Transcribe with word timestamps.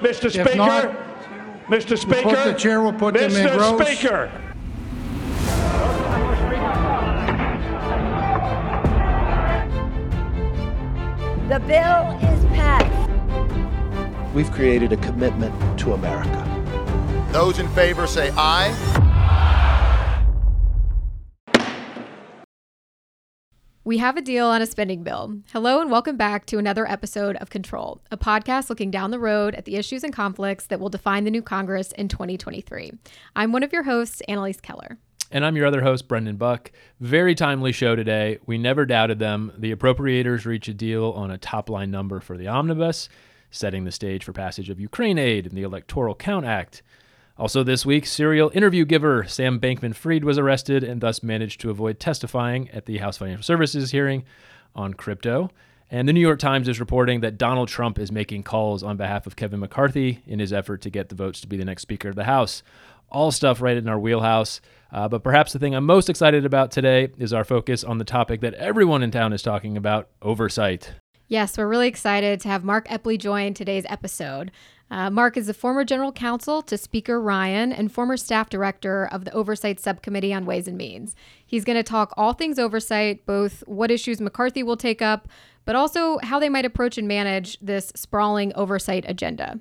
Mr. 0.00 0.30
Speaker. 0.30 0.56
not, 0.56 0.96
Mr. 1.68 1.98
Speaker. 1.98 2.52
the 2.52 2.54
chair 2.58 2.82
will 2.82 2.92
put 2.92 3.14
them 3.14 3.24
in 3.24 3.30
Mr. 3.30 3.58
rows. 3.58 3.86
Speaker. 3.86 4.30
The 11.48 11.60
bill 11.60 12.32
is 12.32 12.44
passed. 12.56 14.34
We've 14.34 14.50
created 14.50 14.92
a 14.92 14.96
commitment 14.98 15.54
to 15.80 15.94
America. 15.94 16.42
Those 17.32 17.58
in 17.58 17.68
favor 17.68 18.06
say 18.06 18.32
aye. 18.36 19.02
We 23.86 23.98
have 23.98 24.16
a 24.16 24.20
deal 24.20 24.48
on 24.48 24.62
a 24.62 24.66
spending 24.66 25.04
bill. 25.04 25.42
Hello 25.52 25.80
and 25.80 25.92
welcome 25.92 26.16
back 26.16 26.44
to 26.46 26.58
another 26.58 26.90
episode 26.90 27.36
of 27.36 27.50
Control, 27.50 28.00
a 28.10 28.16
podcast 28.16 28.68
looking 28.68 28.90
down 28.90 29.12
the 29.12 29.18
road 29.20 29.54
at 29.54 29.64
the 29.64 29.76
issues 29.76 30.02
and 30.02 30.12
conflicts 30.12 30.66
that 30.66 30.80
will 30.80 30.88
define 30.88 31.22
the 31.22 31.30
new 31.30 31.40
Congress 31.40 31.92
in 31.92 32.08
2023. 32.08 32.90
I'm 33.36 33.52
one 33.52 33.62
of 33.62 33.72
your 33.72 33.84
hosts, 33.84 34.20
Annalyse 34.28 34.60
Keller. 34.60 34.98
And 35.30 35.46
I'm 35.46 35.54
your 35.54 35.66
other 35.66 35.82
host, 35.82 36.08
Brendan 36.08 36.34
Buck. 36.34 36.72
Very 36.98 37.36
timely 37.36 37.70
show 37.70 37.94
today. 37.94 38.40
We 38.44 38.58
never 38.58 38.86
doubted 38.86 39.20
them. 39.20 39.52
The 39.56 39.72
appropriators 39.72 40.46
reach 40.46 40.66
a 40.66 40.74
deal 40.74 41.12
on 41.12 41.30
a 41.30 41.38
top 41.38 41.70
line 41.70 41.92
number 41.92 42.18
for 42.18 42.36
the 42.36 42.48
omnibus, 42.48 43.08
setting 43.52 43.84
the 43.84 43.92
stage 43.92 44.24
for 44.24 44.32
passage 44.32 44.68
of 44.68 44.80
Ukraine 44.80 45.16
aid 45.16 45.46
and 45.46 45.56
the 45.56 45.62
Electoral 45.62 46.16
Count 46.16 46.44
Act. 46.44 46.82
Also, 47.38 47.62
this 47.62 47.84
week, 47.84 48.06
serial 48.06 48.50
interview 48.54 48.86
giver 48.86 49.24
Sam 49.24 49.60
Bankman 49.60 49.94
Fried 49.94 50.24
was 50.24 50.38
arrested 50.38 50.82
and 50.82 51.02
thus 51.02 51.22
managed 51.22 51.60
to 51.60 51.70
avoid 51.70 52.00
testifying 52.00 52.70
at 52.70 52.86
the 52.86 52.96
House 52.98 53.18
Financial 53.18 53.42
Services 53.42 53.90
hearing 53.90 54.24
on 54.74 54.94
crypto. 54.94 55.50
And 55.90 56.08
the 56.08 56.14
New 56.14 56.20
York 56.20 56.38
Times 56.38 56.66
is 56.66 56.80
reporting 56.80 57.20
that 57.20 57.36
Donald 57.36 57.68
Trump 57.68 57.98
is 57.98 58.10
making 58.10 58.44
calls 58.44 58.82
on 58.82 58.96
behalf 58.96 59.26
of 59.26 59.36
Kevin 59.36 59.60
McCarthy 59.60 60.22
in 60.26 60.38
his 60.38 60.52
effort 60.52 60.80
to 60.82 60.90
get 60.90 61.10
the 61.10 61.14
votes 61.14 61.42
to 61.42 61.46
be 61.46 61.58
the 61.58 61.64
next 61.64 61.82
Speaker 61.82 62.08
of 62.08 62.16
the 62.16 62.24
House. 62.24 62.62
All 63.10 63.30
stuff 63.30 63.60
right 63.60 63.76
in 63.76 63.86
our 63.86 63.98
wheelhouse. 63.98 64.62
Uh, 64.90 65.06
but 65.06 65.22
perhaps 65.22 65.52
the 65.52 65.58
thing 65.58 65.74
I'm 65.74 65.84
most 65.84 66.08
excited 66.08 66.46
about 66.46 66.70
today 66.70 67.10
is 67.18 67.34
our 67.34 67.44
focus 67.44 67.84
on 67.84 67.98
the 67.98 68.04
topic 68.04 68.40
that 68.40 68.54
everyone 68.54 69.02
in 69.02 69.10
town 69.10 69.34
is 69.34 69.42
talking 69.42 69.76
about 69.76 70.08
oversight. 70.22 70.94
Yes, 71.28 71.58
we're 71.58 71.66
really 71.66 71.88
excited 71.88 72.40
to 72.40 72.48
have 72.48 72.64
Mark 72.64 72.88
Epley 72.88 73.18
join 73.18 73.52
today's 73.52 73.84
episode. 73.88 74.52
Uh, 74.90 75.10
Mark 75.10 75.36
is 75.36 75.48
the 75.48 75.54
former 75.54 75.84
general 75.84 76.12
counsel 76.12 76.62
to 76.62 76.78
Speaker 76.78 77.20
Ryan 77.20 77.72
and 77.72 77.90
former 77.90 78.16
staff 78.16 78.48
director 78.48 79.06
of 79.10 79.24
the 79.24 79.32
Oversight 79.32 79.80
Subcommittee 79.80 80.32
on 80.32 80.46
Ways 80.46 80.68
and 80.68 80.78
Means. 80.78 81.16
He's 81.44 81.64
going 81.64 81.76
to 81.76 81.82
talk 81.82 82.14
all 82.16 82.32
things 82.32 82.58
oversight, 82.58 83.26
both 83.26 83.64
what 83.66 83.90
issues 83.90 84.20
McCarthy 84.20 84.62
will 84.62 84.76
take 84.76 85.02
up, 85.02 85.28
but 85.64 85.74
also 85.74 86.18
how 86.22 86.38
they 86.38 86.48
might 86.48 86.64
approach 86.64 86.98
and 86.98 87.08
manage 87.08 87.58
this 87.60 87.92
sprawling 87.96 88.52
oversight 88.54 89.04
agenda. 89.08 89.58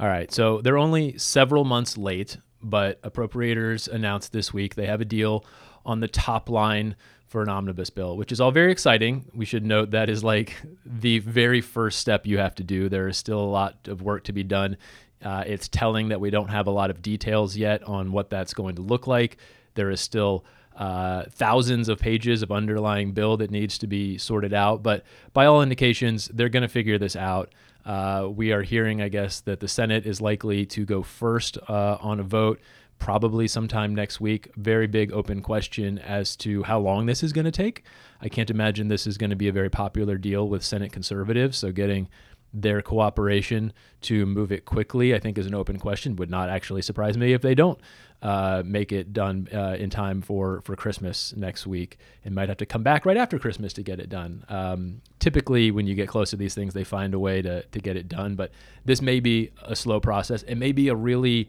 All 0.00 0.08
right, 0.08 0.32
so 0.32 0.60
they're 0.62 0.78
only 0.78 1.18
several 1.18 1.64
months 1.64 1.98
late, 1.98 2.38
but 2.62 3.02
appropriators 3.02 3.86
announced 3.86 4.32
this 4.32 4.54
week 4.54 4.76
they 4.76 4.86
have 4.86 5.00
a 5.00 5.04
deal 5.04 5.44
on 5.84 6.00
the 6.00 6.08
top 6.08 6.48
line 6.48 6.96
for 7.28 7.42
an 7.42 7.48
omnibus 7.48 7.90
bill, 7.90 8.16
which 8.16 8.32
is 8.32 8.40
all 8.40 8.50
very 8.50 8.72
exciting. 8.72 9.26
We 9.34 9.44
should 9.44 9.64
note 9.64 9.90
that 9.92 10.08
is 10.08 10.24
like 10.24 10.56
the 10.84 11.18
very 11.20 11.60
first 11.60 11.98
step 11.98 12.26
you 12.26 12.38
have 12.38 12.54
to 12.56 12.64
do. 12.64 12.88
There 12.88 13.06
is 13.06 13.16
still 13.16 13.40
a 13.40 13.42
lot 13.42 13.86
of 13.86 14.02
work 14.02 14.24
to 14.24 14.32
be 14.32 14.42
done. 14.42 14.78
Uh, 15.22 15.44
it's 15.46 15.68
telling 15.68 16.08
that 16.08 16.20
we 16.20 16.30
don't 16.30 16.48
have 16.48 16.66
a 16.66 16.70
lot 16.70 16.90
of 16.90 17.02
details 17.02 17.56
yet 17.56 17.82
on 17.84 18.12
what 18.12 18.30
that's 18.30 18.54
going 18.54 18.76
to 18.76 18.82
look 18.82 19.06
like. 19.06 19.36
There 19.74 19.90
is 19.90 20.00
still 20.00 20.44
uh, 20.76 21.24
thousands 21.30 21.88
of 21.88 21.98
pages 21.98 22.42
of 22.42 22.50
underlying 22.50 23.12
bill 23.12 23.36
that 23.38 23.50
needs 23.50 23.78
to 23.78 23.86
be 23.86 24.16
sorted 24.16 24.54
out, 24.54 24.82
but 24.82 25.04
by 25.32 25.46
all 25.46 25.60
indications, 25.60 26.28
they're 26.28 26.48
going 26.48 26.62
to 26.62 26.68
figure 26.68 26.98
this 26.98 27.16
out. 27.16 27.52
Uh, 27.84 28.28
we 28.30 28.52
are 28.52 28.62
hearing, 28.62 29.02
I 29.02 29.08
guess, 29.08 29.40
that 29.40 29.60
the 29.60 29.68
Senate 29.68 30.06
is 30.06 30.20
likely 30.20 30.66
to 30.66 30.84
go 30.84 31.02
first 31.02 31.58
uh, 31.68 31.98
on 32.00 32.20
a 32.20 32.22
vote 32.22 32.60
probably 32.98 33.48
sometime 33.48 33.94
next 33.94 34.20
week. 34.20 34.50
Very 34.56 34.86
big 34.86 35.12
open 35.12 35.40
question 35.40 35.98
as 35.98 36.36
to 36.36 36.62
how 36.64 36.78
long 36.78 37.06
this 37.06 37.22
is 37.22 37.32
going 37.32 37.44
to 37.44 37.50
take. 37.50 37.84
I 38.20 38.28
can't 38.28 38.50
imagine 38.50 38.88
this 38.88 39.06
is 39.06 39.18
going 39.18 39.30
to 39.30 39.36
be 39.36 39.48
a 39.48 39.52
very 39.52 39.70
popular 39.70 40.18
deal 40.18 40.48
with 40.48 40.64
Senate 40.64 40.92
conservatives. 40.92 41.58
So 41.58 41.72
getting 41.72 42.08
their 42.52 42.80
cooperation 42.80 43.72
to 44.00 44.24
move 44.26 44.50
it 44.52 44.64
quickly, 44.64 45.14
I 45.14 45.18
think, 45.18 45.38
is 45.38 45.46
an 45.46 45.54
open 45.54 45.78
question. 45.78 46.16
Would 46.16 46.30
not 46.30 46.48
actually 46.48 46.82
surprise 46.82 47.18
me 47.18 47.32
if 47.32 47.42
they 47.42 47.54
don't 47.54 47.78
uh, 48.22 48.62
make 48.64 48.90
it 48.90 49.12
done 49.12 49.48
uh, 49.52 49.76
in 49.78 49.90
time 49.90 50.22
for 50.22 50.60
for 50.62 50.74
Christmas 50.74 51.34
next 51.36 51.66
week, 51.66 51.98
and 52.24 52.34
might 52.34 52.48
have 52.48 52.58
to 52.58 52.66
come 52.66 52.82
back 52.82 53.04
right 53.04 53.16
after 53.16 53.38
Christmas 53.38 53.72
to 53.74 53.82
get 53.82 54.00
it 54.00 54.08
done. 54.08 54.44
Um, 54.48 55.02
typically, 55.18 55.70
when 55.70 55.86
you 55.86 55.94
get 55.94 56.08
close 56.08 56.30
to 56.30 56.36
these 56.36 56.54
things, 56.54 56.74
they 56.74 56.84
find 56.84 57.14
a 57.14 57.18
way 57.18 57.42
to 57.42 57.62
to 57.62 57.80
get 57.80 57.96
it 57.96 58.08
done. 58.08 58.34
But 58.34 58.50
this 58.84 59.02
may 59.02 59.20
be 59.20 59.50
a 59.62 59.76
slow 59.76 60.00
process. 60.00 60.42
It 60.44 60.56
may 60.56 60.72
be 60.72 60.88
a 60.88 60.94
really 60.94 61.48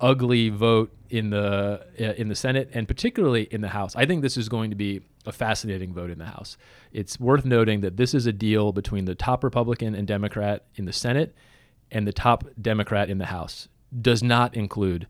ugly 0.00 0.48
vote 0.48 0.92
in 1.10 1.30
the 1.30 1.86
uh, 2.00 2.12
in 2.14 2.28
the 2.28 2.34
Senate 2.34 2.70
and 2.72 2.88
particularly 2.88 3.44
in 3.50 3.60
the 3.60 3.68
House. 3.68 3.94
I 3.96 4.06
think 4.06 4.22
this 4.22 4.36
is 4.36 4.48
going 4.48 4.70
to 4.70 4.76
be 4.76 5.02
a 5.24 5.32
fascinating 5.32 5.92
vote 5.92 6.10
in 6.10 6.18
the 6.18 6.26
House. 6.26 6.56
It's 6.92 7.18
worth 7.18 7.44
noting 7.44 7.80
that 7.80 7.96
this 7.96 8.14
is 8.14 8.26
a 8.26 8.32
deal 8.32 8.72
between 8.72 9.04
the 9.04 9.14
top 9.14 9.44
Republican 9.44 9.94
and 9.94 10.06
Democrat 10.06 10.64
in 10.76 10.84
the 10.84 10.92
Senate 10.92 11.34
and 11.90 12.06
the 12.06 12.12
top 12.12 12.44
Democrat 12.60 13.10
in 13.10 13.18
the 13.18 13.26
House. 13.26 13.68
Does 14.00 14.22
not 14.22 14.54
include 14.54 15.06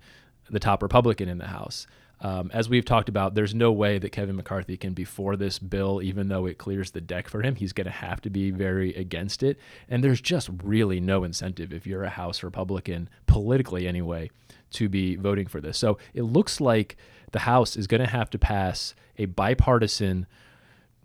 the 0.51 0.61
top 0.61 0.83
Republican 0.83 1.29
in 1.29 1.39
the 1.39 1.47
House. 1.47 1.87
Um, 2.21 2.51
as 2.55 2.69
we've 2.69 2.85
talked 2.85 3.09
about, 3.09 3.35
there's 3.35 3.55
no 3.55 3.71
way 3.71 3.99
that 3.99 4.11
Kevin 4.11 4.37
McCarthy 4.37 4.77
can 4.77 4.95
be 4.95 5.05
for 5.05 5.37
this 5.37 5.59
bill, 5.59 6.01
even 6.03 6.29
though 6.29 6.47
it 6.47 6.57
clears 6.57 6.91
the 6.93 7.01
deck 7.01 7.29
for 7.29 7.43
him. 7.43 7.57
He's 7.57 7.75
going 7.75 7.87
to 7.87 7.91
have 7.91 8.23
to 8.23 8.31
be 8.31 8.51
very 8.51 8.95
against 8.95 9.43
it. 9.43 9.59
And 9.89 10.03
there's 10.03 10.21
just 10.21 10.49
really 10.63 10.99
no 10.99 11.25
incentive 11.25 11.73
if 11.73 11.87
you're 11.87 12.05
a 12.05 12.11
House 12.11 12.43
Republican, 12.43 13.11
politically 13.27 13.87
anyway, 13.87 14.31
to 14.73 14.89
be 14.89 15.17
voting 15.17 15.47
for 15.47 15.61
this. 15.61 15.77
So 15.77 15.99
it 16.15 16.23
looks 16.23 16.61
like 16.61 16.97
the 17.33 17.41
House 17.41 17.77
is 17.77 17.87
going 17.87 18.03
to 18.03 18.11
have 18.11 18.31
to 18.31 18.39
pass 18.39 18.95
a 19.19 19.27
bipartisan, 19.27 20.27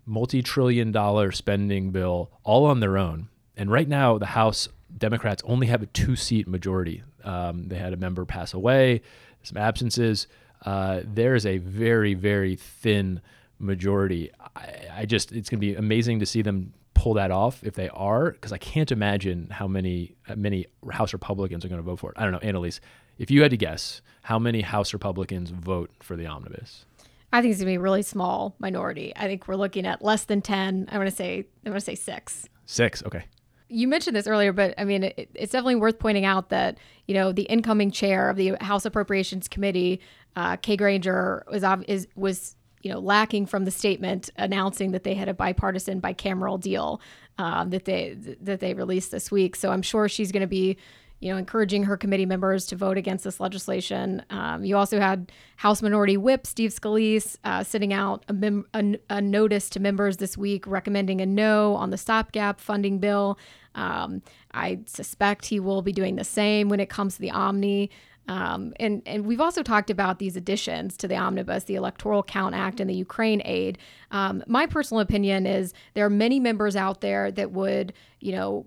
multi 0.06 0.42
trillion 0.42 0.92
dollar 0.92 1.30
spending 1.30 1.90
bill 1.90 2.30
all 2.42 2.64
on 2.64 2.80
their 2.80 2.96
own. 2.96 3.28
And 3.54 3.70
right 3.70 3.88
now, 3.88 4.16
the 4.16 4.26
House 4.26 4.68
Democrats 4.96 5.42
only 5.44 5.66
have 5.66 5.82
a 5.82 5.86
two 5.86 6.16
seat 6.16 6.48
majority. 6.48 7.02
Um, 7.22 7.68
they 7.68 7.76
had 7.76 7.92
a 7.92 7.98
member 7.98 8.24
pass 8.24 8.54
away, 8.54 9.02
some 9.42 9.58
absences. 9.58 10.26
Uh, 10.62 11.00
there's 11.04 11.44
a 11.46 11.58
very, 11.58 12.14
very 12.14 12.56
thin 12.56 13.20
majority. 13.58 14.30
I, 14.56 14.74
I 14.98 15.06
just, 15.06 15.32
it's 15.32 15.48
going 15.48 15.60
to 15.60 15.66
be 15.66 15.74
amazing 15.74 16.20
to 16.20 16.26
see 16.26 16.42
them 16.42 16.72
pull 16.94 17.14
that 17.14 17.30
off 17.30 17.64
if 17.64 17.74
they 17.74 17.88
are, 17.88 18.30
because 18.30 18.52
I 18.52 18.58
can't 18.58 18.92
imagine 18.92 19.48
how 19.50 19.66
many 19.66 20.14
many 20.36 20.66
House 20.90 21.12
Republicans 21.12 21.64
are 21.64 21.68
going 21.68 21.80
to 21.80 21.84
vote 21.84 21.98
for 21.98 22.10
it. 22.10 22.16
I 22.16 22.22
don't 22.22 22.32
know, 22.32 22.38
Annalyse, 22.38 22.80
if 23.18 23.30
you 23.30 23.42
had 23.42 23.50
to 23.50 23.56
guess, 23.56 24.02
how 24.22 24.38
many 24.38 24.60
House 24.60 24.92
Republicans 24.92 25.50
vote 25.50 25.90
for 26.00 26.16
the 26.16 26.26
omnibus? 26.26 26.86
I 27.32 27.40
think 27.40 27.52
it's 27.52 27.60
gonna 27.60 27.70
be 27.70 27.76
a 27.76 27.80
really 27.80 28.02
small 28.02 28.54
minority. 28.58 29.12
I 29.16 29.26
think 29.26 29.48
we're 29.48 29.56
looking 29.56 29.86
at 29.86 30.02
less 30.02 30.24
than 30.24 30.42
ten. 30.42 30.86
I'm 30.90 30.98
gonna 30.98 31.10
say 31.10 31.46
I'm 31.64 31.72
gonna 31.72 31.80
say 31.80 31.94
six. 31.94 32.46
Six, 32.66 33.02
okay. 33.04 33.24
You 33.68 33.88
mentioned 33.88 34.14
this 34.14 34.26
earlier, 34.26 34.52
but 34.52 34.74
I 34.76 34.84
mean, 34.84 35.04
it, 35.04 35.30
it's 35.34 35.52
definitely 35.52 35.76
worth 35.76 35.98
pointing 35.98 36.26
out 36.26 36.50
that 36.50 36.76
you 37.06 37.14
know 37.14 37.32
the 37.32 37.44
incoming 37.44 37.90
chair 37.90 38.28
of 38.28 38.36
the 38.36 38.56
House 38.60 38.84
Appropriations 38.84 39.48
Committee, 39.48 40.00
uh, 40.36 40.56
Kay 40.56 40.76
Granger, 40.76 41.44
was 41.50 41.64
is 41.86 42.08
was 42.14 42.56
you 42.82 42.90
know 42.92 42.98
lacking 42.98 43.46
from 43.46 43.64
the 43.64 43.70
statement 43.70 44.30
announcing 44.36 44.92
that 44.92 45.04
they 45.04 45.14
had 45.14 45.28
a 45.28 45.34
bipartisan 45.34 46.00
bicameral 46.00 46.60
deal 46.60 47.00
um, 47.38 47.70
that 47.70 47.84
they 47.84 48.16
that 48.40 48.60
they 48.60 48.74
released 48.74 49.10
this 49.10 49.30
week. 49.30 49.56
So 49.56 49.70
I'm 49.70 49.82
sure 49.82 50.08
she's 50.08 50.32
going 50.32 50.42
to 50.42 50.46
be 50.46 50.76
you 51.22 51.32
know, 51.32 51.38
encouraging 51.38 51.84
her 51.84 51.96
committee 51.96 52.26
members 52.26 52.66
to 52.66 52.74
vote 52.74 52.98
against 52.98 53.22
this 53.22 53.38
legislation. 53.38 54.24
Um, 54.30 54.64
you 54.64 54.76
also 54.76 54.98
had 54.98 55.30
House 55.54 55.80
Minority 55.80 56.16
Whip 56.16 56.48
Steve 56.48 56.72
Scalise 56.72 57.36
uh, 57.44 57.62
sitting 57.62 57.92
out 57.92 58.24
a, 58.26 58.32
mem- 58.32 58.66
a, 58.74 58.98
a, 59.08 59.20
notice 59.20 59.70
to 59.70 59.80
members 59.80 60.16
this 60.16 60.36
week 60.36 60.66
recommending 60.66 61.20
a 61.20 61.26
no 61.26 61.76
on 61.76 61.90
the 61.90 61.96
stopgap 61.96 62.58
funding 62.58 62.98
bill. 62.98 63.38
Um, 63.76 64.20
I 64.52 64.80
suspect 64.86 65.46
he 65.46 65.60
will 65.60 65.80
be 65.80 65.92
doing 65.92 66.16
the 66.16 66.24
same 66.24 66.68
when 66.68 66.80
it 66.80 66.90
comes 66.90 67.14
to 67.14 67.20
the 67.20 67.30
Omni. 67.30 67.88
Um, 68.28 68.72
and 68.78 69.02
and 69.04 69.26
we've 69.26 69.40
also 69.40 69.62
talked 69.62 69.90
about 69.90 70.18
these 70.18 70.36
additions 70.36 70.96
to 70.98 71.08
the 71.08 71.16
omnibus, 71.16 71.64
the 71.64 71.74
Electoral 71.74 72.22
Count 72.22 72.54
Act, 72.54 72.80
and 72.80 72.88
the 72.88 72.94
Ukraine 72.94 73.42
aid. 73.44 73.78
Um, 74.10 74.42
my 74.46 74.66
personal 74.66 75.00
opinion 75.00 75.46
is 75.46 75.74
there 75.94 76.06
are 76.06 76.10
many 76.10 76.38
members 76.38 76.76
out 76.76 77.00
there 77.00 77.32
that 77.32 77.50
would, 77.50 77.92
you 78.20 78.32
know, 78.32 78.64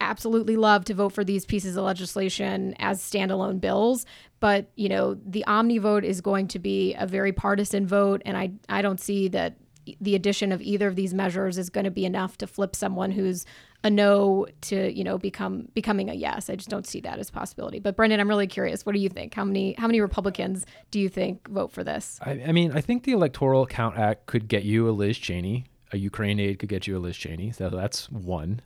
absolutely 0.00 0.56
love 0.56 0.84
to 0.86 0.94
vote 0.94 1.10
for 1.10 1.24
these 1.24 1.46
pieces 1.46 1.76
of 1.76 1.84
legislation 1.84 2.74
as 2.78 3.00
standalone 3.00 3.60
bills. 3.60 4.06
But, 4.40 4.70
you 4.76 4.88
know, 4.88 5.14
the 5.14 5.44
omni 5.46 5.78
vote 5.78 6.04
is 6.04 6.20
going 6.20 6.48
to 6.48 6.58
be 6.58 6.94
a 6.94 7.06
very 7.06 7.32
partisan 7.32 7.86
vote. 7.86 8.20
And 8.24 8.36
I, 8.36 8.52
I 8.68 8.82
don't 8.82 9.00
see 9.00 9.28
that 9.28 9.56
the 10.00 10.14
addition 10.14 10.52
of 10.52 10.60
either 10.62 10.88
of 10.88 10.96
these 10.96 11.14
measures 11.14 11.58
is 11.58 11.70
going 11.70 11.84
to 11.84 11.90
be 11.90 12.04
enough 12.04 12.38
to 12.38 12.46
flip 12.46 12.74
someone 12.74 13.12
who's 13.12 13.44
a 13.84 13.90
no 13.90 14.46
to 14.62 14.92
you 14.92 15.04
know 15.04 15.18
become 15.18 15.68
becoming 15.74 16.10
a 16.10 16.14
yes. 16.14 16.50
I 16.50 16.56
just 16.56 16.70
don't 16.70 16.86
see 16.86 17.00
that 17.02 17.18
as 17.18 17.30
possibility. 17.30 17.78
But 17.78 17.94
Brendan, 17.94 18.18
I'm 18.18 18.28
really 18.28 18.46
curious. 18.46 18.84
What 18.84 18.94
do 18.94 19.00
you 19.00 19.10
think? 19.10 19.34
How 19.34 19.44
many 19.44 19.74
how 19.74 19.86
many 19.86 20.00
Republicans 20.00 20.66
do 20.90 20.98
you 20.98 21.08
think 21.08 21.46
vote 21.48 21.70
for 21.70 21.84
this? 21.84 22.18
I, 22.22 22.42
I 22.48 22.52
mean, 22.52 22.72
I 22.72 22.80
think 22.80 23.04
the 23.04 23.12
Electoral 23.12 23.66
Count 23.66 23.96
Act 23.96 24.26
could 24.26 24.48
get 24.48 24.64
you 24.64 24.88
a 24.88 24.92
Liz 24.92 25.18
Cheney. 25.18 25.66
A 25.92 25.98
Ukraine 25.98 26.40
aid 26.40 26.58
could 26.58 26.70
get 26.70 26.88
you 26.88 26.96
a 26.96 26.98
Liz 26.98 27.16
Cheney. 27.16 27.52
So 27.52 27.68
that's 27.68 28.10
one. 28.10 28.62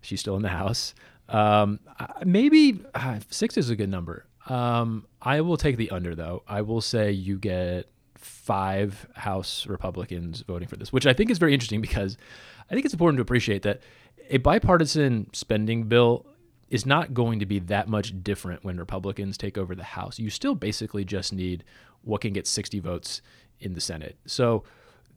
She's 0.00 0.18
still 0.18 0.34
in 0.34 0.42
the 0.42 0.48
House. 0.48 0.94
Um, 1.28 1.78
maybe 2.24 2.80
uh, 2.94 3.20
six 3.30 3.56
is 3.56 3.70
a 3.70 3.76
good 3.76 3.88
number. 3.88 4.26
Um, 4.48 5.06
I 5.20 5.42
will 5.42 5.56
take 5.56 5.76
the 5.76 5.90
under 5.90 6.14
though. 6.14 6.42
I 6.48 6.62
will 6.62 6.80
say 6.80 7.12
you 7.12 7.38
get 7.38 7.88
five 8.16 9.06
House 9.14 9.66
Republicans 9.66 10.42
voting 10.42 10.66
for 10.66 10.76
this, 10.76 10.92
which 10.92 11.06
I 11.06 11.12
think 11.12 11.30
is 11.30 11.38
very 11.38 11.52
interesting 11.52 11.80
because 11.80 12.16
I 12.70 12.74
think 12.74 12.84
it's 12.84 12.94
important 12.94 13.18
to 13.18 13.22
appreciate 13.22 13.62
that 13.62 13.80
a 14.32 14.38
bipartisan 14.38 15.28
spending 15.34 15.84
bill 15.84 16.26
is 16.70 16.86
not 16.86 17.12
going 17.12 17.38
to 17.38 17.46
be 17.46 17.58
that 17.58 17.86
much 17.86 18.24
different 18.24 18.64
when 18.64 18.78
Republicans 18.78 19.36
take 19.36 19.58
over 19.58 19.74
the 19.74 19.84
House. 19.84 20.18
You 20.18 20.30
still 20.30 20.54
basically 20.54 21.04
just 21.04 21.34
need 21.34 21.64
what 22.00 22.22
can 22.22 22.32
get 22.32 22.46
60 22.46 22.80
votes 22.80 23.20
in 23.60 23.74
the 23.74 23.80
Senate. 23.80 24.16
So 24.26 24.64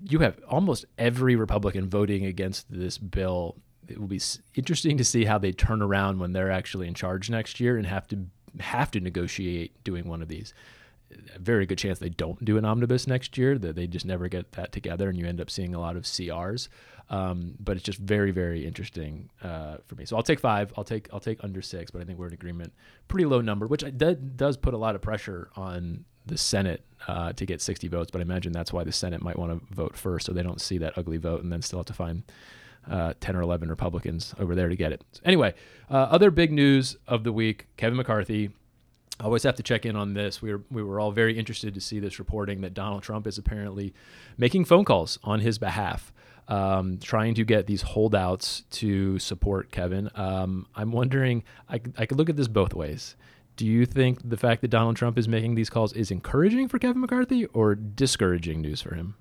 you 0.04 0.20
have 0.20 0.38
almost 0.50 0.84
every 0.98 1.38
Republican 1.38 1.90
voting 1.90 2.26
against 2.26 2.70
this 2.70 2.98
bill. 2.98 3.56
It 3.88 3.98
will 3.98 4.08
be 4.08 4.22
interesting 4.54 4.98
to 4.98 5.06
see 5.06 5.24
how 5.24 5.38
they 5.38 5.54
turn 5.54 5.82
around 5.82 6.20
when 6.20 6.34
they're 6.34 6.52
actually 6.52 6.88
in 6.88 6.94
charge 6.94 7.30
next 7.30 7.62
year 7.62 7.78
and 7.78 7.88
have 7.88 8.08
to 8.10 8.26
have 8.60 8.92
to 8.92 9.00
negotiate 9.00 9.82
doing 9.86 10.10
one 10.10 10.22
of 10.22 10.28
these. 10.28 10.54
A 11.36 11.40
very 11.40 11.66
good 11.66 11.78
chance 11.78 12.00
they 12.00 12.10
don't 12.10 12.44
do 12.44 12.58
an 12.58 12.66
omnibus 12.66 13.08
next 13.08 13.38
year. 13.38 13.58
That 13.58 13.76
they 13.76 13.88
just 13.88 14.06
never 14.06 14.28
get 14.28 14.52
that 14.54 14.72
together, 14.72 15.10
and 15.10 15.18
you 15.18 15.26
end 15.26 15.40
up 15.40 15.50
seeing 15.50 15.76
a 15.76 15.80
lot 15.80 15.96
of 15.96 16.04
CRs. 16.04 16.68
Um, 17.10 17.54
but 17.60 17.78
it's 17.78 17.86
just 17.86 18.00
very, 18.00 18.32
very 18.32 18.66
interesting 18.66 19.30
uh, 19.44 19.78
for 19.86 19.96
me. 19.96 20.06
So 20.06 20.16
I'll 20.16 20.24
take 20.24 20.40
five. 20.40 20.74
I'll 20.78 20.84
take 20.84 21.08
I'll 21.14 21.20
take 21.20 21.44
under 21.44 21.62
six, 21.62 21.92
but 21.92 22.02
I 22.02 22.06
think 22.06 22.18
we're 22.18 22.28
in 22.28 22.34
agreement. 22.34 22.74
Pretty 23.08 23.26
low 23.26 23.42
number, 23.42 23.68
which 23.68 23.84
does 23.98 24.58
put 24.58 24.74
a 24.74 24.78
lot 24.78 24.96
of 24.96 25.02
pressure 25.02 25.50
on 25.56 26.06
the 26.26 26.38
Senate 26.38 26.84
uh, 27.08 27.34
to 27.34 27.46
get 27.46 27.62
60 27.62 27.88
votes. 27.88 28.10
But 28.12 28.20
I 28.20 28.22
imagine 28.24 28.52
that's 28.52 28.74
why 28.74 28.84
the 28.84 28.92
Senate 28.92 29.22
might 29.22 29.38
want 29.38 29.52
to 29.52 29.76
vote 29.76 29.96
first, 29.96 30.26
so 30.26 30.34
they 30.34 30.44
don't 30.44 30.62
see 30.62 30.80
that 30.80 30.98
ugly 30.98 31.18
vote, 31.18 31.44
and 31.44 31.52
then 31.52 31.62
still 31.62 31.80
have 31.80 31.86
to 31.86 31.94
find 31.94 32.24
uh, 32.90 33.14
10 33.20 33.36
or 33.36 33.42
11 33.42 33.70
Republicans 33.70 34.34
over 34.40 34.56
there 34.56 34.70
to 34.70 34.76
get 34.76 34.92
it. 34.92 35.04
Anyway, 35.24 35.54
uh, 35.90 35.96
other 35.96 36.32
big 36.32 36.52
news 36.52 36.98
of 37.08 37.24
the 37.24 37.32
week: 37.32 37.68
Kevin 37.78 37.98
McCarthy. 37.98 38.50
I 39.20 39.24
always 39.24 39.44
have 39.44 39.56
to 39.56 39.64
check 39.64 39.86
in 39.86 39.96
on 39.96 40.14
this. 40.14 40.42
We 40.42 40.52
were 40.52 40.62
we 40.70 40.84
were 40.84 41.00
all 41.00 41.12
very 41.12 41.38
interested 41.38 41.74
to 41.74 41.82
see 41.82 42.00
this 42.00 42.20
reporting 42.20 42.62
that 42.62 42.74
Donald 42.74 43.04
Trump 43.04 43.28
is 43.28 43.38
apparently 43.38 43.94
making 44.38 44.66
phone 44.66 44.84
calls 44.84 45.20
on 45.24 45.40
his 45.40 45.58
behalf, 45.58 46.12
um, 46.48 46.98
trying 46.98 47.34
to 47.36 47.46
get 47.46 47.66
these 47.66 47.82
holdouts 47.82 48.64
to 48.72 49.18
support 49.20 49.72
Kevin. 49.72 50.10
Um, 50.16 50.68
I'm 50.76 50.92
wondering. 50.92 51.44
I, 51.70 51.80
I 51.98 52.06
could 52.06 52.18
look 52.18 52.30
at 52.30 52.36
this 52.36 52.50
both 52.50 52.74
ways. 52.74 53.16
Do 53.56 53.66
you 53.66 53.86
think 53.86 54.28
the 54.28 54.36
fact 54.36 54.62
that 54.62 54.68
Donald 54.68 54.98
Trump 54.98 55.18
is 55.18 55.30
making 55.30 55.56
these 55.56 55.70
calls 55.70 55.94
is 55.94 56.12
encouraging 56.12 56.68
for 56.68 56.78
Kevin 56.78 57.00
McCarthy 57.00 57.46
or 57.48 57.74
discouraging 57.74 58.62
news 58.62 58.82
for 58.82 58.96
him? 58.96 59.16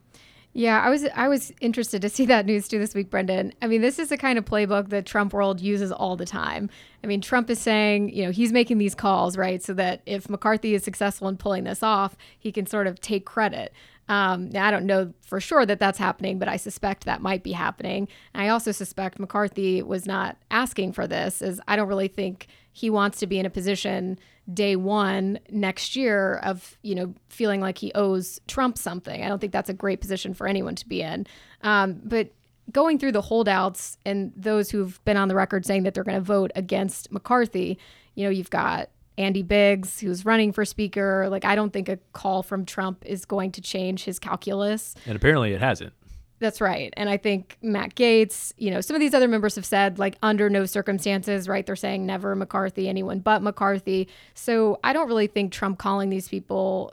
Yeah, 0.56 0.80
I 0.80 0.88
was 0.88 1.04
I 1.16 1.26
was 1.26 1.52
interested 1.60 2.00
to 2.02 2.08
see 2.08 2.24
that 2.26 2.46
news 2.46 2.68
too 2.68 2.78
this 2.78 2.94
week, 2.94 3.10
Brendan. 3.10 3.52
I 3.60 3.66
mean, 3.66 3.82
this 3.82 3.98
is 3.98 4.08
the 4.08 4.16
kind 4.16 4.38
of 4.38 4.44
playbook 4.44 4.88
that 4.90 5.04
Trump 5.04 5.32
world 5.32 5.60
uses 5.60 5.92
all 5.92 6.16
the 6.16 6.24
time. 6.24 6.70
I 7.02 7.06
mean, 7.06 7.20
Trump 7.20 7.50
is 7.50 7.58
saying, 7.58 8.10
you 8.10 8.24
know, 8.24 8.30
he's 8.30 8.52
making 8.52 8.78
these 8.78 8.94
calls, 8.94 9.36
right, 9.36 9.62
so 9.62 9.74
that 9.74 10.00
if 10.06 10.30
McCarthy 10.30 10.74
is 10.74 10.82
successful 10.84 11.28
in 11.28 11.36
pulling 11.36 11.64
this 11.64 11.82
off, 11.82 12.16
he 12.38 12.50
can 12.50 12.66
sort 12.66 12.86
of 12.86 13.00
take 13.00 13.26
credit. 13.26 13.74
Um, 14.08 14.50
I 14.54 14.70
don't 14.70 14.86
know 14.86 15.12
for 15.22 15.40
sure 15.40 15.64
that 15.64 15.78
that's 15.78 15.98
happening, 15.98 16.38
but 16.38 16.48
I 16.48 16.56
suspect 16.56 17.04
that 17.04 17.22
might 17.22 17.42
be 17.42 17.52
happening. 17.52 18.08
I 18.34 18.48
also 18.48 18.72
suspect 18.72 19.18
McCarthy 19.18 19.82
was 19.82 20.06
not 20.06 20.36
asking 20.50 20.92
for 20.92 21.06
this, 21.06 21.40
as 21.40 21.60
I 21.66 21.76
don't 21.76 21.88
really 21.88 22.08
think 22.08 22.48
he 22.72 22.90
wants 22.90 23.18
to 23.20 23.26
be 23.26 23.38
in 23.38 23.46
a 23.46 23.50
position 23.50 24.18
day 24.52 24.76
one 24.76 25.38
next 25.48 25.96
year 25.96 26.36
of 26.42 26.76
you 26.82 26.94
know 26.94 27.14
feeling 27.30 27.62
like 27.62 27.78
he 27.78 27.92
owes 27.94 28.40
Trump 28.46 28.76
something. 28.76 29.24
I 29.24 29.28
don't 29.28 29.38
think 29.38 29.52
that's 29.52 29.70
a 29.70 29.74
great 29.74 30.00
position 30.00 30.34
for 30.34 30.46
anyone 30.46 30.74
to 30.74 30.88
be 30.88 31.00
in. 31.00 31.26
Um, 31.62 32.00
but 32.04 32.30
going 32.72 32.98
through 32.98 33.12
the 33.12 33.22
holdouts 33.22 33.98
and 34.04 34.32
those 34.36 34.70
who've 34.70 35.02
been 35.04 35.16
on 35.16 35.28
the 35.28 35.34
record 35.34 35.66
saying 35.66 35.82
that 35.84 35.94
they're 35.94 36.04
going 36.04 36.18
to 36.18 36.20
vote 36.20 36.50
against 36.54 37.12
McCarthy, 37.12 37.78
you 38.14 38.24
know, 38.24 38.30
you've 38.30 38.50
got 38.50 38.88
Andy 39.16 39.42
Biggs 39.42 40.00
who's 40.00 40.24
running 40.24 40.52
for 40.52 40.64
speaker. 40.64 41.28
Like 41.28 41.44
I 41.44 41.54
don't 41.54 41.72
think 41.72 41.88
a 41.88 41.98
call 42.12 42.42
from 42.42 42.64
Trump 42.64 43.04
is 43.06 43.24
going 43.24 43.52
to 43.52 43.60
change 43.60 44.04
his 44.04 44.18
calculus. 44.18 44.94
And 45.06 45.16
apparently 45.16 45.52
it 45.52 45.60
hasn't. 45.60 45.92
That's 46.40 46.60
right. 46.60 46.92
And 46.96 47.08
I 47.08 47.16
think 47.16 47.56
Matt 47.62 47.94
Gaetz, 47.94 48.52
you 48.58 48.70
know, 48.70 48.80
some 48.80 48.96
of 48.96 49.00
these 49.00 49.14
other 49.14 49.28
members 49.28 49.54
have 49.54 49.64
said, 49.64 49.98
like, 49.98 50.16
under 50.22 50.50
no 50.50 50.66
circumstances, 50.66 51.48
right? 51.48 51.64
They're 51.64 51.76
saying 51.76 52.04
never 52.04 52.34
McCarthy, 52.34 52.88
anyone 52.88 53.20
but 53.20 53.40
McCarthy. 53.40 54.08
So 54.34 54.78
I 54.82 54.92
don't 54.92 55.08
really 55.08 55.28
think 55.28 55.52
Trump 55.52 55.78
calling 55.78 56.10
these 56.10 56.28
people. 56.28 56.92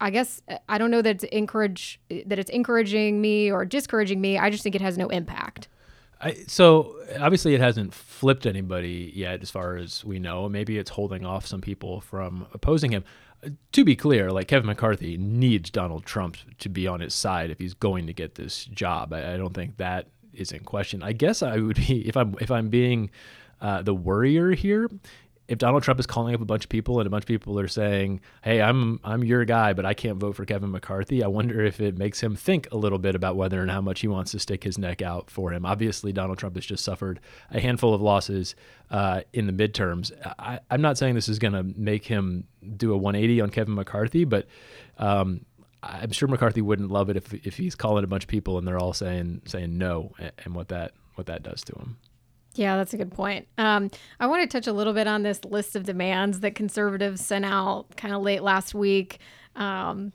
I 0.00 0.10
guess 0.10 0.42
I 0.68 0.78
don't 0.78 0.90
know 0.90 1.02
that 1.02 1.16
it's 1.16 1.24
encourage 1.24 2.00
that 2.08 2.38
it's 2.38 2.50
encouraging 2.50 3.20
me 3.20 3.52
or 3.52 3.64
discouraging 3.64 4.20
me. 4.20 4.38
I 4.38 4.48
just 4.48 4.62
think 4.62 4.74
it 4.74 4.80
has 4.80 4.96
no 4.96 5.08
impact. 5.08 5.68
I, 6.22 6.34
so 6.46 6.94
obviously 7.18 7.54
it 7.54 7.60
hasn't 7.60 7.92
flipped 7.92 8.46
anybody 8.46 9.12
yet, 9.14 9.42
as 9.42 9.50
far 9.50 9.76
as 9.76 10.04
we 10.04 10.18
know. 10.18 10.48
Maybe 10.48 10.78
it's 10.78 10.90
holding 10.90 11.26
off 11.26 11.46
some 11.46 11.60
people 11.60 12.00
from 12.00 12.46
opposing 12.54 12.92
him. 12.92 13.04
Uh, 13.44 13.50
To 13.72 13.84
be 13.84 13.96
clear, 13.96 14.30
like 14.30 14.46
Kevin 14.46 14.66
McCarthy 14.66 15.16
needs 15.16 15.68
Donald 15.70 16.06
Trump 16.06 16.36
to 16.58 16.68
be 16.68 16.86
on 16.86 17.00
his 17.00 17.14
side 17.14 17.50
if 17.50 17.58
he's 17.58 17.74
going 17.74 18.06
to 18.06 18.12
get 18.12 18.36
this 18.36 18.66
job. 18.66 19.12
I, 19.12 19.34
I 19.34 19.36
don't 19.36 19.52
think 19.52 19.78
that 19.78 20.06
is 20.32 20.52
in 20.52 20.60
question. 20.64 21.02
I 21.02 21.12
guess 21.12 21.42
I 21.42 21.58
would 21.58 21.76
be 21.76 22.08
if 22.08 22.16
I'm 22.16 22.36
if 22.40 22.50
I'm 22.50 22.68
being 22.70 23.10
uh, 23.60 23.82
the 23.82 23.94
worrier 23.94 24.52
here. 24.52 24.88
If 25.48 25.58
Donald 25.58 25.82
Trump 25.82 26.00
is 26.00 26.06
calling 26.06 26.34
up 26.34 26.40
a 26.40 26.44
bunch 26.44 26.64
of 26.64 26.70
people 26.70 27.00
and 27.00 27.06
a 27.06 27.10
bunch 27.10 27.24
of 27.24 27.28
people 27.28 27.58
are 27.58 27.68
saying, 27.68 28.20
"Hey, 28.42 28.62
I'm 28.62 29.00
I'm 29.04 29.24
your 29.24 29.44
guy, 29.44 29.72
but 29.72 29.84
I 29.84 29.92
can't 29.92 30.18
vote 30.18 30.36
for 30.36 30.44
Kevin 30.44 30.70
McCarthy," 30.70 31.22
I 31.22 31.26
wonder 31.26 31.62
if 31.64 31.80
it 31.80 31.98
makes 31.98 32.22
him 32.22 32.36
think 32.36 32.68
a 32.72 32.76
little 32.76 32.98
bit 32.98 33.14
about 33.14 33.36
whether 33.36 33.60
and 33.60 33.70
how 33.70 33.80
much 33.80 34.00
he 34.00 34.08
wants 34.08 34.30
to 34.32 34.38
stick 34.38 34.64
his 34.64 34.78
neck 34.78 35.02
out 35.02 35.30
for 35.30 35.52
him. 35.52 35.66
Obviously, 35.66 36.12
Donald 36.12 36.38
Trump 36.38 36.54
has 36.56 36.64
just 36.64 36.84
suffered 36.84 37.20
a 37.50 37.60
handful 37.60 37.92
of 37.92 38.00
losses 38.00 38.54
uh, 38.90 39.22
in 39.32 39.46
the 39.46 39.52
midterms. 39.52 40.12
I, 40.38 40.60
I'm 40.70 40.80
not 40.80 40.96
saying 40.96 41.14
this 41.14 41.28
is 41.28 41.38
going 41.38 41.54
to 41.54 41.62
make 41.62 42.06
him 42.06 42.44
do 42.76 42.92
a 42.92 42.96
180 42.96 43.40
on 43.40 43.50
Kevin 43.50 43.74
McCarthy, 43.74 44.24
but 44.24 44.46
um, 44.98 45.44
I'm 45.82 46.12
sure 46.12 46.28
McCarthy 46.28 46.62
wouldn't 46.62 46.90
love 46.90 47.10
it 47.10 47.16
if 47.16 47.34
if 47.34 47.56
he's 47.56 47.74
calling 47.74 48.04
a 48.04 48.06
bunch 48.06 48.24
of 48.24 48.28
people 48.28 48.58
and 48.58 48.66
they're 48.66 48.78
all 48.78 48.92
saying 48.92 49.42
saying 49.46 49.76
no, 49.76 50.12
and, 50.18 50.32
and 50.44 50.54
what 50.54 50.68
that 50.68 50.92
what 51.16 51.26
that 51.26 51.42
does 51.42 51.62
to 51.62 51.74
him. 51.74 51.98
Yeah, 52.54 52.76
that's 52.76 52.92
a 52.92 52.98
good 52.98 53.12
point. 53.12 53.48
Um, 53.56 53.90
I 54.20 54.26
want 54.26 54.42
to 54.42 54.46
touch 54.46 54.66
a 54.66 54.72
little 54.72 54.92
bit 54.92 55.06
on 55.06 55.22
this 55.22 55.42
list 55.44 55.74
of 55.74 55.84
demands 55.84 56.40
that 56.40 56.54
conservatives 56.54 57.24
sent 57.24 57.44
out 57.44 57.96
kind 57.96 58.14
of 58.14 58.22
late 58.22 58.42
last 58.42 58.74
week 58.74 59.18
um, 59.56 60.12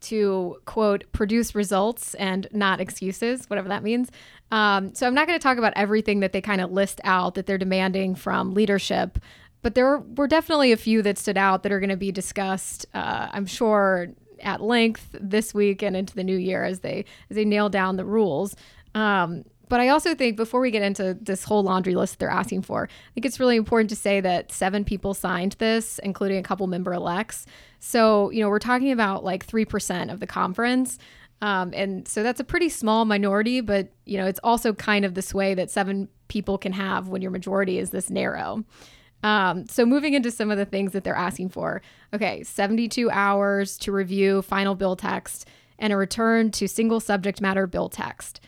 to 0.00 0.56
quote 0.64 1.04
produce 1.12 1.54
results 1.54 2.14
and 2.14 2.48
not 2.52 2.80
excuses, 2.80 3.50
whatever 3.50 3.68
that 3.68 3.82
means. 3.82 4.10
Um, 4.50 4.94
so 4.94 5.06
I'm 5.06 5.14
not 5.14 5.26
going 5.26 5.38
to 5.38 5.42
talk 5.42 5.58
about 5.58 5.74
everything 5.76 6.20
that 6.20 6.32
they 6.32 6.40
kind 6.40 6.60
of 6.60 6.72
list 6.72 7.00
out 7.04 7.34
that 7.34 7.46
they're 7.46 7.58
demanding 7.58 8.14
from 8.14 8.54
leadership, 8.54 9.18
but 9.60 9.74
there 9.74 9.98
were 9.98 10.26
definitely 10.26 10.72
a 10.72 10.76
few 10.76 11.02
that 11.02 11.18
stood 11.18 11.36
out 11.36 11.62
that 11.62 11.72
are 11.72 11.80
going 11.80 11.90
to 11.90 11.96
be 11.96 12.10
discussed. 12.10 12.86
Uh, 12.94 13.28
I'm 13.30 13.46
sure 13.46 14.08
at 14.40 14.62
length 14.62 15.14
this 15.20 15.52
week 15.52 15.82
and 15.82 15.94
into 15.94 16.14
the 16.14 16.24
new 16.24 16.36
year 16.36 16.64
as 16.64 16.80
they 16.80 17.04
as 17.28 17.36
they 17.36 17.44
nail 17.44 17.68
down 17.68 17.96
the 17.96 18.06
rules. 18.06 18.56
Um, 18.94 19.44
but 19.70 19.80
I 19.80 19.88
also 19.88 20.14
think 20.16 20.36
before 20.36 20.60
we 20.60 20.72
get 20.72 20.82
into 20.82 21.16
this 21.20 21.44
whole 21.44 21.62
laundry 21.62 21.94
list 21.94 22.18
they're 22.18 22.28
asking 22.28 22.62
for, 22.62 22.88
I 22.90 23.14
think 23.14 23.24
it's 23.24 23.38
really 23.38 23.56
important 23.56 23.88
to 23.90 23.96
say 23.96 24.20
that 24.20 24.50
seven 24.50 24.84
people 24.84 25.14
signed 25.14 25.54
this, 25.58 26.00
including 26.00 26.38
a 26.38 26.42
couple 26.42 26.66
member 26.66 26.92
elects. 26.92 27.46
So, 27.78 28.30
you 28.30 28.42
know, 28.42 28.48
we're 28.50 28.58
talking 28.58 28.90
about 28.90 29.22
like 29.22 29.46
3% 29.46 30.12
of 30.12 30.18
the 30.18 30.26
conference. 30.26 30.98
Um, 31.40 31.72
and 31.72 32.06
so 32.06 32.24
that's 32.24 32.40
a 32.40 32.44
pretty 32.44 32.68
small 32.68 33.04
minority, 33.04 33.60
but, 33.60 33.88
you 34.04 34.18
know, 34.18 34.26
it's 34.26 34.40
also 34.42 34.72
kind 34.72 35.04
of 35.04 35.14
the 35.14 35.22
sway 35.22 35.54
that 35.54 35.70
seven 35.70 36.08
people 36.26 36.58
can 36.58 36.72
have 36.72 37.06
when 37.08 37.22
your 37.22 37.30
majority 37.30 37.78
is 37.78 37.90
this 37.90 38.10
narrow. 38.10 38.64
Um, 39.22 39.66
so 39.68 39.86
moving 39.86 40.14
into 40.14 40.32
some 40.32 40.50
of 40.50 40.58
the 40.58 40.64
things 40.64 40.92
that 40.92 41.04
they're 41.04 41.14
asking 41.14 41.50
for. 41.50 41.80
Okay, 42.12 42.42
72 42.42 43.08
hours 43.10 43.78
to 43.78 43.92
review 43.92 44.42
final 44.42 44.74
bill 44.74 44.96
text 44.96 45.46
and 45.78 45.92
a 45.92 45.96
return 45.96 46.50
to 46.50 46.66
single 46.66 46.98
subject 47.00 47.40
matter 47.40 47.68
bill 47.68 47.88
text. 47.88 48.40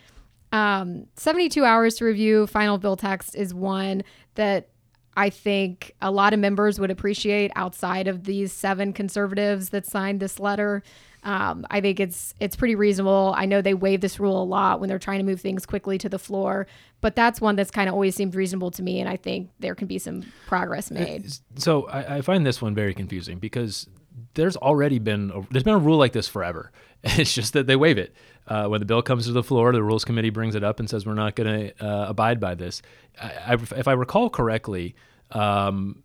Um, 0.52 1.06
72 1.16 1.64
hours 1.64 1.96
to 1.96 2.04
review 2.04 2.46
final 2.46 2.78
bill 2.78 2.96
text 2.96 3.34
is 3.34 3.54
one 3.54 4.02
that 4.34 4.68
I 5.16 5.30
think 5.30 5.94
a 6.00 6.10
lot 6.10 6.32
of 6.32 6.40
members 6.40 6.78
would 6.80 6.90
appreciate 6.90 7.50
outside 7.56 8.06
of 8.06 8.24
these 8.24 8.52
seven 8.52 8.92
conservatives 8.92 9.70
that 9.70 9.86
signed 9.86 10.20
this 10.20 10.38
letter. 10.38 10.82
Um, 11.24 11.66
I 11.70 11.80
think 11.80 12.00
it's 12.00 12.34
it's 12.40 12.56
pretty 12.56 12.74
reasonable. 12.74 13.32
I 13.36 13.46
know 13.46 13.62
they 13.62 13.74
waive 13.74 14.00
this 14.00 14.18
rule 14.18 14.42
a 14.42 14.44
lot 14.44 14.80
when 14.80 14.88
they're 14.88 14.98
trying 14.98 15.18
to 15.18 15.24
move 15.24 15.40
things 15.40 15.64
quickly 15.66 15.96
to 15.98 16.08
the 16.08 16.18
floor, 16.18 16.66
but 17.00 17.14
that's 17.14 17.40
one 17.40 17.54
that's 17.54 17.70
kind 17.70 17.88
of 17.88 17.94
always 17.94 18.16
seemed 18.16 18.34
reasonable 18.34 18.70
to 18.72 18.82
me, 18.82 19.00
and 19.00 19.08
I 19.08 19.16
think 19.16 19.50
there 19.60 19.74
can 19.74 19.86
be 19.86 19.98
some 19.98 20.24
progress 20.46 20.90
made. 20.90 21.32
So 21.56 21.86
I, 21.88 22.16
I 22.16 22.20
find 22.22 22.44
this 22.44 22.60
one 22.60 22.74
very 22.74 22.92
confusing 22.92 23.38
because 23.38 23.86
there's 24.34 24.56
already 24.56 24.98
been 24.98 25.30
a, 25.30 25.42
there's 25.50 25.62
been 25.62 25.74
a 25.74 25.78
rule 25.78 25.98
like 25.98 26.12
this 26.12 26.26
forever. 26.26 26.72
It's 27.18 27.34
just 27.34 27.52
that 27.54 27.66
they 27.66 27.74
waive 27.74 27.98
it 27.98 28.14
uh, 28.46 28.68
when 28.68 28.78
the 28.78 28.86
bill 28.86 29.02
comes 29.02 29.26
to 29.26 29.32
the 29.32 29.42
floor. 29.42 29.72
The 29.72 29.82
rules 29.82 30.04
committee 30.04 30.30
brings 30.30 30.54
it 30.54 30.62
up 30.62 30.78
and 30.78 30.88
says 30.88 31.04
we're 31.04 31.14
not 31.14 31.34
going 31.34 31.70
to 31.70 31.84
uh, 31.84 32.08
abide 32.08 32.38
by 32.38 32.54
this. 32.54 32.80
I, 33.20 33.32
I, 33.48 33.52
if 33.54 33.88
I 33.88 33.92
recall 33.92 34.30
correctly, 34.30 34.94
um, 35.32 36.02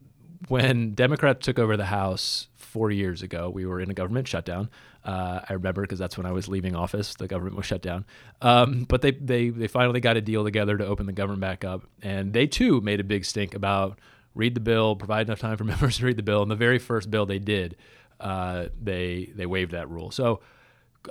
when 0.48 0.94
Democrats 0.94 1.46
took 1.46 1.60
over 1.60 1.78
the 1.78 1.86
House 1.86 2.48
four 2.56 2.92
years 2.92 3.22
ago, 3.22 3.50
we 3.50 3.66
were 3.66 3.80
in 3.80 3.90
a 3.90 3.94
government 3.94 4.28
shutdown. 4.28 4.70
Uh, 5.04 5.42
I 5.48 5.54
remember 5.54 5.84
because 5.84 6.00
that's 6.00 6.18
when 6.18 6.26
I 6.26 6.32
was 6.32 6.48
leaving 6.48 6.76
office. 6.76 7.16
The 7.16 7.28
government 7.28 7.56
was 7.56 7.66
shut 7.66 7.82
down. 7.82 8.06
Um, 8.42 8.84
but 8.84 9.02
they, 9.02 9.12
they, 9.12 9.50
they 9.50 9.68
finally 9.68 10.00
got 10.00 10.18
a 10.18 10.22
deal 10.22 10.44
together 10.44 10.78
to 10.78 10.86
open 10.86 11.06
the 11.06 11.14
government 11.14 11.42
back 11.42 11.64
up. 11.64 11.84
And 12.02 12.34
they 12.34 12.46
too 12.46 12.82
made 12.82 13.00
a 13.00 13.04
big 13.04 13.24
stink 13.24 13.56
about 13.56 14.00
read 14.36 14.54
the 14.54 14.60
bill, 14.60 14.96
provide 14.96 15.28
enough 15.28 15.40
time 15.40 15.58
for 15.58 15.64
members 15.66 15.98
to 15.98 16.06
read 16.06 16.18
the 16.18 16.24
bill. 16.24 16.42
And 16.42 16.52
the 16.52 16.56
very 16.56 16.80
first 16.80 17.10
bill 17.10 17.26
they 17.26 17.40
did, 17.40 17.78
uh, 18.20 18.66
they, 18.82 19.32
they 19.36 19.46
waived 19.46 19.72
that 19.72 19.90
rule. 19.90 20.12
So 20.12 20.42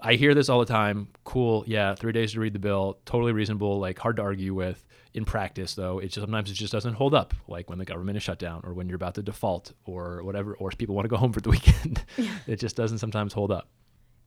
I 0.02 0.14
hear 0.14 0.35
this 0.35 0.49
all 0.49 0.61
the 0.61 0.66
time. 0.66 1.09
Cool. 1.25 1.64
Yeah. 1.66 1.95
Three 1.95 2.12
days 2.12 2.33
to 2.33 2.40
read 2.40 2.52
the 2.52 2.59
bill. 2.59 2.99
Totally 3.05 3.33
reasonable. 3.33 3.78
Like 3.78 3.99
hard 3.99 4.16
to 4.16 4.23
argue 4.23 4.55
with. 4.55 4.83
In 5.14 5.25
practice, 5.25 5.75
though, 5.75 5.99
it 5.99 6.09
just, 6.09 6.21
sometimes 6.21 6.50
it 6.50 6.55
just 6.55 6.75
doesn't 6.75 6.93
hold 6.93 7.14
up. 7.14 7.33
Like 7.49 7.71
when 7.71 7.78
the 7.78 7.87
government 7.87 8.19
is 8.19 8.23
shut 8.23 8.38
down, 8.38 8.61
or 8.64 8.75
when 8.75 8.87
you're 8.87 8.97
about 8.97 9.14
to 9.14 9.23
default, 9.23 9.73
or 9.87 10.23
whatever, 10.23 10.55
or 10.57 10.69
people 10.73 10.95
want 10.95 11.07
to 11.07 11.09
go 11.09 11.16
home 11.16 11.33
for 11.33 11.40
the 11.40 11.49
weekend. 11.57 12.05
It 12.47 12.61
just 12.61 12.76
doesn't 12.76 12.99
sometimes 12.99 13.33
hold 13.33 13.50
up. 13.50 13.66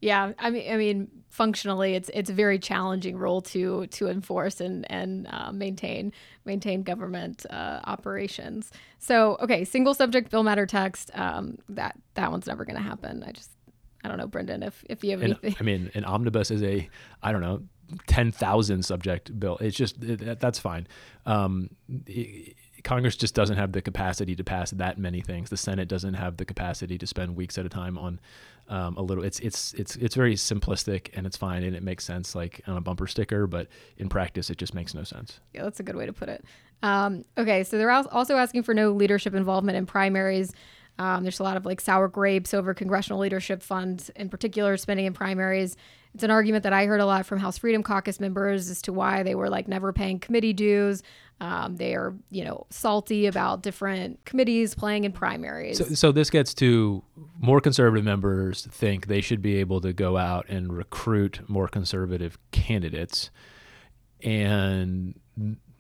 Yeah, 0.02 0.32
I 0.40 0.50
mean, 0.50 0.72
I 0.72 0.78
mean, 0.78 1.10
functionally, 1.28 1.94
it's 1.94 2.10
it's 2.14 2.30
a 2.30 2.34
very 2.34 2.58
challenging 2.58 3.18
role 3.18 3.42
to 3.42 3.86
to 3.88 4.08
enforce 4.08 4.62
and 4.62 4.90
and 4.90 5.28
uh, 5.30 5.52
maintain 5.52 6.14
maintain 6.46 6.84
government 6.84 7.46
uh, 7.50 7.82
operations. 7.84 8.72
So, 9.00 9.38
okay, 9.42 9.66
single 9.66 9.94
subject 9.94 10.32
bill 10.32 10.44
matter 10.44 10.66
text. 10.66 11.12
Um, 11.16 11.58
that 11.68 11.98
that 12.14 12.32
one's 12.32 12.48
never 12.48 12.64
going 12.64 12.78
to 12.78 12.82
happen. 12.82 13.24
I 13.28 13.34
just 13.34 13.52
I 14.04 14.08
don't 14.08 14.18
know, 14.18 14.28
Brendan, 14.28 14.64
if 14.64 14.84
if 14.90 15.04
you 15.04 15.12
have 15.12 15.22
anything. 15.22 15.56
I 15.60 15.64
mean, 15.64 15.92
an 15.94 16.06
omnibus 16.06 16.52
is 16.52 16.64
a 16.64 16.90
I 17.22 17.32
don't 17.32 17.42
know 17.42 17.64
10,000 18.08 18.84
subject 18.84 19.38
bill. 19.40 19.58
It's 19.60 19.76
just, 19.76 20.04
it, 20.04 20.40
that's 20.40 20.60
fine. 20.60 20.88
Um, 21.26 21.72
it, 22.06 22.56
Congress 22.84 23.16
just 23.16 23.36
doesn't 23.36 23.58
have 23.58 23.72
the 23.72 23.82
capacity 23.82 24.36
to 24.36 24.44
pass 24.44 24.72
that 24.72 24.98
many 24.98 25.22
things. 25.22 25.50
The 25.50 25.58
Senate 25.58 25.88
doesn't 25.88 26.14
have 26.14 26.38
the 26.38 26.46
capacity 26.46 26.98
to 26.98 27.08
spend 27.08 27.36
weeks 27.36 27.58
at 27.58 27.66
a 27.66 27.70
time 27.70 27.98
on 27.98 28.20
um, 28.70 28.96
a 28.96 29.02
little. 29.02 29.24
It's 29.24 29.40
it's 29.40 29.74
it's 29.74 29.96
it's 29.98 30.16
very 30.16 30.36
simplistic 30.36 31.10
and 31.14 31.26
it's 31.26 31.36
fine 31.36 31.64
and 31.64 31.76
it 31.76 31.84
makes 31.84 32.06
sense 32.06 32.36
like 32.36 32.62
on 32.68 32.78
a 32.78 32.82
bumper 32.82 33.08
sticker, 33.08 33.48
but 33.48 33.68
in 33.98 34.08
practice 34.08 34.50
it 34.50 34.58
just 34.58 34.74
makes 34.74 34.94
no 34.94 35.04
sense. 35.04 35.40
Yeah, 35.54 35.64
that's 35.64 35.80
a 35.80 35.84
good 35.84 35.96
way 35.96 36.06
to 36.06 36.14
put 36.14 36.30
it. 36.30 36.46
Um, 36.82 37.26
okay, 37.38 37.64
so 37.66 37.78
they're 37.78 37.92
also 37.92 38.38
asking 38.38 38.64
for 38.64 38.74
no 38.74 38.92
leadership 38.92 39.34
involvement 39.34 39.78
in 39.78 39.86
primaries. 39.86 40.54
Um, 41.00 41.24
there's 41.24 41.40
a 41.40 41.44
lot 41.44 41.56
of 41.56 41.66
like 41.66 41.80
sour 41.80 42.10
grapes 42.10 42.54
over 42.54 42.74
congressional 42.74 43.20
leadership 43.20 43.64
funds, 43.64 44.10
in 44.18 44.28
particular, 44.30 44.76
spending 44.76 45.06
in 45.06 45.14
primaries. 45.14 45.78
It's 46.14 46.24
an 46.24 46.32
argument 46.32 46.64
that 46.64 46.74
I 46.74 46.86
heard 46.86 47.00
a 47.00 47.06
lot 47.06 47.26
from 47.26 47.40
House 47.40 47.58
Freedom 47.58 47.84
Caucus 47.84 48.20
members 48.20 48.70
as 48.70 48.82
to 48.82 48.94
why 48.94 49.24
they 49.24 49.34
were 49.34 49.50
like 49.50 49.68
never 49.68 49.94
paying 49.94 50.20
committee 50.20 50.52
dues. 50.52 51.02
Um, 51.40 51.78
they 51.78 51.96
are, 51.96 52.14
you 52.32 52.44
know, 52.44 52.66
salty 52.70 53.28
about 53.28 53.64
different 53.64 54.26
committees 54.26 54.76
playing 54.76 55.06
in 55.06 55.14
primaries. 55.14 55.78
So, 55.78 55.86
so 55.86 56.12
this 56.12 56.30
gets 56.30 56.54
to 56.56 57.02
more 57.40 57.62
conservative 57.62 58.04
members 58.04 58.66
think 58.66 59.08
they 59.08 59.22
should 59.22 59.42
be 59.42 59.56
able 59.56 59.80
to 59.80 59.94
go 59.94 60.18
out 60.18 60.50
and 60.50 60.76
recruit 60.76 61.40
more 61.48 61.70
conservative 61.70 62.38
candidates, 62.52 63.30
and 64.22 65.18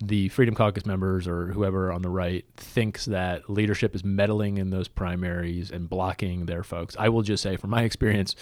the 0.01 0.29
Freedom 0.29 0.55
Caucus 0.55 0.85
members 0.85 1.27
or 1.27 1.47
whoever 1.47 1.91
on 1.91 2.01
the 2.01 2.09
right 2.09 2.45
thinks 2.55 3.05
that 3.05 3.49
leadership 3.49 3.95
is 3.95 4.03
meddling 4.03 4.57
in 4.57 4.69
those 4.69 4.87
primaries 4.87 5.71
and 5.71 5.89
blocking 5.89 6.45
their 6.45 6.63
folks. 6.63 6.95
I 6.97 7.09
will 7.09 7.21
just 7.21 7.43
say, 7.43 7.57
from 7.57 7.71
my 7.71 7.83
experience, 7.89 8.35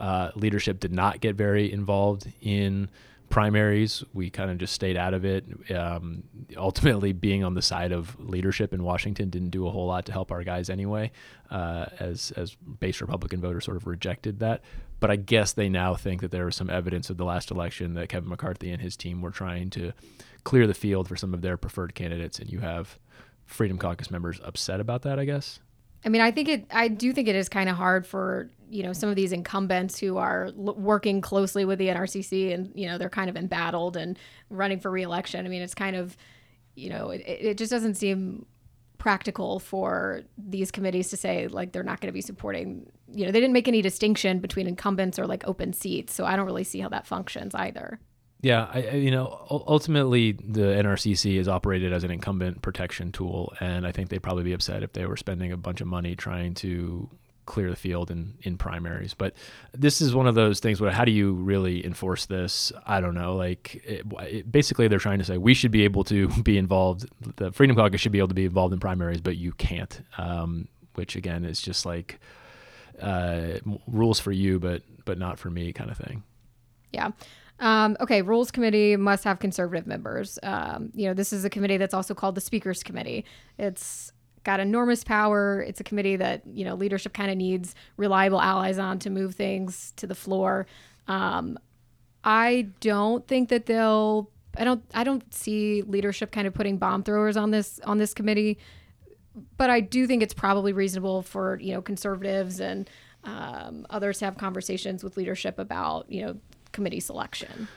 uh, 0.00 0.30
leadership 0.34 0.80
did 0.80 0.92
not 0.92 1.20
get 1.20 1.36
very 1.36 1.70
involved 1.70 2.32
in 2.40 2.88
primaries. 3.28 4.04
We 4.12 4.30
kind 4.30 4.50
of 4.50 4.58
just 4.58 4.74
stayed 4.74 4.96
out 4.96 5.14
of 5.14 5.24
it. 5.24 5.44
Um, 5.70 6.24
ultimately, 6.56 7.12
being 7.12 7.44
on 7.44 7.54
the 7.54 7.62
side 7.62 7.92
of 7.92 8.18
leadership 8.20 8.72
in 8.72 8.82
Washington 8.82 9.30
didn't 9.30 9.50
do 9.50 9.66
a 9.66 9.70
whole 9.70 9.86
lot 9.86 10.06
to 10.06 10.12
help 10.12 10.30
our 10.30 10.44
guys 10.44 10.70
anyway, 10.70 11.12
uh, 11.50 11.86
as 11.98 12.32
as 12.36 12.54
base 12.54 13.00
Republican 13.00 13.40
voters 13.40 13.64
sort 13.64 13.76
of 13.76 13.86
rejected 13.86 14.40
that. 14.40 14.62
But 15.00 15.10
I 15.10 15.16
guess 15.16 15.52
they 15.52 15.68
now 15.68 15.94
think 15.94 16.20
that 16.20 16.30
there 16.30 16.44
was 16.44 16.54
some 16.54 16.70
evidence 16.70 17.10
of 17.10 17.16
the 17.16 17.24
last 17.24 17.50
election 17.50 17.94
that 17.94 18.08
Kevin 18.08 18.28
McCarthy 18.28 18.70
and 18.70 18.80
his 18.80 18.96
team 18.96 19.20
were 19.20 19.30
trying 19.32 19.70
to 19.70 19.92
clear 20.44 20.66
the 20.66 20.74
field 20.74 21.08
for 21.08 21.16
some 21.16 21.34
of 21.34 21.42
their 21.42 21.56
preferred 21.56 21.94
candidates, 21.94 22.38
and 22.38 22.50
you 22.50 22.60
have 22.60 22.98
Freedom 23.44 23.78
Caucus 23.78 24.10
members 24.10 24.40
upset 24.44 24.80
about 24.80 25.02
that. 25.02 25.18
I 25.18 25.24
guess. 25.24 25.60
I 26.04 26.08
mean, 26.08 26.20
I 26.20 26.30
think 26.30 26.48
it. 26.48 26.66
I 26.70 26.88
do 26.88 27.12
think 27.12 27.28
it 27.28 27.36
is 27.36 27.48
kind 27.48 27.68
of 27.68 27.76
hard 27.76 28.06
for 28.06 28.50
you 28.70 28.82
know 28.82 28.92
some 28.92 29.08
of 29.08 29.16
these 29.16 29.32
incumbents 29.32 29.98
who 29.98 30.16
are 30.16 30.46
l- 30.46 30.74
working 30.74 31.20
closely 31.20 31.64
with 31.64 31.78
the 31.78 31.88
NRCC, 31.88 32.52
and 32.52 32.72
you 32.74 32.86
know 32.86 32.98
they're 32.98 33.10
kind 33.10 33.30
of 33.30 33.36
embattled 33.36 33.96
and 33.96 34.18
running 34.50 34.80
for 34.80 34.90
reelection. 34.90 35.46
I 35.46 35.48
mean, 35.48 35.62
it's 35.62 35.74
kind 35.74 35.96
of 35.96 36.16
you 36.74 36.90
know 36.90 37.10
it, 37.10 37.22
it 37.26 37.58
just 37.58 37.70
doesn't 37.70 37.94
seem 37.94 38.46
practical 38.98 39.58
for 39.58 40.22
these 40.38 40.70
committees 40.70 41.10
to 41.10 41.16
say 41.16 41.48
like 41.48 41.72
they're 41.72 41.82
not 41.82 42.00
going 42.00 42.06
to 42.06 42.12
be 42.12 42.20
supporting 42.20 42.88
you 43.12 43.26
know 43.26 43.32
they 43.32 43.40
didn't 43.40 43.52
make 43.52 43.66
any 43.66 43.82
distinction 43.82 44.38
between 44.38 44.68
incumbents 44.68 45.18
or 45.18 45.26
like 45.26 45.42
open 45.44 45.72
seats 45.72 46.14
so 46.14 46.24
i 46.24 46.36
don't 46.36 46.46
really 46.46 46.62
see 46.62 46.78
how 46.78 46.88
that 46.88 47.04
functions 47.04 47.52
either 47.56 47.98
yeah, 48.42 48.68
I, 48.74 48.90
you 48.96 49.12
know, 49.12 49.46
ultimately 49.50 50.32
the 50.32 50.62
NRCC 50.62 51.38
is 51.38 51.46
operated 51.46 51.92
as 51.92 52.02
an 52.02 52.10
incumbent 52.10 52.60
protection 52.60 53.12
tool, 53.12 53.54
and 53.60 53.86
I 53.86 53.92
think 53.92 54.08
they'd 54.08 54.22
probably 54.22 54.42
be 54.42 54.52
upset 54.52 54.82
if 54.82 54.92
they 54.92 55.06
were 55.06 55.16
spending 55.16 55.52
a 55.52 55.56
bunch 55.56 55.80
of 55.80 55.86
money 55.86 56.16
trying 56.16 56.54
to 56.54 57.08
clear 57.46 57.70
the 57.70 57.76
field 57.76 58.10
in, 58.10 58.34
in 58.42 58.58
primaries. 58.58 59.14
But 59.14 59.34
this 59.72 60.00
is 60.00 60.12
one 60.12 60.26
of 60.26 60.34
those 60.34 60.58
things 60.58 60.80
where 60.80 60.90
how 60.90 61.04
do 61.04 61.12
you 61.12 61.32
really 61.34 61.86
enforce 61.86 62.26
this? 62.26 62.72
I 62.84 63.00
don't 63.00 63.14
know. 63.14 63.36
Like, 63.36 63.76
it, 63.84 64.04
it, 64.20 64.50
basically, 64.50 64.88
they're 64.88 64.98
trying 64.98 65.20
to 65.20 65.24
say 65.24 65.38
we 65.38 65.54
should 65.54 65.70
be 65.70 65.84
able 65.84 66.02
to 66.04 66.28
be 66.42 66.58
involved. 66.58 67.06
The 67.36 67.52
Freedom 67.52 67.76
Caucus 67.76 68.00
should 68.00 68.12
be 68.12 68.18
able 68.18 68.28
to 68.28 68.34
be 68.34 68.46
involved 68.46 68.74
in 68.74 68.80
primaries, 68.80 69.20
but 69.20 69.36
you 69.36 69.52
can't. 69.52 70.00
Um, 70.18 70.68
which 70.94 71.16
again 71.16 71.44
is 71.44 71.62
just 71.62 71.86
like 71.86 72.18
uh, 73.00 73.58
rules 73.86 74.20
for 74.20 74.32
you, 74.32 74.58
but 74.58 74.82
but 75.04 75.18
not 75.18 75.38
for 75.38 75.48
me, 75.48 75.72
kind 75.72 75.90
of 75.90 75.96
thing. 75.96 76.22
Yeah. 76.92 77.12
Um, 77.62 77.96
okay, 78.00 78.22
Rules 78.22 78.50
Committee 78.50 78.96
must 78.96 79.22
have 79.22 79.38
conservative 79.38 79.86
members. 79.86 80.36
Um, 80.42 80.90
you 80.94 81.06
know, 81.06 81.14
this 81.14 81.32
is 81.32 81.44
a 81.44 81.50
committee 81.50 81.76
that's 81.76 81.94
also 81.94 82.12
called 82.12 82.34
the 82.34 82.40
Speakers 82.40 82.82
Committee. 82.82 83.24
It's 83.56 84.12
got 84.42 84.58
enormous 84.58 85.04
power. 85.04 85.62
It's 85.62 85.80
a 85.80 85.84
committee 85.84 86.16
that, 86.16 86.44
you 86.44 86.64
know, 86.64 86.74
leadership 86.74 87.12
kind 87.14 87.30
of 87.30 87.36
needs 87.36 87.76
reliable 87.96 88.40
allies 88.40 88.78
on 88.78 88.98
to 88.98 89.10
move 89.10 89.36
things 89.36 89.92
to 89.96 90.08
the 90.08 90.14
floor. 90.16 90.66
Um, 91.06 91.56
I 92.24 92.68
don't 92.80 93.26
think 93.28 93.48
that 93.50 93.66
they'll 93.66 94.28
I 94.56 94.64
don't 94.64 94.82
I 94.92 95.04
don't 95.04 95.32
see 95.32 95.82
leadership 95.82 96.32
kind 96.32 96.48
of 96.48 96.54
putting 96.54 96.78
bomb 96.78 97.04
throwers 97.04 97.36
on 97.36 97.52
this 97.52 97.78
on 97.84 97.98
this 97.98 98.12
committee. 98.12 98.58
But 99.56 99.70
I 99.70 99.78
do 99.78 100.08
think 100.08 100.24
it's 100.24 100.34
probably 100.34 100.72
reasonable 100.72 101.22
for, 101.22 101.60
you 101.60 101.72
know, 101.72 101.80
conservatives 101.80 102.58
and 102.58 102.90
um, 103.22 103.86
others 103.88 104.18
to 104.18 104.24
have 104.24 104.36
conversations 104.36 105.04
with 105.04 105.16
leadership 105.16 105.60
about, 105.60 106.10
you 106.10 106.26
know, 106.26 106.36
committee 106.72 107.00
selection? 107.00 107.68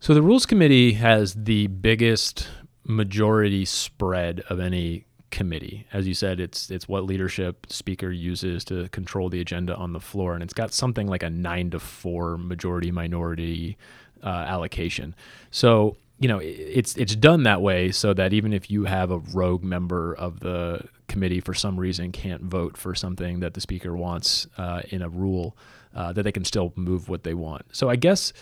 So 0.00 0.12
the 0.14 0.22
Rules 0.22 0.46
Committee 0.46 0.94
has 0.94 1.34
the 1.34 1.66
biggest 1.68 2.48
majority 2.84 3.64
spread 3.64 4.40
of 4.50 4.60
any 4.60 5.06
committee. 5.30 5.86
As 5.92 6.06
you 6.06 6.14
said, 6.14 6.40
it's 6.40 6.70
it's 6.70 6.86
what 6.86 7.04
leadership 7.04 7.66
speaker 7.68 8.10
uses 8.10 8.64
to 8.66 8.88
control 8.90 9.28
the 9.28 9.40
agenda 9.40 9.74
on 9.74 9.92
the 9.92 10.00
floor, 10.00 10.34
and 10.34 10.42
it's 10.42 10.52
got 10.52 10.72
something 10.72 11.06
like 11.06 11.22
a 11.22 11.30
nine 11.30 11.70
to 11.70 11.80
four 11.80 12.36
majority 12.38 12.90
minority 12.90 13.76
uh, 14.22 14.28
allocation. 14.28 15.14
So 15.50 15.96
you 16.18 16.28
know 16.28 16.38
it's 16.38 16.96
it's 16.96 17.16
done 17.16 17.42
that 17.42 17.60
way 17.60 17.90
so 17.90 18.14
that 18.14 18.32
even 18.32 18.52
if 18.52 18.70
you 18.70 18.84
have 18.84 19.10
a 19.10 19.18
rogue 19.18 19.64
member 19.64 20.14
of 20.14 20.40
the 20.40 20.80
committee 21.08 21.40
for 21.40 21.54
some 21.54 21.78
reason 21.78 22.12
can't 22.12 22.42
vote 22.42 22.76
for 22.76 22.94
something 22.94 23.40
that 23.40 23.54
the 23.54 23.60
speaker 23.60 23.96
wants 23.96 24.46
uh, 24.56 24.82
in 24.90 25.02
a 25.02 25.08
rule 25.08 25.56
uh, 25.94 26.12
that 26.12 26.22
they 26.22 26.32
can 26.32 26.44
still 26.44 26.72
move 26.76 27.08
what 27.08 27.24
they 27.24 27.34
want. 27.34 27.64
So 27.72 27.88
I 27.88 27.96
guess 27.96 28.32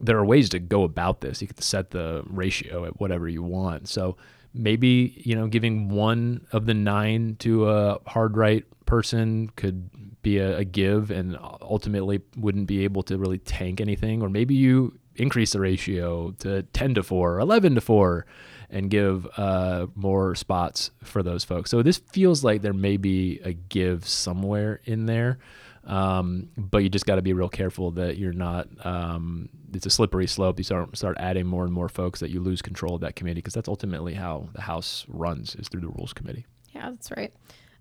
there 0.00 0.18
are 0.18 0.24
ways 0.24 0.48
to 0.50 0.58
go 0.58 0.82
about 0.82 1.20
this. 1.20 1.40
You 1.40 1.48
can 1.48 1.60
set 1.60 1.90
the 1.90 2.22
ratio 2.26 2.84
at 2.84 3.00
whatever 3.00 3.28
you 3.28 3.42
want. 3.42 3.88
So 3.88 4.16
maybe 4.54 5.20
you 5.24 5.34
know 5.34 5.48
giving 5.48 5.88
one 5.88 6.46
of 6.52 6.66
the 6.66 6.74
nine 6.74 7.36
to 7.40 7.68
a 7.68 7.98
hard 8.06 8.36
right 8.36 8.64
person 8.86 9.50
could 9.56 9.90
be 10.22 10.38
a, 10.38 10.58
a 10.58 10.64
give 10.64 11.10
and 11.10 11.36
ultimately 11.60 12.20
wouldn't 12.36 12.66
be 12.66 12.84
able 12.84 13.02
to 13.02 13.18
really 13.18 13.38
tank 13.38 13.80
anything 13.80 14.22
or 14.22 14.28
maybe 14.28 14.54
you 14.54 14.96
increase 15.16 15.52
the 15.52 15.60
ratio 15.60 16.30
to 16.38 16.62
10 16.62 16.94
to 16.94 17.02
4 17.02 17.40
11 17.40 17.74
to 17.74 17.80
4 17.80 18.26
and 18.70 18.90
give 18.90 19.26
uh, 19.36 19.86
more 19.94 20.34
spots 20.34 20.90
for 21.02 21.22
those 21.22 21.44
folks 21.44 21.70
so 21.70 21.82
this 21.82 21.98
feels 21.98 22.44
like 22.44 22.62
there 22.62 22.72
may 22.72 22.96
be 22.96 23.40
a 23.44 23.52
give 23.52 24.06
somewhere 24.06 24.80
in 24.84 25.06
there 25.06 25.38
um, 25.86 26.48
but 26.56 26.78
you 26.78 26.88
just 26.88 27.06
got 27.06 27.16
to 27.16 27.22
be 27.22 27.32
real 27.32 27.48
careful 27.48 27.90
that 27.92 28.16
you're 28.16 28.32
not. 28.32 28.68
Um, 28.84 29.48
it's 29.72 29.86
a 29.86 29.90
slippery 29.90 30.26
slope. 30.26 30.58
You 30.58 30.64
start 30.64 30.96
start 30.96 31.16
adding 31.18 31.46
more 31.46 31.64
and 31.64 31.72
more 31.72 31.88
folks 31.88 32.20
that 32.20 32.30
you 32.30 32.40
lose 32.40 32.62
control 32.62 32.94
of 32.94 33.00
that 33.02 33.16
committee 33.16 33.38
because 33.38 33.54
that's 33.54 33.68
ultimately 33.68 34.14
how 34.14 34.48
the 34.54 34.62
House 34.62 35.04
runs 35.08 35.54
is 35.56 35.68
through 35.68 35.82
the 35.82 35.88
Rules 35.88 36.12
Committee. 36.12 36.46
Yeah, 36.72 36.90
that's 36.90 37.10
right. 37.10 37.32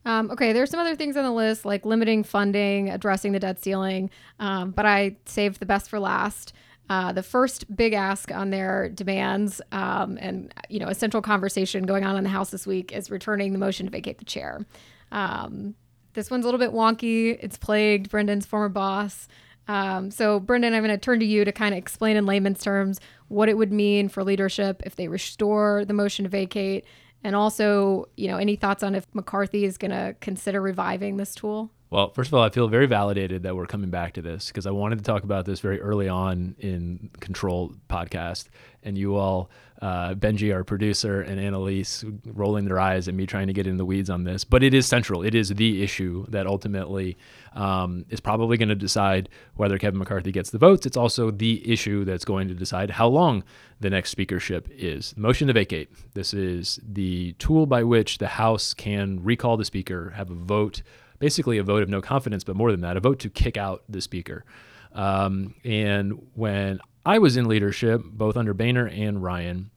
Um, 0.05 0.31
okay, 0.31 0.51
there's 0.51 0.69
some 0.69 0.81
other 0.81 0.95
things 0.95 1.15
on 1.15 1.23
the 1.23 1.31
list 1.31 1.65
like 1.65 1.85
limiting 1.85 2.23
funding, 2.23 2.89
addressing 2.89 3.31
the 3.31 3.39
debt 3.39 3.63
ceiling, 3.63 4.09
um, 4.39 4.71
but 4.71 4.85
I 4.85 5.17
saved 5.25 5.59
the 5.59 5.65
best 5.65 5.89
for 5.89 5.99
last. 5.99 6.53
Uh, 6.89 7.13
the 7.13 7.23
first 7.23 7.73
big 7.73 7.93
ask 7.93 8.29
on 8.29 8.49
their 8.49 8.89
demands, 8.89 9.61
um, 9.71 10.17
and 10.19 10.53
you 10.67 10.79
know, 10.79 10.87
a 10.87 10.95
central 10.95 11.23
conversation 11.23 11.85
going 11.85 12.03
on 12.03 12.17
in 12.17 12.23
the 12.23 12.29
House 12.29 12.49
this 12.49 12.67
week 12.67 12.91
is 12.91 13.09
returning 13.09 13.53
the 13.53 13.59
motion 13.59 13.85
to 13.85 13.91
vacate 13.91 14.17
the 14.17 14.25
chair. 14.25 14.65
Um, 15.11 15.75
this 16.13 16.31
one's 16.31 16.45
a 16.45 16.47
little 16.47 16.59
bit 16.59 16.71
wonky. 16.71 17.37
It's 17.41 17.57
plagued 17.57 18.09
Brendan's 18.09 18.45
former 18.45 18.69
boss. 18.69 19.27
Um, 19.67 20.11
so, 20.11 20.39
Brendan, 20.39 20.73
I'm 20.73 20.83
going 20.83 20.93
to 20.93 20.97
turn 20.97 21.19
to 21.19 21.25
you 21.25 21.45
to 21.45 21.51
kind 21.51 21.73
of 21.73 21.77
explain 21.77 22.17
in 22.17 22.25
layman's 22.25 22.61
terms 22.63 22.99
what 23.29 23.49
it 23.49 23.57
would 23.57 23.71
mean 23.71 24.09
for 24.09 24.23
leadership 24.23 24.83
if 24.85 24.95
they 24.95 25.07
restore 25.07 25.85
the 25.85 25.93
motion 25.93 26.23
to 26.23 26.29
vacate, 26.29 26.85
and 27.23 27.35
also, 27.35 28.09
you 28.17 28.27
know, 28.27 28.37
any 28.37 28.57
thoughts 28.57 28.83
on 28.83 28.95
if 28.95 29.07
McCarthy 29.13 29.63
is 29.63 29.77
going 29.77 29.91
to 29.91 30.15
consider 30.19 30.61
reviving 30.61 31.15
this 31.15 31.33
tool? 31.33 31.71
Well, 31.93 32.09
first 32.09 32.29
of 32.29 32.33
all, 32.33 32.41
I 32.41 32.49
feel 32.49 32.67
very 32.67 32.87
validated 32.87 33.43
that 33.43 33.55
we're 33.55 33.67
coming 33.67 33.91
back 33.91 34.13
to 34.13 34.23
this 34.23 34.47
because 34.47 34.65
I 34.65 34.71
wanted 34.71 34.97
to 34.97 35.03
talk 35.03 35.23
about 35.23 35.45
this 35.45 35.59
very 35.59 35.79
early 35.79 36.09
on 36.09 36.55
in 36.57 37.11
Control 37.19 37.75
podcast, 37.87 38.47
and 38.81 38.97
you 38.97 39.15
all, 39.15 39.51
uh, 39.79 40.15
Benji, 40.15 40.51
our 40.51 40.63
producer, 40.63 41.21
and 41.21 41.39
Annalyse, 41.39 42.03
rolling 42.25 42.65
their 42.65 42.79
eyes 42.79 43.07
at 43.07 43.13
me 43.13 43.27
trying 43.27 43.45
to 43.45 43.53
get 43.53 43.67
in 43.67 43.77
the 43.77 43.85
weeds 43.85 44.09
on 44.09 44.23
this. 44.23 44.43
But 44.43 44.63
it 44.63 44.73
is 44.73 44.87
central. 44.87 45.21
It 45.21 45.35
is 45.35 45.49
the 45.49 45.83
issue 45.83 46.25
that 46.29 46.47
ultimately 46.47 47.15
um, 47.53 48.05
is 48.09 48.19
probably 48.19 48.57
going 48.57 48.69
to 48.69 48.75
decide 48.75 49.29
whether 49.53 49.77
Kevin 49.77 49.99
McCarthy 49.99 50.31
gets 50.31 50.49
the 50.49 50.57
votes. 50.57 50.87
It's 50.87 50.97
also 50.97 51.29
the 51.29 51.71
issue 51.71 52.05
that's 52.05 52.25
going 52.25 52.47
to 52.47 52.55
decide 52.55 52.89
how 52.89 53.07
long 53.07 53.43
the 53.81 53.91
next 53.91 54.09
speakership 54.09 54.67
is. 54.71 55.15
Motion 55.15 55.45
to 55.45 55.53
vacate. 55.53 55.91
This 56.15 56.33
is 56.33 56.79
the 56.83 57.33
tool 57.33 57.67
by 57.67 57.83
which 57.83 58.17
the 58.17 58.29
House 58.29 58.73
can 58.73 59.23
recall 59.23 59.57
the 59.57 59.65
speaker, 59.65 60.09
have 60.15 60.31
a 60.31 60.35
vote 60.35 60.81
basically 61.19 61.57
a 61.57 61.63
vote 61.63 61.83
of 61.83 61.89
no 61.89 62.01
confidence, 62.01 62.43
but 62.43 62.55
more 62.55 62.71
than 62.71 62.81
that, 62.81 62.97
a 62.97 62.99
vote 62.99 63.19
to 63.19 63.29
kick 63.29 63.57
out 63.57 63.83
the 63.89 64.01
speaker. 64.01 64.45
Um, 64.93 65.55
and 65.63 66.27
when 66.35 66.79
I 67.05 67.19
was 67.19 67.37
in 67.37 67.47
leadership, 67.47 68.01
both 68.05 68.37
under 68.37 68.53
Boehner 68.53 68.87
and 68.87 69.23
Ryan, 69.23 69.71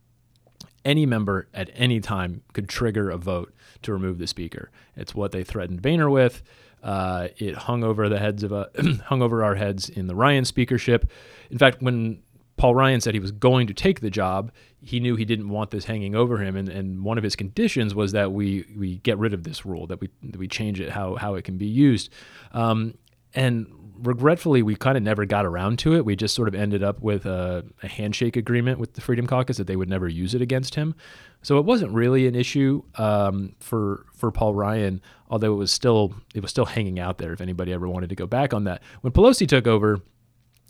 any 0.85 1.07
member 1.07 1.49
at 1.53 1.71
any 1.75 2.01
time 2.01 2.43
could 2.53 2.69
trigger 2.69 3.11
a 3.11 3.17
vote 3.17 3.53
to 3.83 3.93
remove 3.93 4.19
the 4.19 4.27
speaker. 4.27 4.71
It's 4.95 5.15
what 5.15 5.33
they 5.33 5.43
threatened 5.43 5.83
Boehner 5.83 6.09
with. 6.09 6.43
Uh, 6.83 7.29
it 7.39 7.57
hung 7.57 7.83
over 7.83 8.09
the 8.09 8.19
heads 8.19 8.45
of 8.45 8.53
a, 8.53 8.71
hung 9.07 9.21
over 9.23 9.43
our 9.43 9.57
heads 9.57 9.89
in 9.89 10.07
the 10.07 10.15
Ryan 10.15 10.45
speakership. 10.45 11.11
In 11.51 11.59
fact, 11.59 11.83
when 11.83 12.23
Paul 12.57 12.75
Ryan 12.75 13.01
said 13.01 13.15
he 13.15 13.21
was 13.21 13.33
going 13.33 13.67
to 13.67 13.75
take 13.75 14.01
the 14.01 14.11
job. 14.11 14.51
He 14.81 15.01
knew 15.01 15.17
he 15.17 15.25
didn't 15.25 15.49
want 15.49 15.71
this 15.71 15.85
hanging 15.85 16.15
over 16.15 16.39
him, 16.39 16.57
and, 16.57 16.69
and 16.69 17.05
one 17.05 17.19
of 17.19 17.25
his 17.25 17.37
conditions 17.37 17.95
was 17.95 18.13
that 18.13 18.33
we 18.33 18.65
we 18.77 18.99
get 18.99 19.19
rid 19.19 19.35
of 19.35 19.43
this 19.43 19.67
rule, 19.67 19.87
that 19.89 20.01
we 20.01 20.09
that 20.23 20.39
we 20.39 20.49
change 20.49 20.81
it 20.81 20.91
how 20.91 21.17
how 21.17 21.35
it 21.35 21.43
can 21.43 21.59
be 21.59 21.67
used. 21.67 22.11
Um, 22.53 22.95
and 23.35 23.67
regretfully, 23.99 24.63
we 24.63 24.77
kind 24.77 24.97
of 24.97 25.03
never 25.03 25.25
got 25.25 25.45
around 25.45 25.79
to 25.81 25.95
it. 25.95 26.05
We 26.05 26.17
just 26.17 26.35
sort 26.35 26.49
of 26.49 26.55
ended 26.55 26.83
up 26.83 27.01
with 27.01 27.27
a, 27.27 27.65
a, 27.83 27.89
handshake 27.89 28.37
agreement 28.37 28.79
with 28.79 28.95
the 28.95 29.01
Freedom 29.01 29.27
Caucus 29.27 29.57
that 29.57 29.67
they 29.67 29.77
would 29.77 29.89
never 29.89 30.09
use 30.09 30.35
it 30.35 30.43
against 30.43 30.75
him. 30.75 30.95
So 31.43 31.59
it 31.59 31.65
wasn't 31.65 31.93
really 31.93 32.27
an 32.27 32.35
issue 32.35 32.83
um, 32.97 33.55
for 33.61 34.07
for 34.15 34.31
Paul 34.31 34.55
Ryan, 34.55 35.01
although 35.29 35.53
it 35.53 35.57
was 35.57 35.73
still 35.73 36.15
it 36.35 36.41
was 36.41 36.51
still 36.51 36.67
hanging 36.67 36.99
out 36.99 37.19
there. 37.19 37.33
If 37.33 37.41
anybody 37.41 37.73
ever 37.73 37.89
wanted 37.89 38.09
to 38.11 38.17
go 38.17 38.27
back 38.27 38.55
on 38.55 38.65
that, 38.65 38.83
when 39.03 39.13
Pelosi 39.13 39.47
took 39.47 39.67
over, 39.67 40.01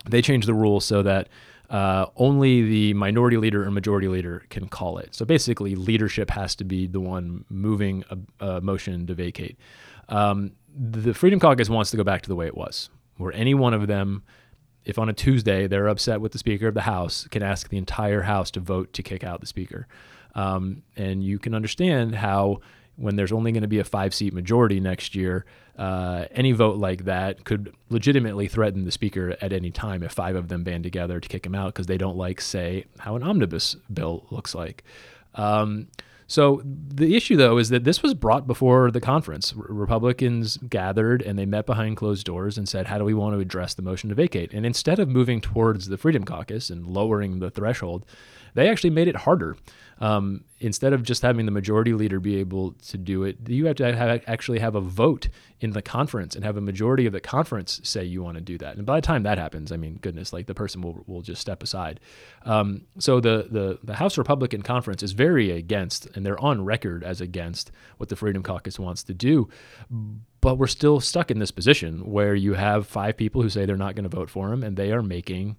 they 0.08 0.22
changed 0.22 0.48
the 0.48 0.54
rule 0.54 0.80
so 0.80 1.02
that 1.02 1.28
uh, 1.70 2.06
only 2.16 2.62
the 2.62 2.94
minority 2.94 3.36
leader 3.36 3.64
or 3.64 3.70
majority 3.70 4.08
leader 4.08 4.44
can 4.50 4.68
call 4.68 4.98
it. 4.98 5.14
So 5.14 5.24
basically, 5.24 5.74
leadership 5.74 6.30
has 6.30 6.54
to 6.56 6.64
be 6.64 6.86
the 6.86 7.00
one 7.00 7.44
moving 7.48 8.04
a, 8.10 8.46
a 8.46 8.60
motion 8.60 9.06
to 9.06 9.14
vacate. 9.14 9.58
Um, 10.08 10.52
the 10.78 11.14
Freedom 11.14 11.40
Caucus 11.40 11.68
wants 11.68 11.90
to 11.90 11.96
go 11.96 12.04
back 12.04 12.22
to 12.22 12.28
the 12.28 12.36
way 12.36 12.46
it 12.46 12.56
was, 12.56 12.90
where 13.16 13.32
any 13.32 13.54
one 13.54 13.74
of 13.74 13.86
them, 13.86 14.22
if 14.84 14.98
on 14.98 15.08
a 15.08 15.12
Tuesday 15.12 15.66
they're 15.66 15.88
upset 15.88 16.20
with 16.20 16.32
the 16.32 16.38
Speaker 16.38 16.68
of 16.68 16.74
the 16.74 16.82
House, 16.82 17.26
can 17.28 17.42
ask 17.42 17.68
the 17.68 17.78
entire 17.78 18.22
House 18.22 18.50
to 18.52 18.60
vote 18.60 18.92
to 18.92 19.02
kick 19.02 19.24
out 19.24 19.40
the 19.40 19.46
Speaker. 19.46 19.88
Um, 20.34 20.82
and 20.96 21.24
you 21.24 21.38
can 21.38 21.54
understand 21.54 22.14
how 22.14 22.60
when 22.96 23.16
there's 23.16 23.32
only 23.32 23.52
going 23.52 23.62
to 23.62 23.68
be 23.68 23.78
a 23.78 23.84
five 23.84 24.14
seat 24.14 24.32
majority 24.32 24.80
next 24.80 25.14
year, 25.14 25.44
uh, 25.78 26.24
any 26.30 26.52
vote 26.52 26.76
like 26.76 27.04
that 27.04 27.44
could 27.44 27.74
legitimately 27.90 28.48
threaten 28.48 28.84
the 28.84 28.90
speaker 28.90 29.36
at 29.40 29.52
any 29.52 29.70
time 29.70 30.02
if 30.02 30.12
five 30.12 30.36
of 30.36 30.48
them 30.48 30.64
band 30.64 30.82
together 30.82 31.20
to 31.20 31.28
kick 31.28 31.44
him 31.44 31.54
out 31.54 31.74
because 31.74 31.86
they 31.86 31.98
don't 31.98 32.16
like, 32.16 32.40
say, 32.40 32.86
how 32.98 33.14
an 33.16 33.22
omnibus 33.22 33.76
bill 33.92 34.26
looks 34.30 34.54
like. 34.54 34.82
Um, 35.34 35.88
so 36.28 36.60
the 36.64 37.14
issue, 37.14 37.36
though, 37.36 37.58
is 37.58 37.68
that 37.68 37.84
this 37.84 38.02
was 38.02 38.12
brought 38.12 38.48
before 38.48 38.90
the 38.90 39.00
conference. 39.00 39.54
Republicans 39.54 40.56
gathered 40.56 41.22
and 41.22 41.38
they 41.38 41.46
met 41.46 41.66
behind 41.66 41.96
closed 41.96 42.26
doors 42.26 42.58
and 42.58 42.68
said, 42.68 42.86
"How 42.86 42.98
do 42.98 43.04
we 43.04 43.14
want 43.14 43.34
to 43.34 43.40
address 43.40 43.74
the 43.74 43.82
motion 43.82 44.08
to 44.08 44.14
vacate?" 44.16 44.52
And 44.52 44.66
instead 44.66 44.98
of 44.98 45.08
moving 45.08 45.40
towards 45.40 45.86
the 45.86 45.96
Freedom 45.96 46.24
Caucus 46.24 46.68
and 46.68 46.86
lowering 46.86 47.38
the 47.38 47.50
threshold, 47.50 48.04
they 48.54 48.68
actually 48.68 48.90
made 48.90 49.06
it 49.06 49.16
harder. 49.16 49.56
Um, 49.98 50.44
instead 50.60 50.92
of 50.92 51.02
just 51.02 51.22
having 51.22 51.46
the 51.46 51.52
majority 51.52 51.94
leader 51.94 52.20
be 52.20 52.36
able 52.36 52.72
to 52.72 52.98
do 52.98 53.24
it, 53.24 53.48
you 53.48 53.66
have 53.66 53.76
to 53.76 53.94
have, 53.94 54.22
actually 54.26 54.58
have 54.58 54.74
a 54.74 54.80
vote 54.80 55.28
in 55.60 55.70
the 55.70 55.80
conference 55.80 56.34
and 56.36 56.44
have 56.44 56.58
a 56.58 56.60
majority 56.60 57.06
of 57.06 57.12
the 57.12 57.20
conference 57.20 57.80
say 57.82 58.04
you 58.04 58.22
want 58.22 58.36
to 58.36 58.42
do 58.42 58.58
that. 58.58 58.76
And 58.76 58.84
by 58.84 59.00
the 59.00 59.06
time 59.06 59.22
that 59.22 59.38
happens, 59.38 59.72
I 59.72 59.78
mean, 59.78 59.98
goodness, 60.02 60.32
like 60.32 60.46
the 60.46 60.54
person 60.54 60.82
will, 60.82 61.02
will 61.06 61.22
just 61.22 61.40
step 61.40 61.62
aside. 61.62 62.00
Um, 62.44 62.82
so 62.98 63.20
the, 63.20 63.46
the, 63.50 63.78
the 63.82 63.94
House 63.94 64.18
Republican 64.18 64.62
Conference 64.62 65.02
is 65.02 65.12
very 65.12 65.50
against, 65.50 66.06
and 66.14 66.26
they're 66.26 66.42
on 66.42 66.64
record 66.64 67.02
as 67.02 67.22
against 67.22 67.70
what 67.96 68.10
the 68.10 68.16
Freedom 68.16 68.42
Caucus 68.42 68.78
wants 68.78 69.02
to 69.04 69.14
do. 69.14 69.48
But 70.42 70.58
we're 70.58 70.66
still 70.66 71.00
stuck 71.00 71.30
in 71.30 71.38
this 71.38 71.50
position 71.50 72.10
where 72.10 72.34
you 72.34 72.54
have 72.54 72.86
five 72.86 73.16
people 73.16 73.40
who 73.40 73.48
say 73.48 73.64
they're 73.64 73.76
not 73.76 73.94
going 73.94 74.08
to 74.08 74.14
vote 74.14 74.30
for 74.30 74.52
him, 74.52 74.62
and 74.62 74.76
they 74.76 74.92
are 74.92 75.02
making 75.02 75.56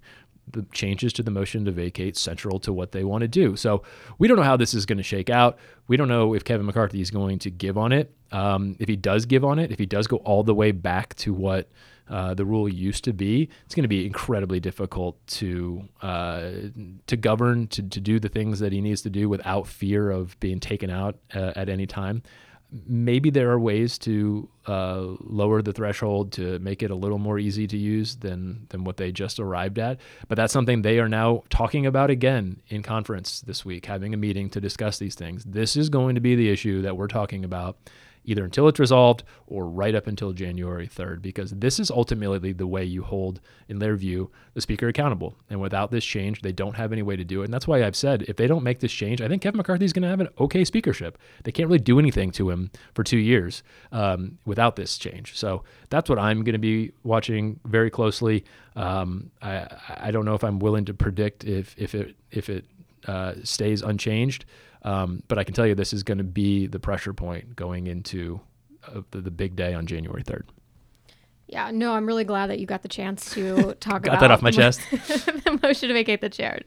the 0.52 0.66
changes 0.72 1.14
to 1.14 1.24
the 1.24 1.32
motion 1.32 1.66
to 1.66 1.72
vacate 1.72 2.18
central 2.18 2.60
to 2.60 2.74
what 2.74 2.92
they 2.92 3.04
want 3.04 3.22
to 3.22 3.28
do. 3.28 3.56
So 3.56 3.84
we 4.18 4.28
don't 4.28 4.38
know 4.38 4.44
how 4.44 4.58
this 4.58 4.74
is 4.74 4.86
going 4.86 4.98
to 4.98 5.04
shake 5.04 5.30
out. 5.30 5.58
We 5.88 5.98
don't 5.98 6.08
know 6.08 6.34
if 6.34 6.44
Kevin 6.44 6.66
McCarthy 6.66 7.02
is 7.02 7.12
going 7.12 7.40
to 7.40 7.50
give 7.50 7.78
on 7.78 7.92
it. 7.92 8.14
Um, 8.32 8.76
if 8.80 8.88
he 8.88 8.96
does 8.96 9.26
give 9.26 9.44
on 9.44 9.60
it, 9.60 9.72
if 9.72 9.80
he 9.80 9.86
does 9.86 10.08
go 10.08 10.18
all 10.18 10.44
the 10.44 10.56
way 10.56 10.72
back 10.72 11.16
to 11.16 11.34
what 11.34 11.70
uh, 12.10 12.34
the 12.34 12.46
rule 12.46 12.70
used 12.70 13.04
to 13.04 13.14
be, 13.14 13.50
it's 13.66 13.76
going 13.76 13.84
to 13.84 13.90
be 13.90 14.06
incredibly 14.06 14.60
difficult 14.60 15.18
to 15.28 15.88
uh, 16.02 16.52
to 17.08 17.18
govern, 17.18 17.68
to, 17.68 17.84
to 17.84 18.00
do 18.00 18.20
the 18.20 18.30
things 18.30 18.60
that 18.60 18.72
he 18.72 18.80
needs 18.80 19.02
to 19.02 19.10
do 19.10 19.28
without 19.28 19.68
fear 19.68 20.10
of 20.10 20.40
being 20.40 20.60
taken 20.60 20.90
out 20.90 21.18
uh, 21.36 21.52
at 21.56 21.68
any 21.68 21.86
time 21.86 22.22
maybe 22.86 23.30
there 23.30 23.50
are 23.52 23.60
ways 23.60 23.98
to 23.98 24.50
uh, 24.68 25.16
lower 25.22 25.62
the 25.62 25.72
threshold 25.72 26.34
to 26.34 26.60
make 26.60 26.84
it 26.84 26.92
a 26.92 26.96
little 26.96 27.18
more 27.18 27.40
easy 27.40 27.66
to 27.68 27.78
use 27.78 28.18
than 28.18 28.66
than 28.70 28.84
what 28.84 28.98
they 28.98 29.12
just 29.12 29.40
arrived 29.40 29.80
at. 29.80 30.00
But 30.28 30.36
that's 30.36 30.54
something 30.54 30.82
they 30.82 31.00
are 31.00 31.10
now 31.10 31.44
talking 31.50 31.86
about 31.86 32.10
again 32.10 32.62
in 32.68 32.84
conference 32.84 33.42
this 33.42 33.64
week, 33.64 33.86
having 33.86 34.14
a 34.14 34.18
meeting 34.18 34.50
to 34.52 34.62
discuss 34.62 35.00
these 35.00 35.16
things. 35.16 35.44
This 35.46 35.78
is 35.78 35.90
going 35.90 36.16
to 36.16 36.22
be 36.22 36.36
the 36.36 36.50
issue 36.50 36.82
that 36.82 36.98
we're 36.98 37.08
talking 37.08 37.46
about 37.46 37.78
either 38.28 38.44
until 38.44 38.68
it's 38.68 38.80
resolved 38.80 39.24
or 39.48 39.66
right 39.66 39.96
up 39.96 40.06
until 40.06 40.34
January 40.34 40.88
3rd, 40.88 41.22
because 41.22 41.52
this 41.52 41.80
is 41.80 41.90
ultimately 41.90 42.52
the 42.52 42.68
way 42.68 42.84
you 42.84 43.02
hold, 43.02 43.40
in 43.70 43.80
their 43.80 43.96
view, 43.96 44.30
the 44.54 44.62
speaker 44.62 44.90
accountable. 44.90 45.34
And 45.50 45.62
without 45.62 45.90
this 45.90 46.06
change, 46.06 46.42
they 46.42 46.52
don't 46.52 46.76
have 46.76 46.92
any 46.92 47.02
way 47.02 47.16
to 47.16 47.24
do 47.24 47.42
it. 47.42 47.46
And 47.46 47.54
that's 47.54 47.68
why 47.68 47.84
I've 47.84 47.96
said 47.96 48.24
if 48.28 48.36
they 48.36 48.46
don't 48.46 48.64
make 48.64 48.82
this 48.82 48.92
change, 48.92 49.22
I 49.22 49.30
think 49.30 49.42
Kevin 49.42 49.58
McCarthy 49.58 49.86
is 49.86 49.94
going 49.94 50.04
to 50.04 50.10
have 50.10 50.20
an 50.20 50.28
okay 50.40 50.66
speakership. 50.66 51.18
They 51.44 51.54
can't 51.54 51.70
really 51.70 51.80
do 51.80 52.00
anything 52.00 52.32
to 52.32 52.50
him 52.50 52.70
for 52.94 53.04
two 53.04 53.18
years 53.18 53.64
um, 53.94 54.38
without 54.46 54.76
this 54.76 54.98
change. 54.98 55.38
So 55.38 55.64
that's 55.90 56.10
what 56.10 56.20
I'm 56.20 56.44
going 56.44 56.54
to 56.54 56.60
be 56.60 56.92
watching 57.04 57.62
very 57.64 57.90
closely. 57.90 58.44
Um, 58.76 59.32
I, 59.42 59.68
I 59.90 60.12
don't 60.12 60.26
know 60.26 60.36
if 60.36 60.44
I'm 60.44 60.60
willing 60.60 60.84
to 60.86 60.94
predict 60.94 61.46
if 61.46 61.74
if 61.78 61.96
it 61.96 62.16
if 62.32 62.50
it 62.50 62.66
uh, 63.08 63.36
stays 63.44 63.82
unchanged. 63.82 64.44
Um, 64.84 65.24
but 65.28 65.38
I 65.38 65.44
can 65.44 65.54
tell 65.54 65.66
you 65.66 65.76
this 65.76 65.94
is 65.94 66.04
going 66.04 66.20
to 66.20 66.24
be 66.24 66.68
the 66.68 66.80
pressure 66.80 67.14
point 67.14 67.56
going 67.56 67.88
into 67.88 68.40
uh, 68.88 69.02
the, 69.12 69.22
the, 69.22 69.32
big 69.32 69.56
day 69.56 69.74
on 69.74 69.86
January 69.86 70.24
3rd. 70.24 70.44
Yeah, 71.48 71.72
no, 71.72 71.94
I'm 71.94 72.06
really 72.06 72.24
glad 72.24 72.50
that 72.50 72.60
you 72.60 72.68
got 72.68 72.84
the 72.84 72.88
chance 72.88 73.34
to 73.34 73.74
talk 73.80 74.04
got 74.04 74.14
about 74.14 74.20
that 74.22 74.32
off 74.32 74.42
my 74.42 74.52
chest. 74.52 74.82
the 74.92 75.60
motion 75.62 75.90
to 75.90 75.94
vacate 75.94 76.22
the 76.22 76.30
chair. 76.30 76.62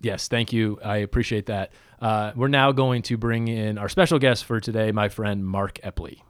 Yes, 0.00 0.28
thank 0.28 0.52
you. 0.52 0.78
I 0.84 0.98
appreciate 0.98 1.46
that. 1.46 1.72
Uh, 2.00 2.32
we're 2.34 2.48
now 2.48 2.72
going 2.72 3.02
to 3.02 3.16
bring 3.16 3.46
in 3.46 3.78
our 3.78 3.88
special 3.88 4.18
guest 4.18 4.44
for 4.44 4.58
today, 4.58 4.90
my 4.90 5.08
friend 5.08 5.46
Mark 5.46 5.78
Epley. 5.84 6.20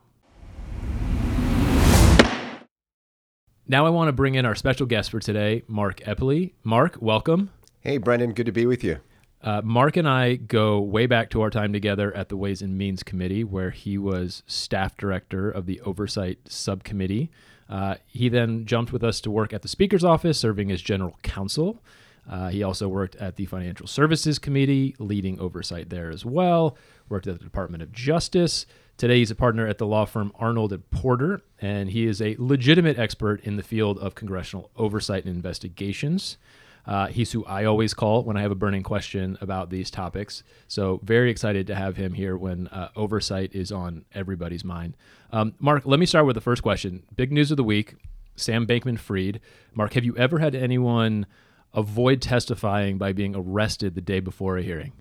Now 3.66 3.86
I 3.86 3.90
want 3.90 4.08
to 4.08 4.12
bring 4.12 4.34
in 4.34 4.44
our 4.44 4.54
special 4.54 4.86
guest 4.86 5.10
for 5.10 5.20
today, 5.20 5.62
Mark 5.66 6.00
Epley. 6.00 6.52
Mark, 6.62 6.98
welcome. 7.00 7.50
Hey, 7.80 7.96
Brendan, 7.96 8.34
good 8.34 8.46
to 8.46 8.52
be 8.52 8.66
with 8.66 8.84
you. 8.84 8.98
Uh, 9.42 9.60
Mark 9.64 9.96
and 9.96 10.08
I 10.08 10.36
go 10.36 10.80
way 10.80 11.06
back 11.06 11.30
to 11.30 11.40
our 11.42 11.50
time 11.50 11.72
together 11.72 12.14
at 12.14 12.28
the 12.28 12.36
Ways 12.36 12.62
and 12.62 12.78
Means 12.78 13.02
Committee, 13.02 13.42
where 13.42 13.70
he 13.70 13.98
was 13.98 14.44
staff 14.46 14.96
director 14.96 15.50
of 15.50 15.66
the 15.66 15.80
Oversight 15.80 16.38
Subcommittee. 16.46 17.30
Uh, 17.68 17.96
he 18.06 18.28
then 18.28 18.66
jumped 18.66 18.92
with 18.92 19.02
us 19.02 19.20
to 19.22 19.30
work 19.30 19.52
at 19.52 19.62
the 19.62 19.68
Speaker's 19.68 20.04
office, 20.04 20.38
serving 20.38 20.70
as 20.70 20.80
general 20.80 21.18
counsel. 21.22 21.82
Uh, 22.30 22.50
he 22.50 22.62
also 22.62 22.86
worked 22.86 23.16
at 23.16 23.34
the 23.34 23.46
Financial 23.46 23.86
Services 23.86 24.38
Committee, 24.38 24.94
leading 25.00 25.40
oversight 25.40 25.90
there 25.90 26.10
as 26.10 26.24
well. 26.24 26.76
Worked 27.08 27.26
at 27.26 27.38
the 27.38 27.44
Department 27.44 27.82
of 27.82 27.90
Justice. 27.90 28.64
Today, 28.96 29.18
he's 29.18 29.32
a 29.32 29.34
partner 29.34 29.66
at 29.66 29.78
the 29.78 29.86
law 29.86 30.04
firm 30.04 30.30
Arnold 30.36 30.72
and 30.72 30.88
Porter, 30.90 31.40
and 31.60 31.90
he 31.90 32.06
is 32.06 32.22
a 32.22 32.36
legitimate 32.38 32.98
expert 32.98 33.40
in 33.42 33.56
the 33.56 33.62
field 33.64 33.98
of 33.98 34.14
congressional 34.14 34.70
oversight 34.76 35.24
and 35.24 35.34
investigations. 35.34 36.36
Uh, 36.84 37.06
he's 37.06 37.32
who 37.32 37.44
I 37.44 37.64
always 37.64 37.94
call 37.94 38.24
when 38.24 38.36
I 38.36 38.42
have 38.42 38.50
a 38.50 38.56
burning 38.56 38.82
question 38.82 39.38
about 39.40 39.70
these 39.70 39.90
topics. 39.90 40.42
So, 40.66 41.00
very 41.04 41.30
excited 41.30 41.66
to 41.68 41.74
have 41.74 41.96
him 41.96 42.14
here 42.14 42.36
when 42.36 42.66
uh, 42.68 42.88
oversight 42.96 43.54
is 43.54 43.70
on 43.70 44.04
everybody's 44.14 44.64
mind. 44.64 44.96
Um, 45.30 45.54
Mark, 45.58 45.84
let 45.86 46.00
me 46.00 46.06
start 46.06 46.26
with 46.26 46.34
the 46.34 46.40
first 46.40 46.62
question. 46.62 47.04
Big 47.14 47.32
news 47.32 47.50
of 47.50 47.56
the 47.56 47.64
week 47.64 47.94
Sam 48.36 48.66
Bankman 48.66 48.98
Fried. 48.98 49.40
Mark, 49.74 49.94
have 49.94 50.04
you 50.04 50.16
ever 50.16 50.38
had 50.38 50.54
anyone 50.54 51.26
avoid 51.74 52.20
testifying 52.20 52.98
by 52.98 53.12
being 53.12 53.34
arrested 53.34 53.94
the 53.94 54.00
day 54.00 54.20
before 54.20 54.56
a 54.56 54.62
hearing? 54.62 54.92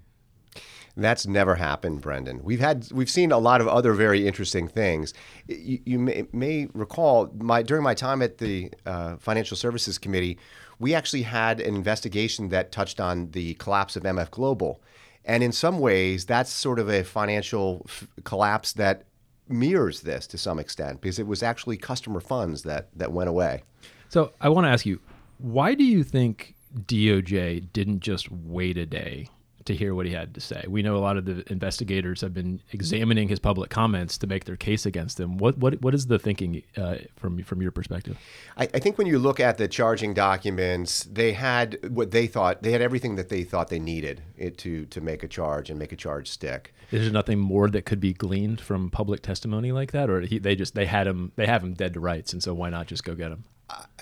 That's 0.98 1.26
never 1.26 1.56
happened, 1.56 2.02
Brendan. 2.02 2.44
We've 2.44 2.60
had 2.60 2.92
we've 2.92 3.10
seen 3.10 3.32
a 3.32 3.38
lot 3.38 3.62
of 3.62 3.68
other 3.68 3.94
very 3.94 4.28
interesting 4.28 4.68
things. 4.68 5.14
You, 5.48 5.80
you 5.86 6.00
may, 6.00 6.26
may, 6.34 6.68
recall 6.74 7.32
my 7.38 7.64
during 7.64 7.84
my 7.84 7.94
time 7.94 8.22
at 8.22 8.40
the 8.40 8.72
uh, 8.86 9.16
Financial 9.18 9.56
Services 9.56 9.98
Committee, 9.98 10.38
we 10.82 10.96
actually 10.96 11.22
had 11.22 11.62
an 11.62 11.76
investigation 11.76 12.50
that 12.50 12.72
touched 12.72 13.00
on 13.00 13.30
the 13.32 13.54
collapse 13.56 13.96
of 13.96 14.02
MF 14.02 14.32
Global, 14.32 14.82
and 15.24 15.44
in 15.44 15.52
some 15.52 15.78
ways, 15.78 16.26
that's 16.26 16.52
sort 16.52 16.80
of 16.80 16.90
a 16.90 17.04
financial 17.04 17.86
f- 17.88 18.08
collapse 18.24 18.74
that 18.74 19.04
mirrors 19.48 20.02
this 20.02 20.26
to 20.26 20.38
some 20.40 20.58
extent 20.58 21.00
because 21.00 21.20
it 21.20 21.28
was 21.28 21.44
actually 21.44 21.78
customer 21.78 22.20
funds 22.20 22.64
that 22.64 22.90
that 22.96 23.12
went 23.12 23.30
away. 23.30 23.62
So 24.10 24.34
I 24.42 24.50
want 24.50 24.66
to 24.66 24.70
ask 24.70 24.86
you, 24.86 25.00
why 25.38 25.76
do 25.76 25.84
you 25.84 26.04
think 26.04 26.56
DOJ 26.76 27.72
didn't 27.72 28.00
just 28.00 28.32
wait 28.32 28.78
a 28.78 28.86
day 28.88 29.30
to 29.66 29.76
hear 29.76 29.94
what 29.94 30.06
he 30.06 30.14
had 30.14 30.34
to 30.36 30.42
say. 30.42 30.66
We 30.68 30.82
know 30.82 30.96
a 30.96 31.00
lot 31.00 31.18
of 31.18 31.26
the 31.26 31.44
investigators 31.52 32.22
have 32.22 32.34
been 32.34 32.62
examining 32.72 33.28
his 33.28 33.40
public 33.40 33.70
comments 33.70 34.18
to 34.20 34.28
make 34.28 34.46
their 34.46 34.56
case 34.56 34.86
against 34.86 35.20
him. 35.20 35.38
What 35.38 35.58
what 35.58 35.82
what 35.82 35.94
is 35.94 36.08
the 36.08 36.20
thinking 36.20 36.64
uh, 36.78 36.98
from 37.16 37.44
from 37.44 37.62
your 37.62 37.72
perspective? 37.72 38.18
I, 38.58 38.64
I, 38.74 38.80
think 38.80 38.98
when 38.98 39.08
you 39.08 39.20
look 39.20 39.40
at 39.40 39.58
the 39.58 39.68
charging 39.68 40.14
documents, 40.14 41.04
they 41.04 41.34
had 41.34 41.78
what 41.90 42.12
they 42.12 42.28
thought 42.28 42.64
they 42.64 42.72
had 42.72 42.82
everything 42.82 43.16
that 43.16 43.30
they 43.30 43.44
thought 43.44 43.70
they 43.70 43.80
needed 43.80 44.22
it 44.38 44.58
to 44.60 44.86
to 44.88 45.02
make 45.02 45.24
a 45.24 45.28
charge 45.28 45.70
and 45.70 45.78
make 45.78 45.92
a 45.92 45.98
charge 45.98 46.30
stick. 46.30 46.74
Is 46.92 47.04
there 47.04 47.12
nothing 47.12 47.40
more 47.40 47.70
that 47.70 47.86
could 47.86 48.00
be 48.00 48.14
gleaned 48.14 48.60
from 48.60 48.90
public 48.90 49.22
testimony 49.22 49.72
like 49.72 49.92
that, 49.92 50.10
or 50.10 50.22
he, 50.22 50.40
they 50.40 50.56
just 50.56 50.76
they 50.76 50.86
had 50.86 51.08
him 51.08 51.32
they 51.36 51.46
have 51.46 51.64
him 51.64 51.74
dead 51.74 51.94
to 51.94 52.00
rights, 52.00 52.34
and 52.34 52.44
so 52.44 52.54
why 52.54 52.70
not 52.70 52.88
just 52.88 53.04
go 53.04 53.16
get 53.16 53.32
him? 53.32 53.46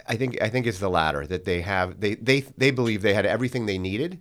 I 0.08 0.16
think 0.16 0.42
I 0.42 0.50
think 0.50 0.66
it's 0.66 0.80
the 0.80 0.90
latter 0.90 1.28
that 1.28 1.46
they 1.46 1.62
have 1.62 2.00
they 2.00 2.16
they 2.16 2.42
they 2.42 2.72
believe 2.72 3.02
they 3.02 3.14
had 3.14 3.26
everything 3.26 3.66
they 3.66 3.78
needed 3.78 4.20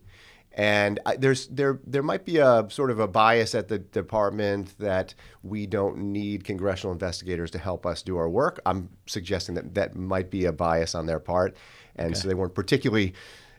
and 0.58 0.98
I, 1.06 1.14
there's 1.16 1.46
there 1.46 1.78
there 1.86 2.02
might 2.02 2.24
be 2.24 2.38
a 2.38 2.66
sort 2.68 2.90
of 2.90 2.98
a 2.98 3.06
bias 3.06 3.54
at 3.54 3.68
the 3.68 3.78
department 3.78 4.76
that 4.80 5.14
we 5.44 5.66
don't 5.66 5.98
need 5.98 6.42
congressional 6.42 6.92
investigators 6.92 7.52
to 7.52 7.58
help 7.58 7.86
us 7.86 8.02
do 8.02 8.16
our 8.16 8.28
work. 8.28 8.60
I'm 8.66 8.90
suggesting 9.06 9.54
that 9.54 9.74
that 9.76 9.94
might 9.94 10.30
be 10.30 10.46
a 10.46 10.52
bias 10.52 10.96
on 10.96 11.06
their 11.06 11.20
part, 11.20 11.56
and 11.94 12.08
okay. 12.08 12.14
so 12.20 12.26
they 12.26 12.34
weren't 12.34 12.56
particularly 12.56 13.14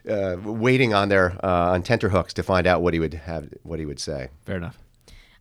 uh, 0.09 0.35
waiting 0.43 0.93
on 0.93 1.07
their 1.07 1.33
uh, 1.41 1.71
on 1.71 1.83
tenterhooks 1.83 2.33
to 2.33 2.43
find 2.43 2.67
out 2.67 2.81
what 2.81 2.93
he 2.93 2.99
would 2.99 3.13
have 3.13 3.47
what 3.63 3.79
he 3.79 3.85
would 3.85 3.99
say. 3.99 4.27
Fair 4.45 4.57
enough. 4.57 4.77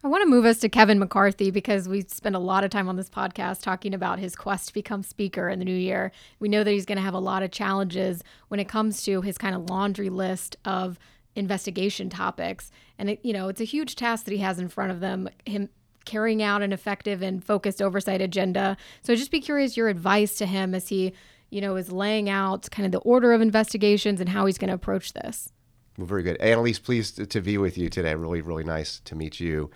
I 0.05 0.07
want 0.07 0.23
to 0.23 0.29
move 0.29 0.44
us 0.44 0.61
to 0.61 0.68
Kevin 0.68 1.01
McCarthy 1.01 1.51
because 1.51 1.88
we 1.88 2.03
spend 2.03 2.37
a 2.37 2.38
lot 2.38 2.62
of 2.62 2.71
time 2.71 2.88
on 2.88 2.94
this 2.94 3.11
podcast 3.11 3.62
talking 3.62 3.94
about 3.94 4.21
his 4.21 4.37
quest 4.37 4.68
to 4.68 4.75
become 4.75 5.03
speaker 5.03 5.49
in 5.49 5.59
the 5.59 5.64
new 5.64 5.75
year. 5.75 6.12
We 6.38 6.49
know 6.49 6.62
that 6.62 6.71
he's 6.71 6.87
going 6.87 6.99
to 6.99 7.03
have 7.03 7.14
a 7.14 7.18
lot 7.18 7.42
of 7.42 7.51
challenges 7.51 8.23
when 8.47 8.61
it 8.61 8.68
comes 8.68 9.03
to 9.03 9.23
his 9.23 9.37
kind 9.37 9.57
of 9.57 9.68
laundry 9.68 10.09
list 10.09 10.57
of 10.64 11.01
investigation 11.38 12.11
topics. 12.11 12.70
And, 12.98 13.11
it, 13.11 13.20
you 13.22 13.33
know, 13.33 13.48
it's 13.48 13.61
a 13.61 13.64
huge 13.64 13.96
task 13.96 14.24
that 14.24 14.33
he 14.33 14.38
has 14.38 14.59
in 14.59 14.68
front 14.68 14.90
of 14.90 15.01
them, 15.01 15.29
him 15.46 15.68
carrying 16.05 16.42
out 16.42 16.62
an 16.62 16.72
effective 16.72 17.22
and 17.22 17.44
focused 17.44 17.81
oversight 17.81 18.20
agenda. 18.20 18.77
So 19.03 19.14
just 19.14 19.31
be 19.31 19.40
curious 19.40 19.77
your 19.77 19.88
advice 19.88 20.37
to 20.38 20.46
him 20.46 20.74
as 20.74 20.88
he, 20.88 21.12
you 21.51 21.61
know, 21.61 21.77
is 21.77 21.92
laying 21.92 22.29
out 22.29 22.70
kind 22.70 22.87
of 22.87 22.92
the 22.92 22.98
order 23.01 23.33
of 23.33 23.40
investigations 23.40 24.20
and 24.20 24.29
how 24.29 24.46
he's 24.46 24.59
going 24.59 24.68
to 24.68 24.74
approach 24.74 25.12
this. 25.12 25.53
Well, 25.96 26.07
very 26.07 26.22
good. 26.22 26.38
Annalyse, 26.38 26.83
pleased 26.83 27.31
to 27.31 27.40
be 27.40 27.59
with 27.59 27.77
you 27.77 27.88
today. 27.88 28.14
Really, 28.14 28.40
really 28.40 28.64
nice 28.64 29.01
to 29.01 29.14
meet 29.14 29.38
you. 29.40 29.70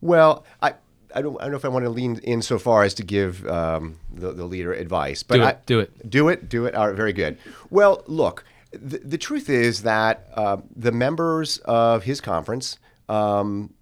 Well, 0.00 0.44
I, 0.62 0.74
I 1.14 1.20
don't, 1.20 1.36
I 1.40 1.44
don't 1.44 1.50
know 1.50 1.56
if 1.56 1.64
I 1.64 1.68
want 1.68 1.84
to 1.84 1.90
lean 1.90 2.20
in 2.22 2.42
so 2.42 2.58
far 2.58 2.84
as 2.84 2.94
to 2.94 3.02
give 3.02 3.46
um, 3.46 3.98
the, 4.12 4.32
the 4.32 4.44
leader 4.44 4.72
advice, 4.72 5.22
but 5.22 5.36
do 5.36 5.42
it. 5.42 5.46
I, 5.46 5.56
do 5.66 5.80
it. 5.80 6.10
Do 6.10 6.28
it. 6.28 6.48
Do 6.48 6.66
it. 6.66 6.74
All 6.74 6.86
right, 6.86 6.96
very 6.96 7.12
good. 7.12 7.38
Well, 7.70 8.04
look, 8.06 8.44
the, 8.70 8.98
the 8.98 9.18
truth 9.18 9.48
is 9.48 9.82
that 9.82 10.28
uh, 10.34 10.58
the 10.74 10.92
members 10.92 11.58
of 11.58 12.04
his 12.04 12.20
conference, 12.20 12.78
um, 13.08 13.72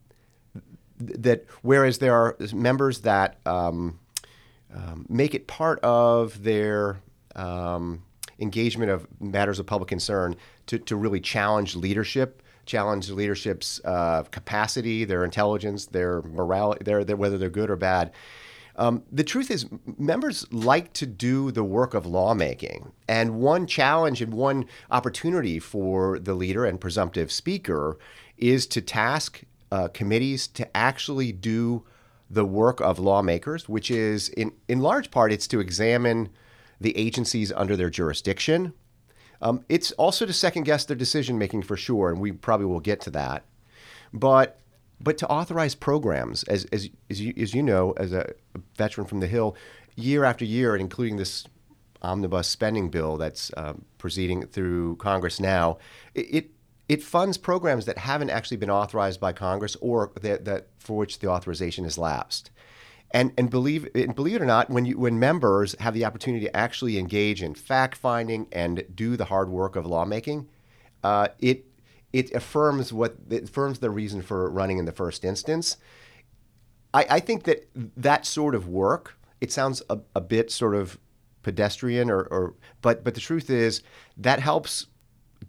that 0.98 1.44
whereas 1.62 1.98
there 1.98 2.14
are 2.14 2.36
members 2.52 3.00
that 3.00 3.38
um, 3.44 3.98
um, 4.74 5.06
make 5.08 5.34
it 5.34 5.46
part 5.46 5.78
of 5.80 6.42
their 6.42 6.98
um, 7.34 8.02
engagement 8.38 8.90
of 8.90 9.06
matters 9.20 9.58
of 9.58 9.66
public 9.66 9.88
concern 9.88 10.36
to, 10.66 10.78
to 10.78 10.96
really 10.96 11.20
challenge 11.20 11.76
leadership, 11.76 12.42
challenge 12.64 13.10
leadership's 13.10 13.80
uh, 13.84 14.22
capacity, 14.30 15.04
their 15.04 15.24
intelligence, 15.24 15.86
their 15.86 16.22
morality, 16.22 16.84
their, 16.84 17.04
their, 17.04 17.16
whether 17.16 17.38
they're 17.38 17.50
good 17.50 17.70
or 17.70 17.76
bad. 17.76 18.12
Um, 18.76 19.02
the 19.10 19.24
truth 19.24 19.50
is, 19.50 19.66
members 19.98 20.46
like 20.52 20.92
to 20.94 21.06
do 21.06 21.50
the 21.50 21.64
work 21.64 21.94
of 21.94 22.04
lawmaking. 22.06 22.92
And 23.08 23.40
one 23.40 23.66
challenge 23.66 24.20
and 24.20 24.34
one 24.34 24.66
opportunity 24.90 25.58
for 25.58 26.18
the 26.18 26.34
leader 26.34 26.64
and 26.64 26.80
presumptive 26.80 27.32
speaker 27.32 27.98
is 28.36 28.66
to 28.66 28.82
task 28.82 29.42
uh, 29.72 29.88
committees 29.88 30.46
to 30.48 30.76
actually 30.76 31.32
do 31.32 31.84
the 32.28 32.44
work 32.44 32.80
of 32.80 32.98
lawmakers, 32.98 33.68
which 33.68 33.90
is, 33.90 34.28
in, 34.30 34.52
in 34.68 34.80
large 34.80 35.10
part, 35.10 35.32
it's 35.32 35.46
to 35.48 35.60
examine 35.60 36.28
the 36.80 36.96
agencies 36.96 37.52
under 37.52 37.76
their 37.76 37.90
jurisdiction. 37.90 38.74
Um, 39.40 39.64
it's 39.68 39.92
also 39.92 40.26
to 40.26 40.32
second 40.32 40.64
guess 40.64 40.84
their 40.84 40.96
decision 40.96 41.38
making 41.38 41.62
for 41.62 41.76
sure, 41.76 42.10
and 42.10 42.20
we 42.20 42.32
probably 42.32 42.66
will 42.66 42.80
get 42.80 43.00
to 43.02 43.10
that. 43.10 43.44
But 44.12 44.58
but 45.00 45.18
to 45.18 45.28
authorize 45.28 45.74
programs, 45.74 46.42
as, 46.44 46.64
as, 46.66 46.88
as, 47.10 47.20
you, 47.20 47.34
as 47.36 47.54
you 47.54 47.62
know, 47.62 47.92
as 47.92 48.12
a 48.12 48.32
veteran 48.76 49.06
from 49.06 49.20
the 49.20 49.26
Hill, 49.26 49.56
year 49.94 50.24
after 50.24 50.44
year, 50.44 50.74
and 50.74 50.80
including 50.80 51.16
this 51.16 51.44
omnibus 52.02 52.48
spending 52.48 52.88
bill 52.88 53.16
that's 53.16 53.50
um, 53.56 53.84
proceeding 53.98 54.46
through 54.46 54.96
Congress 54.96 55.40
now, 55.40 55.78
it, 56.14 56.50
it 56.88 57.02
funds 57.02 57.36
programs 57.36 57.84
that 57.86 57.98
haven't 57.98 58.30
actually 58.30 58.56
been 58.56 58.70
authorized 58.70 59.20
by 59.20 59.32
Congress 59.32 59.76
or 59.80 60.12
that, 60.20 60.44
that 60.44 60.68
for 60.78 60.96
which 60.96 61.18
the 61.18 61.28
authorization 61.28 61.84
has 61.84 61.98
lapsed. 61.98 62.50
And, 63.12 63.32
and 63.38 63.48
believe 63.48 63.88
and 63.94 64.14
believe 64.14 64.36
it 64.36 64.42
or 64.42 64.46
not, 64.46 64.68
when 64.68 64.84
you 64.84 64.98
when 64.98 65.18
members 65.18 65.76
have 65.78 65.94
the 65.94 66.04
opportunity 66.04 66.44
to 66.44 66.56
actually 66.56 66.98
engage 66.98 67.40
in 67.40 67.54
fact 67.54 67.96
finding 67.96 68.48
and 68.50 68.84
do 68.94 69.16
the 69.16 69.26
hard 69.26 69.48
work 69.48 69.76
of 69.76 69.86
lawmaking, 69.86 70.48
uh, 71.04 71.28
it 71.38 71.64
it 72.12 72.32
affirms 72.32 72.92
what 72.92 73.16
it 73.30 73.44
affirms 73.44 73.78
the 73.78 73.90
reason 73.90 74.22
for 74.22 74.50
running 74.50 74.78
in 74.78 74.84
the 74.84 74.92
first 74.92 75.24
instance. 75.24 75.76
I, 76.94 77.06
I 77.10 77.20
think 77.20 77.44
that 77.44 77.68
that 77.96 78.26
sort 78.26 78.54
of 78.54 78.68
work. 78.68 79.18
It 79.40 79.52
sounds 79.52 79.82
a, 79.90 79.98
a 80.14 80.20
bit 80.20 80.50
sort 80.50 80.74
of 80.74 80.98
pedestrian, 81.42 82.10
or, 82.10 82.22
or 82.22 82.54
but 82.80 83.04
but 83.04 83.14
the 83.14 83.20
truth 83.20 83.50
is 83.50 83.82
that 84.16 84.40
helps 84.40 84.86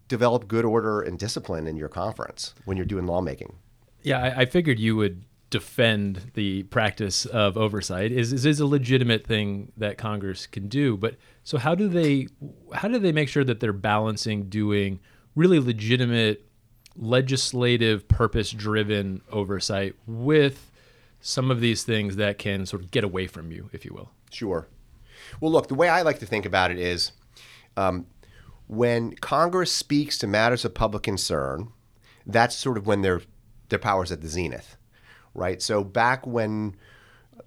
develop 0.08 0.48
good 0.48 0.65
order 0.65 1.02
and 1.02 1.17
discipline 1.17 1.67
in 1.67 1.78
your 1.78 1.89
conference 1.89 2.54
when 2.65 2.78
you're 2.78 2.86
doing 2.86 3.06
lawmaking. 3.06 3.56
Yeah, 4.04 4.22
I, 4.22 4.41
I 4.41 4.46
figured 4.46 4.80
you 4.80 4.96
would 4.96 5.24
defend 5.50 6.32
the 6.34 6.63
practice 6.63 7.26
of 7.26 7.58
oversight 7.58 8.12
is, 8.12 8.34
is, 8.34 8.46
is 8.46 8.60
a 8.60 8.65
legitimate 8.65 9.26
thing 9.26 9.72
that 9.78 9.98
Congress 9.98 10.46
can 10.46 10.67
do. 10.67 10.98
But 10.98 11.15
so 11.43 11.58
how 11.58 11.74
do 11.74 11.88
they 11.88 12.28
how 12.74 12.88
do 12.88 13.00
they 13.00 13.12
make 13.12 13.30
sure 13.30 13.43
that 13.43 13.60
they're 13.60 13.74
balancing 13.74 14.50
doing 14.50 15.00
really 15.36 15.60
legitimate 15.60 16.47
legislative 16.98 18.08
purpose 18.08 18.52
driven 18.52 19.22
oversight 19.32 19.96
with 20.06 20.72
some 21.20 21.52
of 21.52 21.62
these 21.62 21.84
things 21.84 22.16
that 22.16 22.38
can 22.38 22.66
sort 22.66 22.82
of 22.82 22.92
get 22.92 23.04
away 23.04 23.28
from 23.28 23.52
you, 23.52 23.70
if 23.74 23.86
you 23.86 23.94
will. 23.94 24.12
Sure. 24.32 24.68
Well, 25.42 25.52
look, 25.52 25.68
the 25.68 25.76
way 25.76 25.90
I 25.90 26.02
like 26.02 26.20
to 26.20 26.26
think 26.26 26.46
about 26.46 26.72
it 26.72 26.80
is 26.80 27.12
um, 27.76 28.08
when 28.68 29.16
Congress 29.16 29.72
speaks 29.72 30.18
to 30.20 30.28
matters 30.28 30.66
of 30.66 30.74
public 30.74 31.04
concern, 31.04 31.72
that's 32.26 32.56
sort 32.56 32.78
of 32.78 32.86
when 32.86 33.02
their 33.02 33.22
their 33.70 33.80
powers 33.80 34.12
at 34.12 34.22
the 34.22 34.30
zenith, 34.30 34.78
right? 35.34 35.62
So 35.62 35.84
back 35.84 36.26
when 36.26 36.76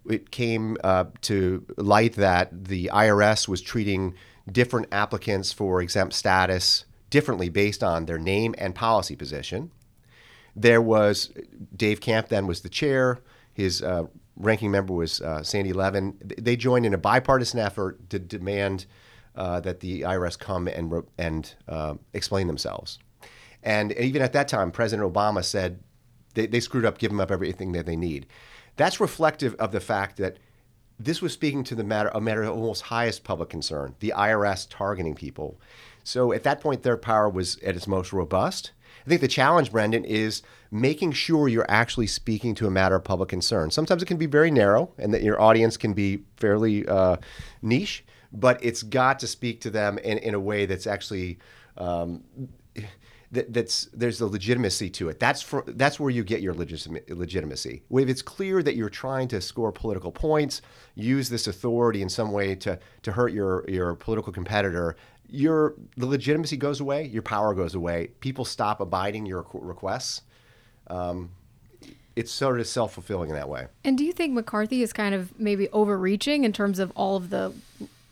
it 0.08 0.30
came 0.30 0.76
uh, 0.84 1.04
to 1.22 1.64
light 1.76 2.14
that 2.14 2.64
the 2.64 2.90
IRS 2.92 3.48
was 3.48 3.62
treating 3.62 4.14
different 4.50 4.88
applicants 4.92 5.52
for 5.52 5.80
exempt 5.80 6.14
status 6.14 6.84
differently 7.10 7.48
based 7.48 7.82
on 7.82 8.06
their 8.06 8.18
name 8.18 8.54
and 8.58 8.74
policy 8.74 9.16
position. 9.16 9.70
There 10.56 10.82
was 10.82 11.32
Dave 11.76 12.00
Camp, 12.00 12.28
then 12.28 12.46
was 12.46 12.62
the 12.62 12.68
chair. 12.68 13.20
His 13.52 13.82
uh, 13.82 14.06
ranking 14.36 14.70
member 14.70 14.94
was 14.94 15.20
uh, 15.20 15.42
Sandy 15.42 15.72
Levin. 15.72 16.16
They 16.38 16.56
joined 16.56 16.86
in 16.86 16.94
a 16.94 16.98
bipartisan 16.98 17.60
effort 17.60 18.08
to 18.10 18.18
demand 18.18 18.86
uh, 19.36 19.60
that 19.60 19.80
the 19.80 20.02
IRS 20.02 20.38
come 20.38 20.66
and, 20.68 20.92
and 21.18 21.54
uh, 21.68 21.94
explain 22.14 22.46
themselves. 22.46 22.98
And 23.62 23.92
even 23.92 24.22
at 24.22 24.32
that 24.32 24.48
time, 24.48 24.70
President 24.70 25.12
Obama 25.12 25.44
said 25.44 25.80
they, 26.34 26.46
they 26.46 26.60
screwed 26.60 26.84
up, 26.84 26.98
give 26.98 27.10
them 27.10 27.20
up 27.20 27.30
everything 27.30 27.72
that 27.72 27.86
they 27.86 27.96
need. 27.96 28.26
That's 28.76 29.00
reflective 29.00 29.54
of 29.56 29.72
the 29.72 29.80
fact 29.80 30.16
that 30.16 30.38
this 31.00 31.22
was 31.22 31.32
speaking 31.32 31.64
to 31.64 31.74
the 31.74 31.82
matter, 31.82 32.10
a 32.14 32.20
matter 32.20 32.42
of 32.42 32.50
almost 32.50 32.82
highest 32.82 33.24
public 33.24 33.48
concern, 33.48 33.94
the 34.00 34.12
IRS 34.14 34.66
targeting 34.68 35.14
people. 35.14 35.58
So 36.04 36.32
at 36.32 36.42
that 36.42 36.60
point, 36.60 36.82
their 36.82 36.98
power 36.98 37.28
was 37.28 37.58
at 37.58 37.74
its 37.74 37.86
most 37.86 38.12
robust. 38.12 38.72
I 39.06 39.08
think 39.08 39.22
the 39.22 39.28
challenge, 39.28 39.72
Brendan, 39.72 40.04
is 40.04 40.42
making 40.70 41.12
sure 41.12 41.48
you're 41.48 41.70
actually 41.70 42.06
speaking 42.06 42.54
to 42.56 42.66
a 42.66 42.70
matter 42.70 42.96
of 42.96 43.04
public 43.04 43.30
concern. 43.30 43.70
Sometimes 43.70 44.02
it 44.02 44.06
can 44.06 44.18
be 44.18 44.26
very 44.26 44.50
narrow 44.50 44.92
and 44.98 45.14
that 45.14 45.22
your 45.22 45.40
audience 45.40 45.78
can 45.78 45.94
be 45.94 46.20
fairly 46.36 46.86
uh, 46.86 47.16
niche, 47.62 48.04
but 48.30 48.62
it's 48.62 48.82
got 48.82 49.18
to 49.20 49.26
speak 49.26 49.62
to 49.62 49.70
them 49.70 49.96
in, 49.98 50.18
in 50.18 50.34
a 50.34 50.40
way 50.40 50.66
that's 50.66 50.86
actually. 50.86 51.38
Um, 51.78 52.24
that, 53.32 53.52
that's 53.52 53.88
there's 53.92 54.20
a 54.20 54.26
legitimacy 54.26 54.90
to 54.90 55.08
it. 55.08 55.20
That's 55.20 55.40
for 55.40 55.64
that's 55.66 56.00
where 56.00 56.10
you 56.10 56.24
get 56.24 56.40
your 56.40 56.54
legit, 56.54 57.10
legitimacy. 57.10 57.82
If 57.90 58.08
it's 58.08 58.22
clear 58.22 58.62
that 58.62 58.74
you're 58.74 58.90
trying 58.90 59.28
to 59.28 59.40
score 59.40 59.70
political 59.70 60.10
points, 60.10 60.62
use 60.94 61.28
this 61.28 61.46
authority 61.46 62.02
in 62.02 62.08
some 62.08 62.32
way 62.32 62.54
to 62.56 62.78
to 63.02 63.12
hurt 63.12 63.32
your 63.32 63.64
your 63.68 63.94
political 63.94 64.32
competitor, 64.32 64.96
your 65.28 65.74
the 65.96 66.06
legitimacy 66.06 66.56
goes 66.56 66.80
away, 66.80 67.06
your 67.06 67.22
power 67.22 67.54
goes 67.54 67.74
away. 67.74 68.08
People 68.20 68.44
stop 68.44 68.80
abiding 68.80 69.26
your 69.26 69.46
requests. 69.52 70.22
Um, 70.88 71.30
it's 72.16 72.32
sort 72.32 72.58
of 72.58 72.66
self 72.66 72.92
fulfilling 72.92 73.30
in 73.30 73.36
that 73.36 73.48
way. 73.48 73.68
And 73.84 73.96
do 73.96 74.04
you 74.04 74.12
think 74.12 74.34
McCarthy 74.34 74.82
is 74.82 74.92
kind 74.92 75.14
of 75.14 75.38
maybe 75.38 75.68
overreaching 75.68 76.44
in 76.44 76.52
terms 76.52 76.80
of 76.80 76.90
all 76.96 77.16
of 77.16 77.30
the 77.30 77.52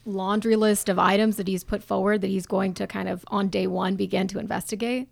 laundry 0.09 0.57
list 0.57 0.89
of 0.89 0.99
items 0.99 1.37
that 1.37 1.47
he's 1.47 1.65
put 1.65 1.83
forward 1.83 2.21
that 2.23 2.29
he's 2.29 2.47
going 2.47 2.75
to 2.75 2.87
kind 2.87 3.09
of 3.09 3.25
on 3.29 3.49
day 3.49 3.67
one 3.67 3.95
begin 3.97 4.27
to 4.29 4.39
investigate? 4.39 5.09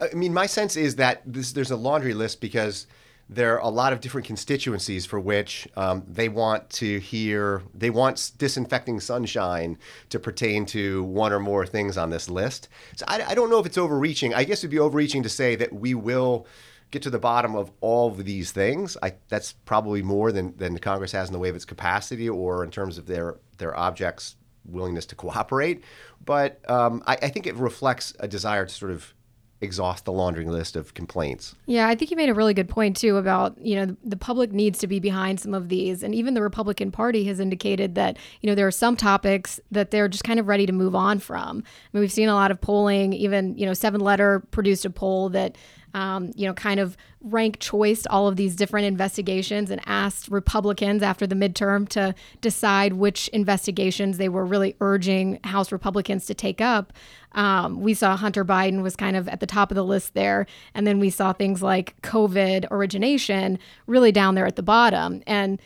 I 0.00 0.14
mean, 0.14 0.32
my 0.32 0.46
sense 0.46 0.76
is 0.76 0.96
that 0.96 1.22
this, 1.26 1.52
there's 1.52 1.70
a 1.70 1.76
laundry 1.76 2.14
list 2.14 2.40
because 2.40 2.86
there 3.28 3.54
are 3.54 3.64
a 3.64 3.68
lot 3.68 3.92
of 3.92 4.00
different 4.00 4.26
constituencies 4.26 5.06
for 5.06 5.20
which 5.20 5.68
um, 5.76 6.02
they 6.08 6.28
want 6.28 6.68
to 6.70 6.98
hear, 6.98 7.62
they 7.74 7.90
want 7.90 8.32
disinfecting 8.38 8.98
sunshine 8.98 9.78
to 10.08 10.18
pertain 10.18 10.66
to 10.66 11.04
one 11.04 11.32
or 11.32 11.38
more 11.38 11.64
things 11.64 11.96
on 11.96 12.10
this 12.10 12.28
list. 12.28 12.68
So 12.96 13.04
I, 13.06 13.22
I 13.22 13.34
don't 13.34 13.48
know 13.48 13.60
if 13.60 13.66
it's 13.66 13.78
overreaching. 13.78 14.34
I 14.34 14.44
guess 14.44 14.60
it'd 14.60 14.70
be 14.70 14.80
overreaching 14.80 15.22
to 15.22 15.28
say 15.28 15.54
that 15.56 15.72
we 15.72 15.94
will 15.94 16.46
get 16.90 17.02
to 17.02 17.10
the 17.10 17.20
bottom 17.20 17.54
of 17.54 17.70
all 17.80 18.08
of 18.08 18.24
these 18.24 18.50
things. 18.50 18.96
I, 19.00 19.14
that's 19.28 19.52
probably 19.52 20.02
more 20.02 20.32
than, 20.32 20.56
than 20.56 20.76
Congress 20.78 21.12
has 21.12 21.28
in 21.28 21.32
the 21.32 21.38
way 21.38 21.48
of 21.48 21.54
its 21.54 21.64
capacity 21.64 22.28
or 22.28 22.64
in 22.64 22.70
terms 22.72 22.98
of 22.98 23.06
their, 23.06 23.36
their 23.60 23.78
objects' 23.78 24.34
willingness 24.64 25.06
to 25.06 25.14
cooperate. 25.14 25.84
But 26.24 26.68
um, 26.68 27.02
I, 27.06 27.16
I 27.22 27.28
think 27.28 27.46
it 27.46 27.54
reflects 27.54 28.12
a 28.18 28.26
desire 28.26 28.66
to 28.66 28.74
sort 28.74 28.90
of 28.90 29.14
exhaust 29.62 30.06
the 30.06 30.12
laundry 30.12 30.46
list 30.46 30.74
of 30.74 30.94
complaints. 30.94 31.54
Yeah, 31.66 31.86
I 31.88 31.94
think 31.94 32.10
you 32.10 32.16
made 32.16 32.30
a 32.30 32.34
really 32.34 32.54
good 32.54 32.68
point 32.68 32.96
too 32.96 33.18
about, 33.18 33.60
you 33.60 33.76
know, 33.76 33.94
the 34.02 34.16
public 34.16 34.52
needs 34.52 34.78
to 34.78 34.86
be 34.86 35.00
behind 35.00 35.38
some 35.38 35.52
of 35.52 35.68
these 35.68 36.02
and 36.02 36.14
even 36.14 36.32
the 36.32 36.42
Republican 36.42 36.90
Party 36.90 37.24
has 37.24 37.40
indicated 37.40 37.94
that, 37.94 38.16
you 38.40 38.48
know, 38.48 38.54
there 38.54 38.66
are 38.66 38.70
some 38.72 38.96
topics 38.96 39.60
that 39.70 39.90
they're 39.90 40.08
just 40.08 40.24
kind 40.24 40.40
of 40.40 40.48
ready 40.48 40.64
to 40.64 40.72
move 40.72 40.94
on 40.94 41.18
from. 41.18 41.58
I 41.58 41.88
mean, 41.92 42.00
we've 42.00 42.12
seen 42.12 42.30
a 42.30 42.34
lot 42.34 42.50
of 42.50 42.60
polling, 42.60 43.12
even, 43.12 43.56
you 43.58 43.66
know, 43.66 43.74
Seven 43.74 44.00
Letter 44.00 44.40
produced 44.50 44.86
a 44.86 44.90
poll 44.90 45.28
that 45.30 45.56
um, 45.94 46.32
you 46.34 46.46
know, 46.46 46.54
kind 46.54 46.80
of 46.80 46.96
rank 47.22 47.58
choiced 47.58 48.06
all 48.08 48.28
of 48.28 48.36
these 48.36 48.56
different 48.56 48.86
investigations 48.86 49.70
and 49.70 49.80
asked 49.86 50.28
Republicans 50.28 51.02
after 51.02 51.26
the 51.26 51.34
midterm 51.34 51.88
to 51.88 52.14
decide 52.40 52.94
which 52.94 53.28
investigations 53.28 54.16
they 54.16 54.28
were 54.28 54.44
really 54.44 54.76
urging 54.80 55.38
House 55.44 55.72
Republicans 55.72 56.26
to 56.26 56.34
take 56.34 56.60
up. 56.60 56.92
Um, 57.32 57.80
we 57.80 57.94
saw 57.94 58.16
Hunter 58.16 58.44
Biden 58.44 58.82
was 58.82 58.96
kind 58.96 59.16
of 59.16 59.28
at 59.28 59.40
the 59.40 59.46
top 59.46 59.70
of 59.70 59.74
the 59.74 59.84
list 59.84 60.14
there. 60.14 60.46
And 60.74 60.86
then 60.86 60.98
we 60.98 61.10
saw 61.10 61.32
things 61.32 61.62
like 61.62 62.00
COVID 62.02 62.66
origination 62.70 63.58
really 63.86 64.12
down 64.12 64.34
there 64.34 64.46
at 64.46 64.56
the 64.56 64.62
bottom. 64.62 65.22
And 65.26 65.60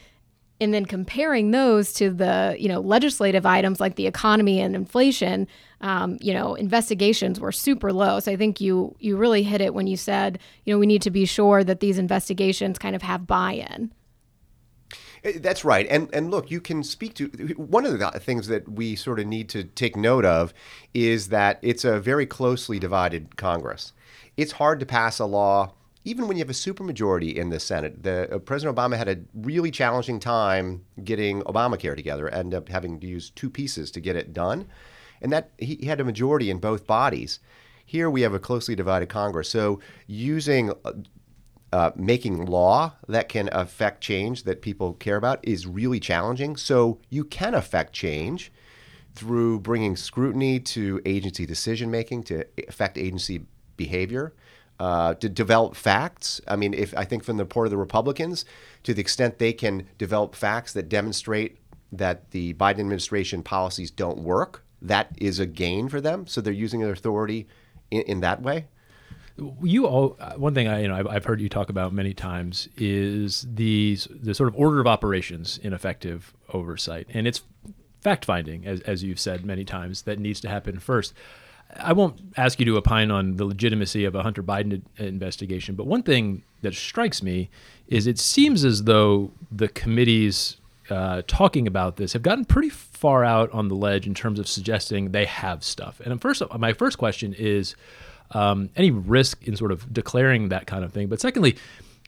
and 0.60 0.72
then 0.72 0.84
comparing 0.84 1.50
those 1.50 1.92
to 1.92 2.10
the 2.10 2.56
you 2.58 2.68
know 2.68 2.80
legislative 2.80 3.46
items 3.46 3.80
like 3.80 3.96
the 3.96 4.06
economy 4.06 4.60
and 4.60 4.74
inflation 4.74 5.46
um, 5.80 6.16
you 6.20 6.32
know 6.32 6.54
investigations 6.54 7.40
were 7.40 7.52
super 7.52 7.92
low 7.92 8.20
so 8.20 8.30
i 8.30 8.36
think 8.36 8.60
you 8.60 8.94
you 8.98 9.16
really 9.16 9.42
hit 9.42 9.60
it 9.60 9.74
when 9.74 9.86
you 9.86 9.96
said 9.96 10.38
you 10.64 10.72
know 10.72 10.78
we 10.78 10.86
need 10.86 11.02
to 11.02 11.10
be 11.10 11.24
sure 11.24 11.64
that 11.64 11.80
these 11.80 11.98
investigations 11.98 12.78
kind 12.78 12.96
of 12.96 13.02
have 13.02 13.26
buy-in 13.26 13.92
eh, 15.24 15.38
that's 15.40 15.64
right. 15.64 15.86
And 15.88 16.08
and 16.12 16.30
look, 16.30 16.50
you 16.50 16.60
can 16.60 16.82
speak 16.82 17.14
to 17.14 17.28
one 17.56 17.86
of 17.86 17.98
the 17.98 18.10
things 18.20 18.48
that 18.48 18.68
we 18.68 18.94
sort 18.94 19.18
of 19.18 19.26
need 19.26 19.48
to 19.50 19.64
take 19.64 19.96
note 19.96 20.26
of 20.26 20.52
is 20.92 21.28
that 21.28 21.58
it's 21.62 21.84
a 21.84 21.98
very 21.98 22.26
closely 22.26 22.78
divided 22.78 23.36
Congress. 23.36 23.94
It's 24.36 24.52
hard 24.52 24.80
to 24.80 24.86
pass 24.86 25.18
a 25.18 25.24
law 25.24 25.72
even 26.04 26.28
when 26.28 26.36
you 26.36 26.42
have 26.42 26.50
a 26.50 26.52
supermajority 26.52 27.34
in 27.34 27.48
the 27.48 27.58
Senate, 27.58 28.02
the, 28.02 28.34
uh, 28.34 28.38
President 28.38 28.76
Obama 28.76 28.96
had 28.96 29.08
a 29.08 29.18
really 29.34 29.70
challenging 29.70 30.20
time 30.20 30.84
getting 31.02 31.42
Obamacare 31.42 31.96
together, 31.96 32.28
ended 32.28 32.56
up 32.56 32.68
having 32.68 33.00
to 33.00 33.06
use 33.06 33.30
two 33.30 33.48
pieces 33.48 33.90
to 33.90 34.00
get 34.00 34.14
it 34.14 34.32
done, 34.32 34.66
and 35.22 35.32
that 35.32 35.52
he, 35.58 35.76
he 35.76 35.86
had 35.86 36.00
a 36.00 36.04
majority 36.04 36.50
in 36.50 36.58
both 36.58 36.86
bodies. 36.86 37.40
Here 37.86 38.10
we 38.10 38.20
have 38.20 38.34
a 38.34 38.38
closely 38.38 38.74
divided 38.74 39.08
Congress, 39.08 39.48
so 39.48 39.80
using 40.06 40.72
uh, 40.84 40.92
uh, 41.72 41.90
making 41.96 42.44
law 42.44 42.92
that 43.08 43.28
can 43.28 43.48
affect 43.50 44.02
change 44.02 44.44
that 44.44 44.62
people 44.62 44.92
care 44.94 45.16
about 45.16 45.40
is 45.42 45.66
really 45.66 45.98
challenging. 45.98 46.56
So 46.56 47.00
you 47.08 47.24
can 47.24 47.54
affect 47.54 47.92
change 47.92 48.52
through 49.14 49.60
bringing 49.60 49.96
scrutiny 49.96 50.60
to 50.60 51.00
agency 51.04 51.46
decision 51.46 51.90
making 51.90 52.24
to 52.24 52.44
affect 52.68 52.98
agency 52.98 53.46
behavior 53.76 54.34
uh, 54.80 55.14
to 55.14 55.28
develop 55.28 55.76
facts. 55.76 56.40
I 56.48 56.56
mean, 56.56 56.74
if 56.74 56.96
I 56.96 57.04
think 57.04 57.24
from 57.24 57.36
the 57.36 57.44
part 57.44 57.66
of 57.66 57.70
the 57.70 57.76
Republicans, 57.76 58.44
to 58.82 58.94
the 58.94 59.00
extent 59.00 59.38
they 59.38 59.52
can 59.52 59.86
develop 59.98 60.34
facts 60.34 60.72
that 60.72 60.88
demonstrate 60.88 61.58
that 61.92 62.30
the 62.32 62.54
Biden 62.54 62.80
administration 62.80 63.42
policies 63.42 63.90
don't 63.90 64.18
work, 64.18 64.64
that 64.82 65.12
is 65.16 65.38
a 65.38 65.46
gain 65.46 65.88
for 65.88 66.00
them. 66.00 66.26
So 66.26 66.40
they're 66.40 66.52
using 66.52 66.80
their 66.80 66.92
authority 66.92 67.46
in, 67.90 68.02
in 68.02 68.20
that 68.20 68.42
way. 68.42 68.66
You 69.62 69.86
all, 69.86 70.16
uh, 70.20 70.34
one 70.34 70.54
thing 70.54 70.68
I 70.68 70.82
you 70.82 70.88
know 70.88 70.94
I've, 70.94 71.08
I've 71.08 71.24
heard 71.24 71.40
you 71.40 71.48
talk 71.48 71.68
about 71.68 71.92
many 71.92 72.14
times 72.14 72.68
is 72.76 73.44
the 73.52 73.98
the 74.08 74.32
sort 74.32 74.48
of 74.48 74.54
order 74.54 74.78
of 74.78 74.86
operations 74.86 75.58
in 75.58 75.72
effective 75.72 76.32
oversight, 76.52 77.08
and 77.12 77.26
it's 77.26 77.42
fact 78.00 78.24
finding, 78.24 78.64
as 78.64 78.80
as 78.82 79.02
you've 79.02 79.18
said 79.18 79.44
many 79.44 79.64
times, 79.64 80.02
that 80.02 80.20
needs 80.20 80.40
to 80.42 80.48
happen 80.48 80.78
first. 80.78 81.14
I 81.80 81.92
won't 81.92 82.20
ask 82.36 82.58
you 82.58 82.66
to 82.66 82.76
opine 82.76 83.10
on 83.10 83.36
the 83.36 83.44
legitimacy 83.44 84.04
of 84.04 84.14
a 84.14 84.22
Hunter 84.22 84.42
Biden 84.42 84.82
investigation, 84.96 85.74
but 85.74 85.86
one 85.86 86.02
thing 86.02 86.42
that 86.62 86.74
strikes 86.74 87.22
me 87.22 87.50
is 87.88 88.06
it 88.06 88.18
seems 88.18 88.64
as 88.64 88.84
though 88.84 89.30
the 89.50 89.68
committees 89.68 90.56
uh, 90.90 91.22
talking 91.26 91.66
about 91.66 91.96
this 91.96 92.12
have 92.12 92.22
gotten 92.22 92.44
pretty 92.44 92.68
far 92.68 93.24
out 93.24 93.50
on 93.52 93.68
the 93.68 93.74
ledge 93.74 94.06
in 94.06 94.14
terms 94.14 94.38
of 94.38 94.46
suggesting 94.46 95.12
they 95.12 95.24
have 95.24 95.64
stuff. 95.64 96.00
And 96.00 96.20
first, 96.20 96.42
my 96.58 96.72
first 96.72 96.98
question 96.98 97.34
is 97.34 97.74
um, 98.32 98.70
any 98.76 98.90
risk 98.90 99.46
in 99.46 99.56
sort 99.56 99.72
of 99.72 99.92
declaring 99.92 100.48
that 100.48 100.66
kind 100.66 100.84
of 100.84 100.92
thing? 100.92 101.08
But 101.08 101.20
secondly, 101.20 101.56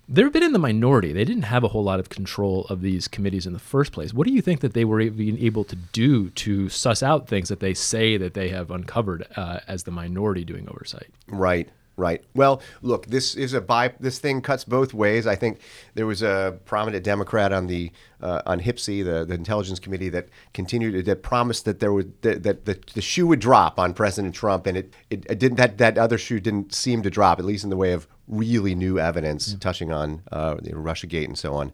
they've 0.08 0.32
been 0.32 0.42
in 0.42 0.52
the 0.52 0.58
minority. 0.58 1.12
They 1.12 1.24
didn't 1.24 1.44
have 1.44 1.64
a 1.64 1.68
whole 1.68 1.84
lot 1.84 2.00
of 2.00 2.08
control 2.08 2.66
of 2.68 2.80
these 2.80 3.08
committees 3.08 3.46
in 3.46 3.52
the 3.52 3.58
first 3.58 3.92
place. 3.92 4.12
What 4.12 4.26
do 4.26 4.32
you 4.32 4.42
think 4.42 4.60
that 4.60 4.74
they 4.74 4.84
were 4.84 5.10
being 5.10 5.38
able 5.38 5.64
to 5.64 5.76
do 5.76 6.30
to 6.30 6.68
suss 6.68 7.02
out 7.02 7.28
things 7.28 7.48
that 7.48 7.60
they 7.60 7.74
say 7.74 8.16
that 8.16 8.34
they 8.34 8.48
have 8.48 8.70
uncovered 8.70 9.26
uh, 9.36 9.60
as 9.66 9.84
the 9.84 9.90
minority 9.90 10.44
doing 10.44 10.68
oversight? 10.68 11.08
Right. 11.28 11.68
Right. 11.98 12.22
Well, 12.34 12.60
look, 12.82 13.06
this 13.06 13.34
is 13.34 13.54
a 13.54 13.60
by 13.62 13.94
this 13.98 14.18
thing 14.18 14.42
cuts 14.42 14.64
both 14.64 14.92
ways. 14.92 15.26
I 15.26 15.34
think 15.34 15.60
there 15.94 16.04
was 16.04 16.22
a 16.22 16.58
prominent 16.66 17.04
Democrat 17.04 17.54
on 17.54 17.68
the 17.68 17.90
uh, 18.20 18.42
on 18.44 18.60
HPSCI, 18.60 19.02
the, 19.02 19.24
the 19.24 19.32
Intelligence 19.32 19.78
Committee, 19.78 20.10
that 20.10 20.28
continued 20.52 21.06
that 21.06 21.22
promised 21.22 21.64
that 21.64 21.80
there 21.80 21.94
would 21.94 22.20
that, 22.20 22.42
that 22.42 22.66
the, 22.66 22.78
the 22.92 23.00
shoe 23.00 23.26
would 23.28 23.40
drop 23.40 23.78
on 23.78 23.94
President 23.94 24.34
Trump, 24.34 24.66
and 24.66 24.76
it, 24.76 24.92
it, 25.08 25.24
it, 25.30 25.38
didn't. 25.38 25.56
That 25.56 25.78
that 25.78 25.96
other 25.96 26.18
shoe 26.18 26.38
didn't 26.38 26.74
seem 26.74 27.02
to 27.02 27.08
drop, 27.08 27.38
at 27.38 27.46
least 27.46 27.64
in 27.64 27.70
the 27.70 27.78
way 27.78 27.92
of 27.92 28.06
really 28.28 28.74
new 28.74 28.98
evidence 28.98 29.54
mm. 29.54 29.60
touching 29.60 29.90
on 29.90 30.20
uh, 30.32 30.56
you 30.62 30.72
know, 30.72 30.78
RussiaGate 30.78 31.24
and 31.24 31.38
so 31.38 31.54
on. 31.54 31.72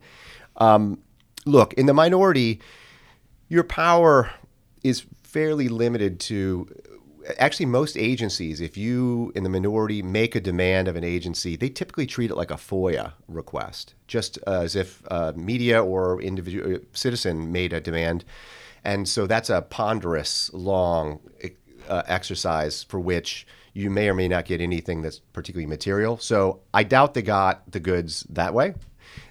Um, 0.59 1.01
look, 1.47 1.73
in 1.75 1.87
the 1.87 1.95
minority, 1.95 2.61
your 3.49 3.65
power 3.65 4.31
is 4.85 5.05
fairly 5.25 5.69
limited 5.69 6.21
to 6.21 6.69
actually 7.39 7.67
most 7.67 7.97
agencies 7.97 8.61
if 8.61 8.77
you 8.77 9.33
in 9.35 9.43
the 9.43 9.49
minority 9.49 10.03
make 10.03 10.35
a 10.35 10.41
demand 10.41 10.89
of 10.89 10.97
an 10.97 11.05
agency 11.05 11.57
they 11.57 11.69
typically 11.69 12.07
treat 12.07 12.31
it 12.31 12.37
like 12.37 12.51
a 12.51 12.55
foia 12.55 13.13
request 13.29 13.95
just 14.13 14.37
as 14.47 14.77
if 14.77 15.03
a 15.07 15.33
media 15.33 15.83
or 15.83 16.21
individual 16.21 16.75
uh, 16.75 16.79
citizen 16.93 17.51
made 17.51 17.73
a 17.73 17.81
demand. 17.81 18.27
And 18.85 19.09
so 19.09 19.27
that's 19.27 19.49
a 19.49 19.63
ponderous 19.63 20.53
long 20.53 21.21
uh, 21.89 22.03
exercise 22.07 22.83
for 22.83 23.01
which 23.01 23.47
you 23.73 23.89
may 23.89 24.11
or 24.11 24.15
may 24.15 24.29
not 24.29 24.45
get 24.45 24.61
anything 24.61 25.01
that's 25.01 25.19
particularly 25.19 25.67
material. 25.67 26.19
So 26.19 26.61
i 26.75 26.83
doubt 26.83 27.15
they 27.15 27.23
got 27.23 27.73
the 27.73 27.81
goods 27.81 28.27
that 28.29 28.53
way. 28.53 28.75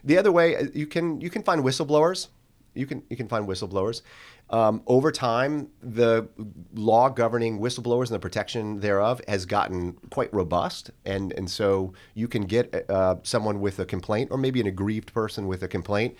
The 0.03 0.17
other 0.17 0.31
way 0.31 0.55
uh, 0.55 0.65
you 0.73 0.87
can 0.87 1.21
you 1.21 1.29
can 1.29 1.43
find 1.43 1.63
whistleblowers. 1.63 2.29
You 2.73 2.87
can 2.87 3.03
you 3.09 3.17
can 3.17 3.27
find 3.27 3.47
whistleblowers 3.47 4.01
um, 4.51 4.83
over 4.85 5.11
time, 5.11 5.69
the 5.81 6.27
law 6.73 7.09
governing 7.09 7.59
whistleblowers 7.59 8.07
and 8.07 8.15
the 8.15 8.19
protection 8.19 8.81
thereof 8.81 9.21
has 9.27 9.45
gotten 9.45 9.93
quite 10.09 10.33
robust, 10.33 10.91
and 11.05 11.31
and 11.33 11.49
so 11.49 11.93
you 12.13 12.27
can 12.27 12.43
get 12.43 12.85
uh, 12.89 13.15
someone 13.23 13.61
with 13.61 13.79
a 13.79 13.85
complaint, 13.85 14.29
or 14.29 14.37
maybe 14.37 14.59
an 14.59 14.67
aggrieved 14.67 15.13
person 15.13 15.47
with 15.47 15.63
a 15.63 15.69
complaint, 15.69 16.15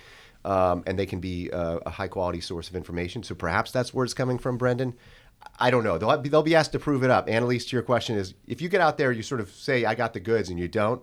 um, 0.46 0.82
and 0.86 0.98
they 0.98 1.04
can 1.04 1.20
be 1.20 1.50
uh, 1.52 1.80
a 1.84 1.90
high 1.90 2.08
quality 2.08 2.40
source 2.40 2.70
of 2.70 2.76
information. 2.76 3.22
So 3.22 3.34
perhaps 3.34 3.70
that's 3.70 3.92
where 3.92 4.04
it's 4.04 4.14
coming 4.14 4.38
from, 4.38 4.56
Brendan. 4.56 4.94
I 5.60 5.70
don't 5.70 5.84
know. 5.84 5.98
They'll 5.98 6.16
be, 6.16 6.28
they'll 6.28 6.42
be 6.42 6.54
asked 6.54 6.72
to 6.72 6.78
prove 6.78 7.02
it 7.02 7.10
up. 7.10 7.26
Annalyse, 7.26 7.68
to 7.68 7.76
your 7.76 7.82
question 7.82 8.16
is, 8.16 8.32
if 8.46 8.62
you 8.62 8.68
get 8.70 8.80
out 8.80 8.96
there, 8.96 9.12
you 9.12 9.22
sort 9.22 9.40
of 9.40 9.50
say, 9.50 9.84
"I 9.84 9.94
got 9.94 10.14
the 10.14 10.20
goods," 10.20 10.48
and 10.48 10.58
you 10.58 10.68
don't. 10.68 11.02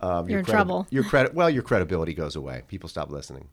Um, 0.00 0.28
You're 0.28 0.40
in 0.40 0.44
credi- 0.44 0.56
trouble. 0.56 0.86
Your 0.90 1.04
credit, 1.04 1.32
well, 1.32 1.48
your 1.48 1.62
credibility 1.62 2.12
goes 2.12 2.36
away. 2.36 2.62
People 2.68 2.90
stop 2.90 3.10
listening. 3.10 3.48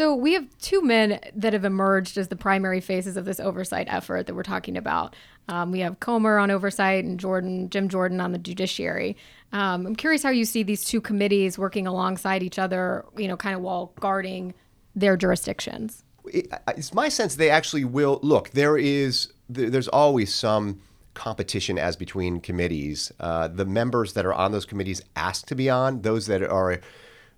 So 0.00 0.14
we 0.14 0.32
have 0.32 0.46
two 0.62 0.80
men 0.80 1.20
that 1.34 1.52
have 1.52 1.66
emerged 1.66 2.16
as 2.16 2.28
the 2.28 2.36
primary 2.36 2.80
faces 2.80 3.18
of 3.18 3.26
this 3.26 3.38
oversight 3.38 3.86
effort 3.90 4.26
that 4.26 4.34
we're 4.34 4.42
talking 4.42 4.78
about. 4.78 5.14
Um, 5.46 5.72
we 5.72 5.80
have 5.80 6.00
Comer 6.00 6.38
on 6.38 6.50
oversight 6.50 7.04
and 7.04 7.20
Jordan, 7.20 7.68
Jim 7.68 7.90
Jordan 7.90 8.18
on 8.18 8.32
the 8.32 8.38
judiciary. 8.38 9.14
Um, 9.52 9.86
I'm 9.86 9.94
curious 9.94 10.22
how 10.22 10.30
you 10.30 10.46
see 10.46 10.62
these 10.62 10.86
two 10.86 11.02
committees 11.02 11.58
working 11.58 11.86
alongside 11.86 12.42
each 12.42 12.58
other, 12.58 13.04
you 13.14 13.28
know, 13.28 13.36
kind 13.36 13.54
of 13.54 13.60
while 13.60 13.92
guarding 14.00 14.54
their 14.96 15.18
jurisdictions. 15.18 16.02
it, 16.24 16.50
it's 16.68 16.94
my 16.94 17.10
sense 17.10 17.34
they 17.34 17.50
actually 17.50 17.84
will 17.84 18.20
look. 18.22 18.48
There 18.52 18.78
is 18.78 19.30
there's 19.50 19.88
always 19.88 20.34
some 20.34 20.80
competition 21.12 21.78
as 21.78 21.96
between 21.96 22.40
committees. 22.40 23.12
Uh, 23.20 23.48
the 23.48 23.66
members 23.66 24.14
that 24.14 24.24
are 24.24 24.32
on 24.32 24.52
those 24.52 24.64
committees 24.64 25.02
ask 25.14 25.44
to 25.48 25.54
be 25.54 25.68
on. 25.68 26.00
Those 26.00 26.24
that 26.28 26.42
are 26.42 26.80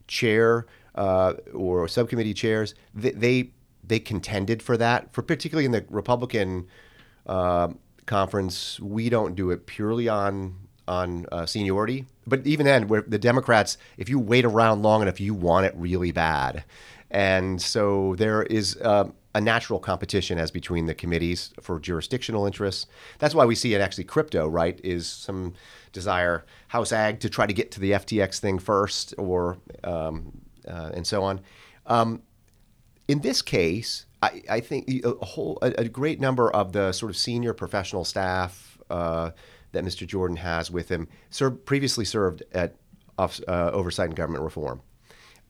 chair 0.06 0.66
uh, 0.94 1.34
or 1.54 1.88
subcommittee 1.88 2.34
chairs, 2.34 2.74
they, 2.94 3.10
they 3.10 3.50
they 3.84 3.98
contended 3.98 4.62
for 4.62 4.76
that. 4.76 5.12
For 5.12 5.22
particularly 5.22 5.64
in 5.64 5.72
the 5.72 5.84
Republican 5.90 6.68
uh, 7.26 7.68
conference, 8.06 8.78
we 8.80 9.08
don't 9.08 9.34
do 9.34 9.50
it 9.50 9.66
purely 9.66 10.08
on 10.08 10.56
on 10.88 11.26
uh, 11.32 11.46
seniority. 11.46 12.06
But 12.26 12.46
even 12.46 12.66
then, 12.66 12.88
where 12.88 13.02
the 13.02 13.18
Democrats, 13.18 13.78
if 13.96 14.08
you 14.08 14.18
wait 14.18 14.44
around 14.44 14.82
long 14.82 15.02
enough, 15.02 15.20
you 15.20 15.34
want 15.34 15.66
it 15.66 15.74
really 15.76 16.12
bad. 16.12 16.64
And 17.10 17.60
so 17.60 18.14
there 18.16 18.42
is 18.44 18.76
uh, 18.76 19.10
a 19.34 19.40
natural 19.40 19.78
competition 19.78 20.38
as 20.38 20.50
between 20.50 20.86
the 20.86 20.94
committees 20.94 21.52
for 21.60 21.78
jurisdictional 21.78 22.46
interests. 22.46 22.86
That's 23.18 23.34
why 23.34 23.44
we 23.44 23.54
see 23.54 23.74
it 23.74 23.80
actually 23.80 24.04
crypto, 24.04 24.48
right? 24.48 24.80
Is 24.82 25.06
some 25.06 25.54
desire 25.92 26.44
House 26.68 26.92
Ag 26.92 27.20
to 27.20 27.28
try 27.28 27.46
to 27.46 27.52
get 27.52 27.70
to 27.72 27.80
the 27.80 27.92
FTX 27.92 28.38
thing 28.38 28.58
first, 28.58 29.14
or 29.18 29.58
um, 29.84 30.41
uh, 30.66 30.90
and 30.94 31.06
so 31.06 31.22
on. 31.22 31.40
Um, 31.86 32.22
in 33.08 33.20
this 33.20 33.42
case, 33.42 34.06
I, 34.22 34.42
I 34.48 34.60
think 34.60 34.88
a 35.04 35.24
whole 35.24 35.58
a, 35.62 35.72
a 35.78 35.88
great 35.88 36.20
number 36.20 36.50
of 36.50 36.72
the 36.72 36.92
sort 36.92 37.10
of 37.10 37.16
senior 37.16 37.52
professional 37.52 38.04
staff 38.04 38.78
uh, 38.90 39.30
that 39.72 39.84
Mr. 39.84 40.06
Jordan 40.06 40.36
has 40.36 40.70
with 40.70 40.88
him 40.88 41.08
served, 41.30 41.64
previously 41.66 42.04
served 42.04 42.42
at 42.52 42.76
uh, 43.18 43.70
Oversight 43.72 44.08
and 44.08 44.16
Government 44.16 44.44
Reform. 44.44 44.82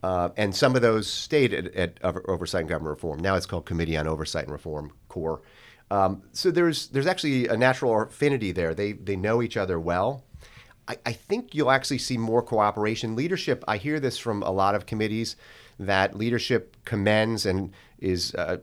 Uh, 0.02 0.30
and 0.36 0.54
some 0.54 0.74
of 0.74 0.82
those 0.82 1.08
stayed 1.08 1.54
at, 1.54 1.72
at 1.74 1.98
Oversight 2.04 2.62
and 2.62 2.68
Government 2.68 2.96
Reform. 2.96 3.20
Now 3.20 3.36
it's 3.36 3.46
called 3.46 3.66
Committee 3.66 3.96
on 3.96 4.08
Oversight 4.08 4.44
and 4.44 4.52
Reform, 4.52 4.92
CORE. 5.08 5.42
Um, 5.90 6.22
so 6.32 6.50
there's 6.50 6.88
there's 6.88 7.06
actually 7.06 7.48
a 7.48 7.56
natural 7.56 8.02
affinity 8.02 8.50
there. 8.50 8.74
They 8.74 8.92
they 8.92 9.14
know 9.14 9.42
each 9.42 9.56
other 9.56 9.78
well. 9.78 10.24
I, 10.88 10.96
I 11.06 11.12
think 11.12 11.54
you'll 11.54 11.70
actually 11.70 11.98
see 11.98 12.18
more 12.18 12.42
cooperation. 12.42 13.16
Leadership. 13.16 13.64
I 13.68 13.76
hear 13.76 14.00
this 14.00 14.18
from 14.18 14.42
a 14.42 14.50
lot 14.50 14.74
of 14.74 14.86
committees 14.86 15.36
that 15.78 16.16
leadership 16.16 16.76
commends 16.84 17.46
and 17.46 17.72
is 17.98 18.34
uh, 18.34 18.58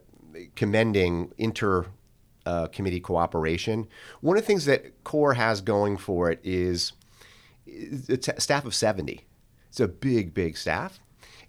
commending 0.56 1.32
inter 1.38 1.86
uh, 2.46 2.68
committee 2.68 3.00
cooperation. 3.00 3.88
One 4.22 4.38
of 4.38 4.44
the 4.44 4.48
things 4.48 4.66
that 4.66 5.04
CORE 5.04 5.36
has 5.36 5.62
going 5.62 5.98
for 5.98 6.32
it 6.32 6.40
is 6.44 6.94
it's 7.66 8.28
a 8.28 8.42
staff 8.42 8.66
of 8.66 8.74
70. 8.74 9.26
It's 9.70 9.80
a 9.80 9.88
big, 9.88 10.34
big 10.34 10.58
staff. 10.58 11.00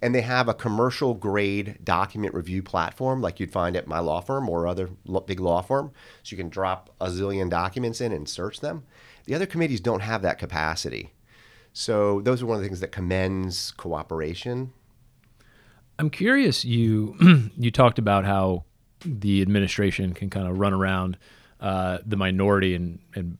And 0.03 0.15
they 0.15 0.23
have 0.23 0.49
a 0.49 0.55
commercial 0.55 1.13
grade 1.13 1.79
document 1.85 2.35
review 2.35 2.63
platform 2.63 3.21
like 3.21 3.39
you'd 3.39 3.53
find 3.53 3.77
at 3.77 3.87
my 3.87 3.99
law 3.99 4.21
firm 4.21 4.49
or 4.49 4.67
other 4.67 4.89
big 5.27 5.41
law 5.41 5.61
firm. 5.61 5.93
So 6.23 6.35
you 6.35 6.37
can 6.39 6.49
drop 6.49 6.91
a 7.01 7.09
zillion 7.09 7.51
documents 7.51 8.01
in 8.01 8.13
and 8.13 8.27
search 8.27 8.61
them. 8.61 8.85
The 9.27 9.35
other 9.35 9.47
committees 9.47 9.81
don't 9.81 10.01
have 10.01 10.23
that 10.23 10.39
capacity. 10.39 11.13
So 11.73 12.21
those 12.21 12.43
are 12.43 12.47
one 12.47 12.57
of 12.57 12.63
the 12.63 12.69
things 12.69 12.81
that 12.81 12.93
commends 12.93 13.71
cooperation. 13.73 14.73
I'm 15.99 16.11
curious. 16.11 16.65
You 16.65 17.51
you 17.57 17.71
talked 17.71 17.99
about 17.99 18.25
how 18.25 18.65
the 19.05 19.43
administration 19.43 20.15
can 20.15 20.31
kind 20.31 20.47
of 20.49 20.59
run 20.59 20.73
around 20.73 21.17
uh, 21.61 21.99
the 22.05 22.17
minority 22.17 22.75
and 22.75 22.99
and 23.15 23.39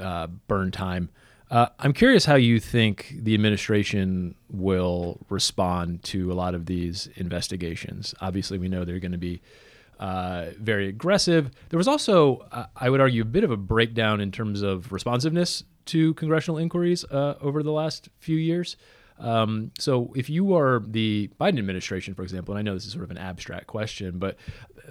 uh, 0.00 0.28
burn 0.46 0.70
time. 0.70 1.10
Uh, 1.50 1.66
I'm 1.78 1.94
curious 1.94 2.26
how 2.26 2.34
you 2.34 2.60
think 2.60 3.14
the 3.18 3.32
administration 3.32 4.34
will 4.50 5.18
respond 5.30 6.02
to 6.04 6.30
a 6.30 6.34
lot 6.34 6.54
of 6.54 6.66
these 6.66 7.08
investigations. 7.16 8.14
Obviously, 8.20 8.58
we 8.58 8.68
know 8.68 8.84
they're 8.84 8.98
going 8.98 9.12
to 9.12 9.18
be 9.18 9.40
uh, 9.98 10.46
very 10.58 10.88
aggressive. 10.88 11.50
There 11.70 11.78
was 11.78 11.88
also, 11.88 12.46
uh, 12.52 12.66
I 12.76 12.90
would 12.90 13.00
argue, 13.00 13.22
a 13.22 13.24
bit 13.24 13.44
of 13.44 13.50
a 13.50 13.56
breakdown 13.56 14.20
in 14.20 14.30
terms 14.30 14.62
of 14.62 14.92
responsiveness 14.92 15.64
to 15.86 16.14
congressional 16.14 16.58
inquiries 16.58 17.04
uh, 17.04 17.34
over 17.40 17.62
the 17.62 17.72
last 17.72 18.08
few 18.18 18.36
years. 18.36 18.76
Um, 19.18 19.72
so, 19.78 20.12
if 20.14 20.30
you 20.30 20.54
are 20.54 20.80
the 20.86 21.28
Biden 21.40 21.58
administration, 21.58 22.14
for 22.14 22.22
example, 22.22 22.54
and 22.54 22.58
I 22.60 22.62
know 22.62 22.74
this 22.74 22.86
is 22.86 22.92
sort 22.92 23.04
of 23.04 23.10
an 23.10 23.18
abstract 23.18 23.66
question, 23.66 24.18
but 24.18 24.36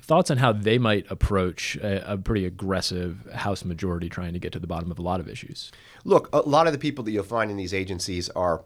thoughts 0.01 0.29
on 0.29 0.37
how 0.37 0.51
they 0.51 0.77
might 0.77 1.09
approach 1.09 1.77
a, 1.77 2.13
a 2.13 2.17
pretty 2.17 2.45
aggressive 2.45 3.25
House 3.33 3.63
majority 3.63 4.09
trying 4.09 4.33
to 4.33 4.39
get 4.39 4.51
to 4.51 4.59
the 4.59 4.67
bottom 4.67 4.91
of 4.91 4.99
a 4.99 5.01
lot 5.01 5.21
of 5.21 5.29
issues? 5.29 5.71
Look, 6.03 6.29
a 6.33 6.39
lot 6.39 6.67
of 6.67 6.73
the 6.73 6.79
people 6.79 7.05
that 7.05 7.11
you'll 7.11 7.23
find 7.23 7.49
in 7.49 7.55
these 7.55 7.73
agencies 7.73 8.29
are 8.31 8.65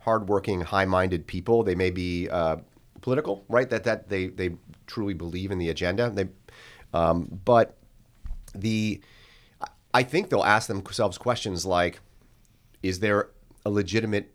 hardworking, 0.00 0.62
high-minded 0.62 1.26
people. 1.26 1.62
They 1.62 1.74
may 1.74 1.90
be 1.90 2.28
uh, 2.30 2.56
political, 3.02 3.44
right? 3.48 3.68
That 3.68 3.84
that 3.84 4.08
they 4.08 4.28
they 4.28 4.56
truly 4.86 5.14
believe 5.14 5.50
in 5.50 5.58
the 5.58 5.68
agenda. 5.68 6.08
They, 6.08 6.28
um, 6.94 7.40
but 7.44 7.76
the 8.54 9.02
I 9.92 10.02
think 10.02 10.30
they'll 10.30 10.44
ask 10.44 10.68
themselves 10.68 11.18
questions 11.18 11.66
like, 11.66 12.00
is 12.82 13.00
there 13.00 13.28
a 13.66 13.70
legitimate 13.70 14.32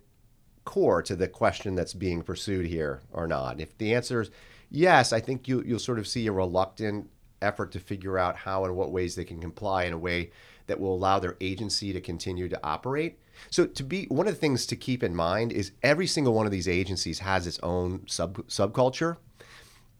core 0.65 1.01
to 1.01 1.15
the 1.15 1.27
question 1.27 1.73
that's 1.73 1.93
being 1.93 2.21
pursued 2.21 2.67
here 2.67 3.01
or 3.11 3.27
not? 3.27 3.59
If 3.59 3.75
the 3.77 3.95
answer 3.95 4.21
is 4.21 4.29
yes, 4.69 5.13
I 5.13 5.19
think 5.19 5.47
you, 5.47 5.63
you'll 5.65 5.79
sort 5.79 5.99
of 5.99 6.07
see 6.07 6.27
a 6.27 6.31
reluctant 6.31 7.09
effort 7.41 7.71
to 7.71 7.79
figure 7.79 8.17
out 8.17 8.35
how 8.35 8.65
and 8.65 8.75
what 8.75 8.91
ways 8.91 9.15
they 9.15 9.23
can 9.23 9.39
comply 9.39 9.83
in 9.83 9.93
a 9.93 9.97
way 9.97 10.31
that 10.67 10.79
will 10.79 10.93
allow 10.93 11.19
their 11.19 11.37
agency 11.39 11.93
to 11.93 12.01
continue 12.01 12.49
to 12.49 12.59
operate. 12.63 13.19
So, 13.49 13.65
to 13.65 13.83
be 13.83 14.05
one 14.05 14.27
of 14.27 14.33
the 14.33 14.39
things 14.39 14.65
to 14.67 14.75
keep 14.75 15.03
in 15.03 15.15
mind 15.15 15.51
is 15.51 15.71
every 15.83 16.07
single 16.07 16.33
one 16.33 16.45
of 16.45 16.51
these 16.51 16.67
agencies 16.67 17.19
has 17.19 17.47
its 17.47 17.59
own 17.63 18.03
sub 18.07 18.47
subculture. 18.47 19.17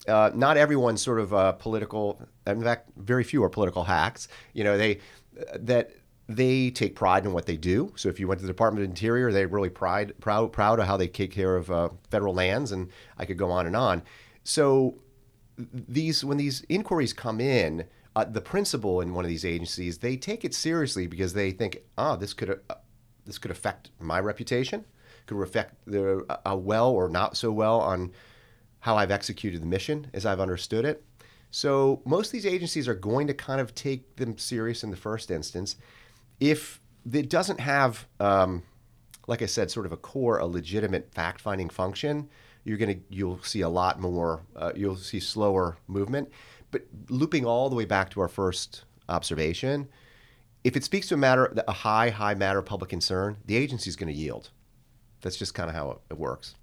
Uh, 0.07 0.31
not 0.33 0.55
everyone's 0.57 1.01
sort 1.01 1.19
of 1.19 1.33
uh, 1.33 1.51
political. 1.53 2.21
In 2.45 2.63
fact, 2.63 2.89
very 2.97 3.23
few 3.23 3.43
are 3.43 3.49
political 3.49 3.83
hacks. 3.83 4.27
You 4.53 4.63
know, 4.63 4.77
they 4.77 4.99
that 5.59 5.91
they 6.27 6.69
take 6.69 6.95
pride 6.95 7.25
in 7.25 7.33
what 7.33 7.45
they 7.45 7.57
do. 7.57 7.93
So 7.95 8.09
if 8.09 8.19
you 8.19 8.27
went 8.27 8.39
to 8.39 8.45
the 8.45 8.51
Department 8.51 8.83
of 8.83 8.89
Interior, 8.89 9.31
they're 9.31 9.47
really 9.47 9.69
pride, 9.69 10.13
proud, 10.19 10.51
proud 10.51 10.79
of 10.79 10.85
how 10.85 10.97
they 10.97 11.07
take 11.07 11.31
care 11.31 11.55
of 11.55 11.71
uh, 11.71 11.89
federal 12.11 12.33
lands, 12.33 12.71
and 12.71 12.89
I 13.17 13.25
could 13.25 13.37
go 13.37 13.49
on 13.49 13.65
and 13.65 13.75
on. 13.75 14.03
So 14.43 14.95
these 15.57 16.23
when 16.23 16.37
these 16.37 16.63
inquiries 16.69 17.13
come 17.13 17.39
in, 17.39 17.85
uh, 18.15 18.25
the 18.25 18.41
principal 18.41 19.01
in 19.01 19.13
one 19.13 19.25
of 19.25 19.29
these 19.29 19.45
agencies 19.45 19.99
they 19.99 20.17
take 20.17 20.43
it 20.43 20.53
seriously 20.53 21.07
because 21.07 21.33
they 21.33 21.51
think, 21.51 21.79
ah, 21.97 22.15
this 22.15 22.33
could 22.33 22.59
uh, 22.69 22.75
this 23.27 23.37
could 23.37 23.51
affect 23.51 23.91
my 23.99 24.19
reputation, 24.19 24.83
could 25.27 25.41
affect 25.41 25.75
the 25.85 26.25
uh, 26.45 26.55
well 26.55 26.89
or 26.89 27.09
not 27.09 27.37
so 27.37 27.51
well 27.51 27.79
on 27.79 28.11
how 28.79 28.95
I've 28.95 29.11
executed 29.11 29.61
the 29.61 29.65
mission 29.67 30.07
as 30.13 30.25
I've 30.25 30.39
understood 30.39 30.85
it. 30.85 31.03
So 31.51 32.01
most 32.05 32.27
of 32.27 32.31
these 32.33 32.45
agencies 32.45 32.87
are 32.87 32.95
going 32.95 33.27
to 33.27 33.33
kind 33.33 33.61
of 33.61 33.75
take 33.75 34.15
them 34.15 34.37
serious 34.37 34.83
in 34.83 34.89
the 34.89 34.97
first 34.97 35.31
instance. 35.31 35.75
If 36.39 36.81
it 37.11 37.29
doesn't 37.29 37.59
have, 37.59 38.07
um, 38.19 38.63
like 39.27 39.41
I 39.41 39.45
said, 39.45 39.71
sort 39.71 39.85
of 39.85 39.91
a 39.91 39.97
core, 39.97 40.39
a 40.39 40.45
legitimate 40.45 41.13
fact-finding 41.13 41.69
function, 41.69 42.29
you're 42.63 42.77
gonna 42.77 42.97
you'll 43.09 43.41
see 43.43 43.61
a 43.61 43.69
lot 43.69 43.99
more. 43.99 44.41
Uh, 44.55 44.73
you'll 44.75 44.97
see 44.97 45.21
slower 45.21 45.77
movement. 45.87 46.29
But 46.69 46.81
looping 47.09 47.45
all 47.45 47.69
the 47.69 47.75
way 47.75 47.85
back 47.85 48.09
to 48.11 48.19
our 48.19 48.27
first 48.27 48.83
observation, 49.07 49.87
if 50.67 50.75
it 50.75 50.83
speaks 50.83 51.07
to 51.07 51.13
a 51.13 51.17
matter, 51.17 51.53
a 51.65 51.71
high, 51.71 52.09
high 52.09 52.33
matter 52.33 52.59
of 52.59 52.65
public 52.65 52.89
concern, 52.89 53.37
the 53.45 53.55
agency 53.55 53.89
is 53.89 53.95
going 53.95 54.11
to 54.11 54.19
yield. 54.19 54.49
That's 55.21 55.37
just 55.37 55.53
kind 55.53 55.69
of 55.69 55.75
how 55.77 55.91
it, 55.91 55.97
it 56.09 56.17
works. 56.17 56.55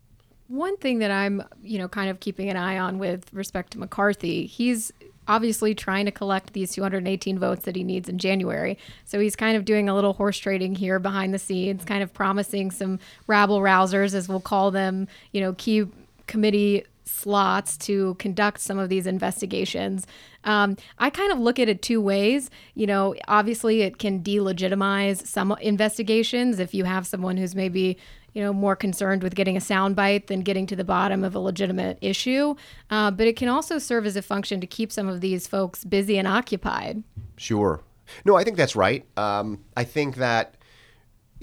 One 0.48 0.76
thing 0.76 0.98
that 0.98 1.10
I'm, 1.10 1.42
you 1.62 1.78
know, 1.78 1.88
kind 1.88 2.10
of 2.10 2.20
keeping 2.20 2.50
an 2.50 2.56
eye 2.58 2.78
on 2.78 2.98
with 2.98 3.32
respect 3.32 3.72
to 3.72 3.78
McCarthy, 3.78 4.44
he's 4.44 4.92
obviously 5.26 5.74
trying 5.74 6.04
to 6.04 6.10
collect 6.10 6.52
these 6.52 6.72
218 6.74 7.38
votes 7.38 7.64
that 7.64 7.76
he 7.76 7.82
needs 7.82 8.10
in 8.10 8.18
January. 8.18 8.76
So 9.06 9.18
he's 9.18 9.34
kind 9.36 9.56
of 9.56 9.64
doing 9.64 9.88
a 9.88 9.94
little 9.94 10.12
horse 10.12 10.36
trading 10.36 10.74
here 10.74 10.98
behind 10.98 11.32
the 11.32 11.38
scenes, 11.38 11.82
kind 11.86 12.02
of 12.02 12.12
promising 12.12 12.70
some 12.72 12.98
rabble 13.26 13.60
rousers, 13.60 14.12
as 14.14 14.28
we'll 14.28 14.38
call 14.38 14.70
them, 14.70 15.08
you 15.32 15.40
know, 15.40 15.54
key 15.54 15.86
committee 16.26 16.84
slots 17.04 17.76
to 17.78 18.14
conduct 18.14 18.60
some 18.60 18.78
of 18.78 18.88
these 18.88 19.06
investigations. 19.06 20.06
Um, 20.44 20.76
I 20.98 21.10
kind 21.10 21.32
of 21.32 21.38
look 21.38 21.58
at 21.58 21.68
it 21.68 21.82
two 21.82 22.00
ways. 22.00 22.50
You 22.74 22.86
know, 22.86 23.14
obviously 23.28 23.82
it 23.82 23.98
can 23.98 24.22
delegitimize 24.22 25.26
some 25.26 25.56
investigations 25.60 26.58
if 26.58 26.74
you 26.74 26.84
have 26.84 27.06
someone 27.06 27.36
who's 27.36 27.54
maybe 27.54 27.98
you 28.34 28.42
know, 28.42 28.52
more 28.52 28.74
concerned 28.74 29.22
with 29.22 29.34
getting 29.36 29.56
a 29.56 29.60
soundbite 29.60 30.26
than 30.26 30.40
getting 30.40 30.66
to 30.66 30.76
the 30.76 30.84
bottom 30.84 31.22
of 31.22 31.34
a 31.34 31.38
legitimate 31.38 31.96
issue. 32.00 32.54
Uh, 32.90 33.10
but 33.10 33.26
it 33.26 33.36
can 33.36 33.48
also 33.48 33.78
serve 33.78 34.04
as 34.06 34.16
a 34.16 34.22
function 34.22 34.60
to 34.60 34.66
keep 34.66 34.90
some 34.90 35.08
of 35.08 35.20
these 35.20 35.46
folks 35.46 35.84
busy 35.84 36.18
and 36.18 36.26
occupied. 36.26 37.02
Sure. 37.36 37.80
No, 38.24 38.36
I 38.36 38.44
think 38.44 38.56
that's 38.56 38.76
right. 38.76 39.06
Um, 39.16 39.64
I 39.76 39.84
think 39.84 40.16
that 40.16 40.56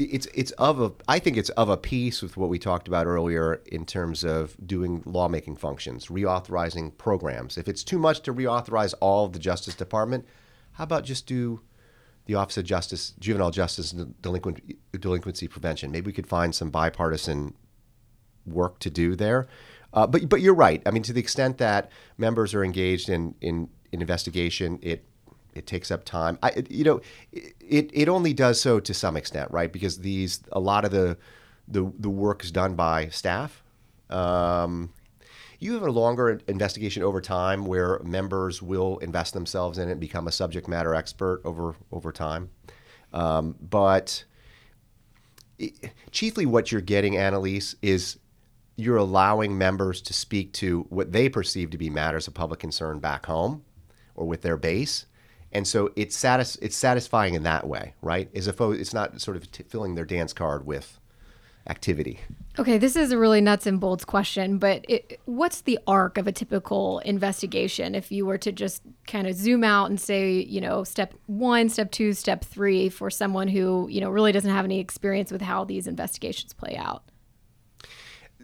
it's 0.06 0.28
it's 0.34 0.52
of 0.52 0.82
a 0.82 0.92
I 1.08 1.20
think 1.20 1.38
it's 1.38 1.50
of 1.52 1.70
a 1.70 1.78
piece 1.78 2.22
with 2.22 2.38
what 2.38 2.50
we 2.50 2.60
talked 2.60 2.88
about 2.88 3.06
earlier 3.06 3.62
in 3.66 3.86
terms 3.86 4.24
of 4.24 4.56
doing 4.66 5.04
lawmaking 5.06 5.56
functions, 5.56 6.08
reauthorizing 6.08 6.98
programs. 6.98 7.58
If 7.58 7.68
it's 7.68 7.84
too 7.84 8.00
much 8.00 8.22
to 8.22 8.34
reauthorize 8.34 8.94
all 9.00 9.26
of 9.26 9.34
the 9.34 9.40
Justice 9.40 9.76
Department, 9.76 10.26
how 10.74 10.84
about 10.84 11.04
just 11.04 11.26
do 11.26 11.62
the 12.26 12.36
Office 12.36 12.58
of 12.58 12.66
Justice, 12.66 13.14
Juvenile 13.20 13.52
Justice 13.52 13.94
and 13.94 14.22
Delinquent, 14.22 14.62
Delinquency 15.00 15.48
Prevention? 15.48 15.92
Maybe 15.92 16.08
we 16.08 16.14
could 16.14 16.28
find 16.28 16.54
some 16.54 16.70
bipartisan 16.70 17.54
work 18.46 18.80
to 18.80 18.90
do 18.90 19.16
there. 19.16 19.48
Uh, 19.94 20.08
but 20.08 20.30
but 20.30 20.42
you're 20.42 20.54
right. 20.56 20.82
I 20.86 20.92
mean, 20.92 21.04
to 21.04 21.14
the 21.14 21.20
extent 21.20 21.58
that 21.58 21.92
members 22.18 22.54
are 22.54 22.64
engaged 22.64 23.10
in 23.10 23.36
in, 23.42 23.70
in 23.92 24.02
investigation, 24.02 24.80
it 24.82 25.06
it 25.54 25.68
takes 25.68 25.92
up 25.92 26.06
time. 26.06 26.38
I, 26.42 26.64
you 26.70 26.84
know, 26.84 27.02
it 27.32 27.90
it 27.94 28.10
only 28.10 28.34
does 28.34 28.60
so 28.60 28.80
to 28.80 28.94
some 28.94 29.18
extent, 29.18 29.52
right? 29.52 29.72
Because 29.72 30.00
these 30.00 30.42
a 30.52 30.60
lot 30.60 30.86
of 30.86 30.92
the 30.92 31.18
the 31.68 31.92
the 32.00 32.10
work 32.10 32.44
is 32.44 32.52
done 32.52 32.76
by 32.76 33.10
staff. 33.10 33.64
Um, 34.10 34.94
you 35.60 35.74
have 35.74 35.84
a 35.84 35.92
longer 35.92 36.42
investigation 36.48 37.04
over 37.04 37.22
time 37.22 37.66
where 37.66 38.00
members 38.04 38.62
will 38.62 38.98
invest 38.98 39.34
themselves 39.34 39.78
in 39.78 39.88
it 39.90 39.94
and 39.94 40.02
become 40.02 40.28
a 40.28 40.32
subject 40.32 40.68
matter 40.68 40.96
expert 40.96 41.42
over 41.46 41.76
over 41.92 42.12
time. 42.12 42.50
Um, 43.14 43.56
but 43.62 44.24
it, 45.60 45.92
chiefly, 46.12 46.46
what 46.46 46.72
you're 46.72 46.82
getting, 46.82 47.14
Annalyse, 47.14 47.76
is 47.82 48.18
you're 48.76 48.98
allowing 48.98 49.58
members 49.58 50.02
to 50.02 50.14
speak 50.14 50.54
to 50.54 50.86
what 50.90 51.12
they 51.12 51.30
perceive 51.30 51.70
to 51.70 51.78
be 51.78 51.90
matters 51.90 52.28
of 52.28 52.34
public 52.34 52.60
concern 52.60 53.00
back 53.00 53.26
home 53.28 53.64
or 54.16 54.26
with 54.26 54.42
their 54.42 54.58
base 54.58 55.06
and 55.52 55.68
so 55.68 55.92
it's 55.96 56.16
satis- 56.16 56.58
it's 56.62 56.76
satisfying 56.76 57.34
in 57.34 57.44
that 57.44 57.68
way, 57.68 57.94
right? 58.02 58.30
As 58.36 58.48
opposed, 58.48 58.80
it's 58.80 58.94
not 58.94 59.20
sort 59.22 59.38
of 59.38 59.52
t- 59.52 59.64
filling 59.64 59.96
their 59.96 60.06
dance 60.06 60.34
card 60.34 60.66
with 60.66 61.00
activity. 61.68 62.20
Okay, 62.60 62.78
this 62.78 62.96
is 62.96 63.12
a 63.12 63.18
really 63.18 63.40
nuts 63.40 63.66
and 63.66 63.80
bolts 63.80 64.04
question, 64.04 64.58
but 64.58 64.84
it, 64.90 65.22
what's 65.26 65.62
the 65.62 65.80
arc 65.88 66.18
of 66.18 66.28
a 66.28 66.32
typical 66.32 67.00
investigation 67.00 67.96
if 67.96 68.12
you 68.12 68.26
were 68.26 68.38
to 68.40 68.52
just 68.52 68.82
kind 69.08 69.26
of 69.28 69.36
zoom 69.36 69.64
out 69.64 69.90
and 69.90 70.00
say, 70.00 70.42
you 70.42 70.60
know, 70.60 70.84
step 70.84 71.14
one, 71.28 71.70
step 71.70 71.92
two, 71.92 72.14
step 72.14 72.44
three 72.44 72.90
for 72.90 73.10
someone 73.10 73.48
who, 73.48 73.88
you 73.90 74.02
know, 74.02 74.10
really 74.10 74.32
doesn't 74.32 74.52
have 74.52 74.66
any 74.66 74.80
experience 74.80 75.32
with 75.32 75.42
how 75.42 75.64
these 75.64 75.88
investigations 75.88 76.52
play 76.52 76.76
out? 76.76 77.04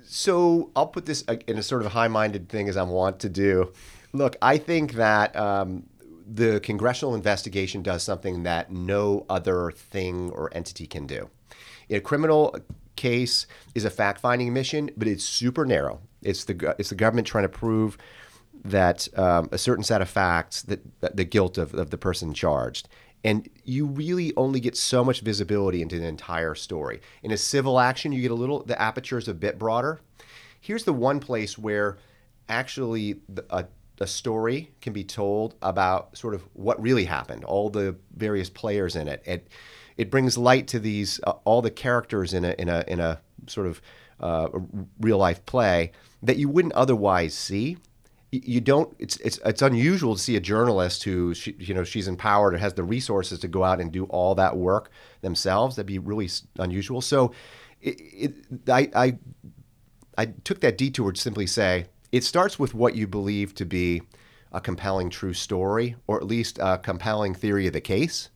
So 0.03 0.72
I'll 0.74 0.88
put 0.88 1.05
this 1.05 1.26
uh, 1.28 1.36
in 1.47 1.58
a 1.58 1.64
sort 1.64 1.86
of 1.86 1.91
high 1.91 2.08
minded 2.08 2.47
thing 2.47 2.70
as 2.70 2.78
I 2.78 2.84
want 2.84 3.20
to 3.20 3.30
do. 3.30 3.74
Look, 4.14 4.38
I 4.41 4.58
think 4.58 4.93
that 4.93 5.36
um, 5.36 5.84
the 6.30 6.60
congressional 6.60 7.16
investigation 7.16 7.82
does 7.82 8.04
something 8.04 8.44
that 8.44 8.72
no 8.72 9.26
other 9.30 9.72
thing 9.72 10.30
or 10.32 10.54
entity 10.54 10.86
can 10.88 11.08
do. 11.08 11.30
A 11.90 12.00
criminal 12.00 12.56
case 12.96 13.48
is 13.76 13.86
a 13.86 13.90
fact-finding 13.90 14.54
mission, 14.54 14.90
but 14.98 15.08
it's 15.08 15.24
super 15.24 15.66
narrow. 15.66 16.02
It's 16.22 16.44
the 16.46 16.76
it's 16.78 16.90
the 16.90 16.96
government 16.96 17.28
trying 17.28 17.46
to 17.46 17.50
prove 17.50 17.98
that 18.66 19.08
um, 19.18 19.48
a 19.52 19.58
certain 19.58 19.84
set 19.84 20.02
of 20.02 20.10
facts 20.10 20.64
that, 20.64 20.82
that 21.00 21.16
the 21.16 21.24
guilt 21.24 21.58
of, 21.58 21.74
of 21.74 21.90
the 21.92 21.98
person 21.98 22.34
charged. 22.34 22.90
And 23.24 23.50
you 23.64 23.86
really 23.86 24.34
only 24.36 24.60
get 24.60 24.76
so 24.76 25.04
much 25.04 25.22
visibility 25.22 25.82
into 25.82 26.00
the 26.00 26.08
entire 26.08 26.56
story. 26.56 27.02
In 27.24 27.32
a 27.32 27.38
civil 27.38 27.80
action, 27.80 28.12
you 28.12 28.22
get 28.22 28.32
a 28.32 28.36
little, 28.36 28.64
the 28.64 28.80
aperture 28.82 29.18
is 29.18 29.28
a 29.28 29.34
bit 29.34 29.58
broader. 29.58 30.00
Here's 30.60 30.84
the 30.84 30.94
one 30.94 31.20
place 31.20 31.58
where 31.58 31.98
actually 32.50 33.22
a 33.50 33.66
a 34.00 34.08
story 34.08 34.72
can 34.82 34.93
be 34.93 35.04
told 35.04 35.56
about 35.62 36.18
sort 36.18 36.34
of 36.34 36.43
what 36.54 36.82
really 36.82 37.06
happened, 37.06 37.43
all 37.43 37.70
the 37.70 37.95
various 38.16 38.50
players 38.50 38.95
in 38.95 39.08
it. 39.08 39.22
It 39.26 39.48
it 39.98 40.12
brings 40.12 40.38
light 40.38 40.68
to 40.68 40.80
these 40.80 41.20
uh, 41.26 41.34
all 41.43 41.62
the 41.62 41.72
characters 41.72 42.34
in 42.34 42.45
a 42.45 42.56
in 42.58 42.70
a 42.70 42.84
in 42.88 43.00
a 43.00 43.20
sort 43.48 43.68
of 43.68 43.82
uh, 44.20 44.50
real 45.00 45.18
life 45.18 45.45
play 45.45 45.91
that 46.24 46.38
you 46.38 46.50
wouldn't 46.50 46.74
otherwise 46.74 47.34
see. 47.34 47.78
You 48.32 48.60
don't. 48.60 48.93
It's 49.00 49.18
it's 49.18 49.39
it's 49.45 49.62
unusual 49.62 50.16
to 50.16 50.22
see 50.22 50.36
a 50.36 50.41
journalist 50.41 51.04
who 51.04 51.34
she, 51.34 51.56
you 51.60 51.74
know 51.74 51.84
she's 51.84 52.08
empowered 52.08 52.54
or 52.54 52.58
has 52.58 52.74
the 52.74 52.84
resources 52.84 53.39
to 53.39 53.48
go 53.48 53.64
out 53.64 53.80
and 53.80 53.91
do 53.91 54.04
all 54.06 54.36
that 54.36 54.58
work 54.58 54.91
themselves. 55.22 55.76
That'd 55.76 55.88
be 55.88 55.98
really 55.98 56.30
unusual. 56.60 57.02
So, 57.02 57.32
it, 57.82 57.95
it, 58.00 58.34
I 58.68 58.89
I 58.93 59.18
I 60.18 60.26
took 60.43 60.60
that 60.60 60.78
detour 60.78 61.14
to 61.14 61.22
simply 61.22 61.48
say 61.48 61.86
it 62.12 62.24
starts 62.24 62.58
with 62.58 62.74
what 62.74 62.95
you 62.95 63.08
believe 63.08 63.53
to 63.55 63.66
be 63.66 64.01
a 64.51 64.62
compelling 64.62 65.10
true 65.10 65.34
story, 65.34 65.95
or 66.08 66.18
at 66.18 66.26
least 66.26 66.58
a 66.62 66.78
compelling 66.78 67.34
theory 67.34 67.68
of 67.68 67.74
the 67.74 67.82
case, 67.82 68.30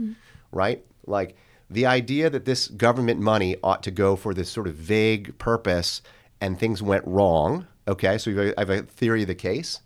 mm. 0.00 0.14
right? 0.52 0.84
Like 1.06 1.36
the 1.68 1.86
idea 1.86 2.30
that 2.30 2.44
this 2.44 2.68
government 2.68 3.20
money 3.20 3.56
ought 3.62 3.82
to 3.82 3.90
go 3.90 4.16
for 4.16 4.32
this 4.32 4.48
sort 4.48 4.68
of 4.68 4.74
vague 4.74 5.36
purpose 5.38 6.02
and 6.40 6.58
things 6.58 6.82
went 6.82 7.04
wrong. 7.06 7.66
Okay, 7.88 8.18
so 8.18 8.52
I 8.56 8.60
have 8.60 8.70
a 8.70 8.82
theory 8.82 9.22
of 9.22 9.28
the 9.28 9.34
case. 9.34 9.80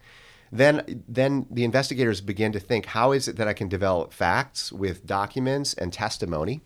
Then, 0.53 1.05
then 1.07 1.47
the 1.51 1.64
investigators 1.64 2.20
begin 2.20 2.53
to 2.53 2.61
think, 2.61 2.86
how 2.86 3.12
is 3.12 3.28
it 3.28 3.36
that 3.36 3.47
I 3.47 3.53
can 3.53 3.68
develop 3.68 4.12
facts 4.12 4.72
with 4.72 5.07
documents 5.07 5.74
and 5.74 5.93
testimony 5.93 6.61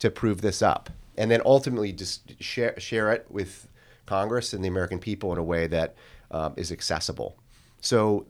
to 0.00 0.10
prove 0.10 0.40
this 0.40 0.62
up, 0.62 0.90
and 1.16 1.30
then 1.30 1.40
ultimately 1.44 1.92
just 1.92 2.42
share 2.42 2.78
share 2.80 3.12
it 3.12 3.26
with 3.28 3.68
Congress 4.10 4.52
and 4.52 4.64
the 4.64 4.68
American 4.68 4.98
people 4.98 5.32
in 5.32 5.38
a 5.38 5.42
way 5.54 5.68
that 5.68 5.94
um, 6.30 6.52
is 6.56 6.72
accessible. 6.72 7.30
So 7.80 8.26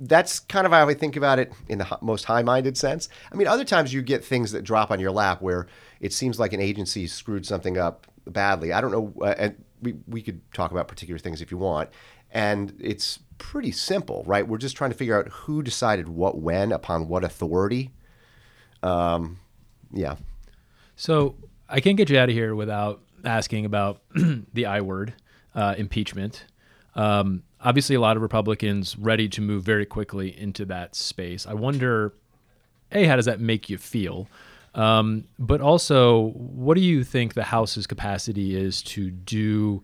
that's 0.00 0.40
kind 0.40 0.66
of 0.66 0.72
how 0.72 0.88
I 0.88 0.94
think 0.94 1.16
about 1.16 1.38
it 1.38 1.52
in 1.68 1.78
the 1.78 1.98
most 2.00 2.24
high-minded 2.26 2.76
sense. 2.76 3.08
I 3.32 3.36
mean, 3.36 3.46
other 3.46 3.64
times 3.64 3.94
you 3.94 4.02
get 4.02 4.24
things 4.24 4.52
that 4.52 4.62
drop 4.64 4.90
on 4.90 5.00
your 5.00 5.12
lap 5.12 5.40
where 5.40 5.66
it 6.00 6.12
seems 6.12 6.38
like 6.38 6.52
an 6.52 6.60
agency 6.60 7.06
screwed 7.06 7.46
something 7.46 7.78
up 7.78 8.06
badly. 8.26 8.72
I 8.72 8.80
don't 8.82 8.90
know, 8.90 9.14
uh, 9.22 9.34
and 9.38 9.64
we 9.80 9.94
we 10.06 10.20
could 10.22 10.40
talk 10.52 10.72
about 10.72 10.88
particular 10.88 11.18
things 11.18 11.40
if 11.40 11.50
you 11.50 11.58
want. 11.58 11.88
And 12.32 12.74
it's 12.78 13.18
pretty 13.38 13.72
simple, 13.72 14.22
right? 14.26 14.46
We're 14.46 14.58
just 14.58 14.76
trying 14.76 14.92
to 14.92 14.96
figure 14.96 15.18
out 15.18 15.28
who 15.28 15.62
decided 15.62 16.08
what 16.08 16.38
when 16.38 16.72
upon 16.72 17.08
what 17.08 17.24
authority. 17.24 17.90
Um, 18.82 19.38
yeah. 19.92 20.16
So 20.96 21.34
I 21.68 21.80
can't 21.80 21.96
get 21.96 22.10
you 22.10 22.18
out 22.18 22.28
of 22.28 22.34
here 22.34 22.54
without 22.54 23.00
asking 23.24 23.64
about 23.64 24.02
the 24.14 24.66
I 24.66 24.80
word, 24.80 25.14
uh, 25.54 25.74
impeachment. 25.76 26.44
Um, 26.94 27.42
obviously, 27.60 27.96
a 27.96 28.00
lot 28.00 28.16
of 28.16 28.22
Republicans 28.22 28.96
ready 28.98 29.28
to 29.30 29.40
move 29.40 29.62
very 29.62 29.86
quickly 29.86 30.36
into 30.38 30.64
that 30.66 30.94
space. 30.94 31.46
I 31.46 31.54
wonder, 31.54 32.14
a, 32.92 33.04
how 33.04 33.16
does 33.16 33.26
that 33.26 33.40
make 33.40 33.70
you 33.70 33.78
feel? 33.78 34.28
Um, 34.74 35.24
but 35.38 35.60
also, 35.60 36.30
what 36.32 36.74
do 36.74 36.80
you 36.80 37.04
think 37.04 37.34
the 37.34 37.44
House's 37.44 37.86
capacity 37.86 38.56
is 38.56 38.82
to 38.82 39.10
do 39.10 39.82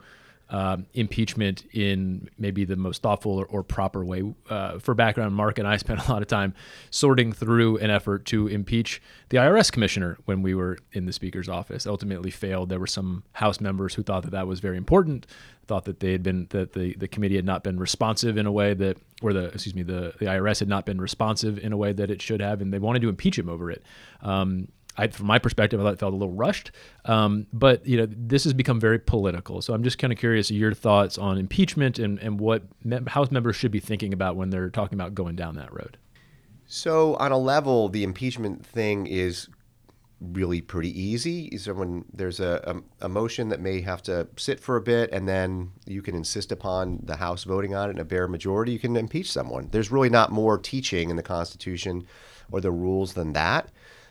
um, 0.48 0.86
impeachment 0.94 1.64
in 1.72 2.28
maybe 2.38 2.64
the 2.64 2.76
most 2.76 3.02
thoughtful 3.02 3.32
or, 3.32 3.46
or 3.46 3.62
proper 3.62 4.04
way. 4.04 4.22
Uh, 4.48 4.78
for 4.78 4.94
background, 4.94 5.34
Mark 5.34 5.58
and 5.58 5.66
I 5.66 5.76
spent 5.86 6.06
a 6.06 6.10
lot 6.10 6.22
of 6.22 6.28
time 6.28 6.54
sorting 6.90 7.32
through 7.32 7.78
an 7.78 7.90
effort 7.90 8.24
to 8.26 8.46
impeach 8.46 9.02
the 9.30 9.38
IRS 9.38 9.72
commissioner 9.72 10.18
when 10.24 10.42
we 10.42 10.54
were 10.54 10.78
in 10.92 11.06
the 11.06 11.12
Speaker's 11.12 11.48
office. 11.48 11.86
Ultimately, 11.86 12.30
failed. 12.30 12.68
There 12.68 12.78
were 12.78 12.86
some 12.86 13.24
House 13.32 13.60
members 13.60 13.94
who 13.94 14.02
thought 14.02 14.22
that 14.22 14.30
that 14.30 14.46
was 14.46 14.60
very 14.60 14.76
important, 14.76 15.26
thought 15.66 15.84
that 15.84 15.98
they 15.98 16.12
had 16.12 16.22
been 16.22 16.46
that 16.50 16.74
the, 16.74 16.94
the 16.94 17.08
committee 17.08 17.36
had 17.36 17.44
not 17.44 17.64
been 17.64 17.78
responsive 17.78 18.36
in 18.36 18.46
a 18.46 18.52
way 18.52 18.72
that, 18.74 18.98
or 19.22 19.32
the 19.32 19.46
excuse 19.46 19.74
me, 19.74 19.82
the 19.82 20.14
the 20.18 20.26
IRS 20.26 20.60
had 20.60 20.68
not 20.68 20.86
been 20.86 21.00
responsive 21.00 21.58
in 21.58 21.72
a 21.72 21.76
way 21.76 21.92
that 21.92 22.10
it 22.10 22.22
should 22.22 22.40
have, 22.40 22.60
and 22.60 22.72
they 22.72 22.78
wanted 22.78 23.02
to 23.02 23.08
impeach 23.08 23.36
him 23.36 23.48
over 23.48 23.70
it. 23.70 23.82
Um, 24.22 24.68
I, 24.98 25.08
from 25.08 25.26
my 25.26 25.38
perspective, 25.38 25.80
I 25.80 25.84
thought 25.84 25.94
it 25.94 25.98
felt 25.98 26.14
a 26.14 26.16
little 26.16 26.34
rushed. 26.34 26.70
Um, 27.04 27.46
but 27.52 27.86
you 27.86 27.96
know, 27.96 28.06
this 28.08 28.44
has 28.44 28.52
become 28.52 28.80
very 28.80 28.98
political. 28.98 29.60
So 29.62 29.74
I'm 29.74 29.82
just 29.82 29.98
kind 29.98 30.12
of 30.12 30.18
curious 30.18 30.50
your 30.50 30.72
thoughts 30.72 31.18
on 31.18 31.38
impeachment 31.38 31.98
and, 31.98 32.18
and 32.18 32.40
what 32.40 32.62
me- 32.84 32.98
House 33.06 33.30
members 33.30 33.56
should 33.56 33.72
be 33.72 33.80
thinking 33.80 34.12
about 34.12 34.36
when 34.36 34.50
they're 34.50 34.70
talking 34.70 34.98
about 34.98 35.14
going 35.14 35.36
down 35.36 35.56
that 35.56 35.72
road. 35.72 35.98
So 36.66 37.14
on 37.16 37.30
a 37.30 37.38
level, 37.38 37.88
the 37.88 38.02
impeachment 38.02 38.66
thing 38.66 39.06
is 39.06 39.48
really 40.20 40.60
pretty 40.62 40.98
easy. 41.00 41.56
So 41.58 41.74
when 41.74 42.06
there's 42.12 42.40
a, 42.40 42.82
a, 43.00 43.06
a, 43.06 43.08
motion 43.08 43.50
that 43.50 43.60
may 43.60 43.82
have 43.82 44.02
to 44.04 44.26
sit 44.36 44.60
for 44.60 44.76
a 44.76 44.80
bit, 44.80 45.10
and 45.12 45.28
then 45.28 45.72
you 45.86 46.00
can 46.00 46.14
insist 46.14 46.50
upon 46.50 47.00
the 47.02 47.16
House 47.16 47.44
voting 47.44 47.74
on 47.74 47.90
it 47.90 47.92
in 47.92 47.98
a 47.98 48.04
bare 48.04 48.26
majority, 48.26 48.72
you 48.72 48.78
can 48.78 48.96
impeach 48.96 49.30
someone. 49.30 49.68
There's 49.70 49.92
really 49.92 50.08
not 50.08 50.32
more 50.32 50.56
teaching 50.56 51.10
in 51.10 51.16
the 51.16 51.22
Constitution 51.22 52.06
or 52.50 52.60
the 52.60 52.70
rules 52.70 53.12
than 53.12 53.34
that 53.34 53.70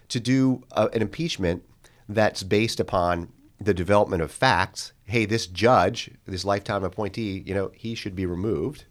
to 0.09 0.19
do 0.19 0.63
uh, 0.71 0.89
an 0.93 1.01
impeachment 1.01 1.63
that's 2.07 2.43
based 2.43 2.79
upon 2.79 3.29
the 3.59 3.73
development 3.73 4.21
of 4.21 4.31
facts. 4.31 4.93
Hey, 5.05 5.25
this 5.25 5.47
judge, 5.47 6.11
this 6.25 6.45
lifetime 6.45 6.83
appointee, 6.83 7.43
you 7.45 7.53
know, 7.53 7.71
he 7.73 7.95
should 7.95 8.15
be 8.15 8.25
removed 8.25 8.85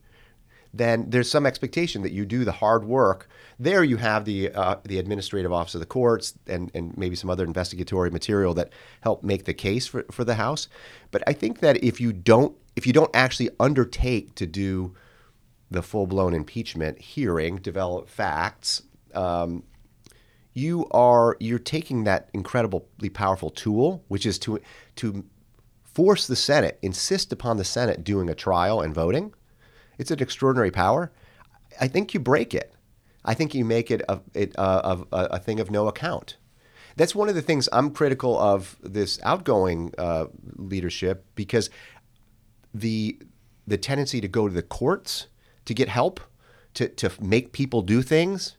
then 0.75 1.09
there's 1.09 1.31
some 1.31 1.47
expectation 1.47 2.03
that 2.03 2.13
you 2.13 2.27
do 2.27 2.45
the 2.45 2.53
hard 2.53 2.85
work. 2.85 3.29
There 3.59 3.85
you 3.85 3.97
have 3.99 4.25
the 4.25 4.51
uh, 4.53 4.77
the 4.85 4.99
administrative 4.99 5.53
office 5.53 5.75
of 5.75 5.81
the 5.81 5.87
courts 5.87 6.35
and, 6.49 6.71
and 6.75 6.97
maybe 6.99 7.15
some 7.15 7.31
other 7.31 7.45
investigatory 7.45 8.11
material 8.11 8.55
that 8.55 8.73
help 9.01 9.23
make 9.23 9.45
the 9.45 9.55
case 9.55 9.87
for, 9.87 10.05
for 10.11 10.25
the 10.25 10.35
House. 10.35 10.69
But 11.13 11.23
I 11.29 11.33
think 11.33 11.61
that 11.61 11.83
if 11.83 12.01
you 12.01 12.13
don't 12.13 12.57
if 12.75 12.87
you 12.87 12.93
don't 12.93 13.15
actually 13.15 13.51
undertake 13.61 14.35
to 14.35 14.47
do 14.47 14.95
the 15.71 15.83
full 15.83 16.09
blown 16.09 16.35
impeachment 16.35 17.01
hearing, 17.01 17.57
develop 17.57 18.09
facts, 18.09 18.83
um, 19.15 19.63
you 20.55 20.87
are 20.91 21.37
you're 21.41 21.59
taking 21.59 22.05
that 22.05 22.31
incredibly 22.33 23.11
powerful 23.11 23.51
tool, 23.51 24.05
which 24.09 24.25
is 24.25 24.39
to 24.41 24.61
to 24.97 25.25
force 25.85 26.27
the 26.27 26.37
Senate, 26.37 26.79
insist 26.83 27.33
upon 27.33 27.57
the 27.57 27.65
Senate 27.65 28.03
doing 28.03 28.29
a 28.29 28.35
trial 28.35 28.81
and 28.81 28.95
voting 28.95 29.33
it's 29.99 30.11
an 30.11 30.21
extraordinary 30.21 30.71
power. 30.71 31.13
I 31.81 31.89
think 31.89 32.15
you 32.15 32.21
break 32.21 32.55
it. 32.55 32.73
I 33.25 33.35
think 33.35 33.55
you 33.55 33.65
make 33.65 33.91
it 33.91 34.03
a, 34.09 34.21
it, 34.35 34.53
uh, 34.59 35.05
a, 35.13 35.17
a 35.17 35.39
thing 35.39 35.61
of 35.61 35.71
no 35.71 35.89
account. 35.89 36.37
That's 36.97 37.15
one 37.15 37.29
of 37.29 37.35
the 37.35 37.43
things 37.43 37.69
I'm 37.73 37.91
critical 37.91 38.39
of 38.39 38.77
this 38.83 39.19
outgoing 39.23 39.93
uh, 39.99 40.27
leadership 40.57 41.25
because 41.35 41.71
the 42.73 43.19
the 43.67 43.79
tendency 43.79 44.21
to 44.21 44.29
go 44.29 44.47
to 44.47 44.53
the 44.53 44.63
courts 44.63 45.29
to 45.65 45.73
get 45.73 45.89
help 45.89 46.21
to, 46.75 46.89
to 46.89 47.11
make 47.21 47.53
people 47.53 47.81
do 47.81 48.03
things 48.03 48.57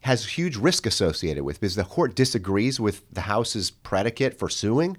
has 0.00 0.24
huge 0.26 0.56
risk 0.56 0.86
associated 0.86 1.44
with 1.44 1.60
because 1.60 1.74
the 1.74 1.84
court 1.84 2.14
disagrees 2.14 2.80
with 2.80 3.02
the 3.12 3.22
House's 3.22 3.70
predicate 3.70 4.38
for 4.38 4.48
suing. 4.48 4.96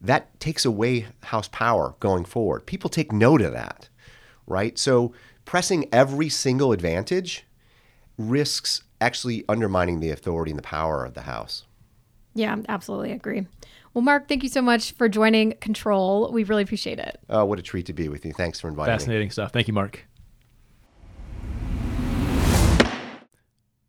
That 0.00 0.38
takes 0.40 0.64
away 0.64 1.06
House 1.24 1.48
power 1.48 1.94
going 2.00 2.24
forward. 2.24 2.66
People 2.66 2.90
take 2.90 3.12
note 3.12 3.42
of 3.42 3.52
that 3.52 3.88
right? 4.46 4.78
So 4.78 5.12
pressing 5.44 5.88
every 5.92 6.28
single 6.28 6.72
advantage 6.72 7.44
risks 8.18 8.82
actually 9.00 9.44
undermining 9.48 10.00
the 10.00 10.10
authority 10.10 10.50
and 10.50 10.58
the 10.58 10.62
power 10.62 11.04
of 11.04 11.14
the 11.14 11.22
House. 11.22 11.64
Yeah, 12.34 12.56
absolutely 12.68 13.12
agree. 13.12 13.46
Well, 13.94 14.02
Mark, 14.02 14.28
thank 14.28 14.42
you 14.42 14.48
so 14.48 14.60
much 14.60 14.92
for 14.92 15.08
joining 15.08 15.52
Control. 15.52 16.30
We 16.32 16.44
really 16.44 16.62
appreciate 16.62 16.98
it. 16.98 17.18
Oh, 17.30 17.44
what 17.44 17.58
a 17.58 17.62
treat 17.62 17.86
to 17.86 17.92
be 17.92 18.08
with 18.08 18.26
you. 18.26 18.32
Thanks 18.32 18.60
for 18.60 18.68
inviting 18.68 18.92
Fascinating 18.92 19.26
me. 19.26 19.28
Fascinating 19.28 19.30
stuff. 19.30 19.52
Thank 19.52 19.68
you, 19.68 19.74
Mark. 19.74 20.04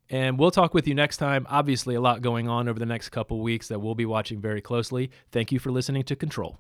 And 0.10 0.39
we'll 0.39 0.51
talk 0.51 0.74
with 0.74 0.88
you 0.88 0.95
next 0.95 1.18
time. 1.18 1.45
Obviously, 1.49 1.95
a 1.95 2.01
lot 2.01 2.22
going 2.22 2.47
on 2.47 2.68
over 2.68 2.80
the 2.80 2.86
next 2.86 3.10
couple 3.10 3.41
weeks 3.41 3.68
that 3.68 3.80
we'll 3.80 3.95
be 3.95 4.05
watching 4.05 4.39
very 4.39 4.62
closely. 4.62 5.12
Thank 5.32 5.51
you 5.51 5.60
for 5.60 5.72
listening 5.72 6.03
to 6.03 6.16
Control. 6.16 6.58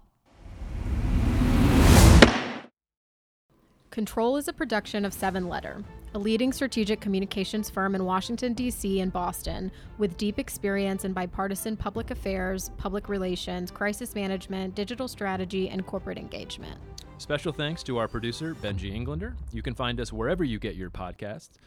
Control 3.89 4.37
is 4.37 4.47
a 4.47 4.53
production 4.53 5.05
of 5.05 5.13
Seven 5.13 5.47
Letter, 5.49 5.83
a 6.13 6.19
leading 6.19 6.53
strategic 6.53 7.01
communications 7.01 7.67
firm 7.67 7.95
in 7.95 8.05
Washington, 8.05 8.53
D.C. 8.53 8.99
and 8.99 9.11
Boston, 9.11 9.71
with 9.97 10.17
deep 10.17 10.37
experience 10.37 11.03
in 11.03 11.13
bipartisan 11.13 11.75
public 11.75 12.11
affairs, 12.11 12.69
public 12.77 13.09
relations, 13.09 13.71
crisis 13.71 14.13
management, 14.13 14.75
digital 14.75 15.07
strategy, 15.07 15.69
and 15.69 15.83
corporate 15.87 16.19
engagement. 16.19 16.79
Special 17.17 17.51
thanks 17.51 17.81
to 17.81 17.97
our 17.97 18.07
producer, 18.07 18.53
Benji 18.61 18.93
Englander. 18.93 19.35
You 19.51 19.63
can 19.63 19.73
find 19.73 19.99
us 19.99 20.13
wherever 20.13 20.43
you 20.43 20.59
get 20.59 20.75
your 20.75 20.91
podcasts. 20.91 21.57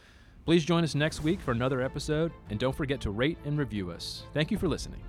Please 0.50 0.64
join 0.64 0.82
us 0.82 0.96
next 0.96 1.22
week 1.22 1.40
for 1.40 1.52
another 1.52 1.80
episode, 1.80 2.32
and 2.48 2.58
don't 2.58 2.74
forget 2.74 3.00
to 3.02 3.12
rate 3.12 3.38
and 3.44 3.56
review 3.56 3.92
us. 3.92 4.24
Thank 4.34 4.50
you 4.50 4.58
for 4.58 4.66
listening. 4.66 5.00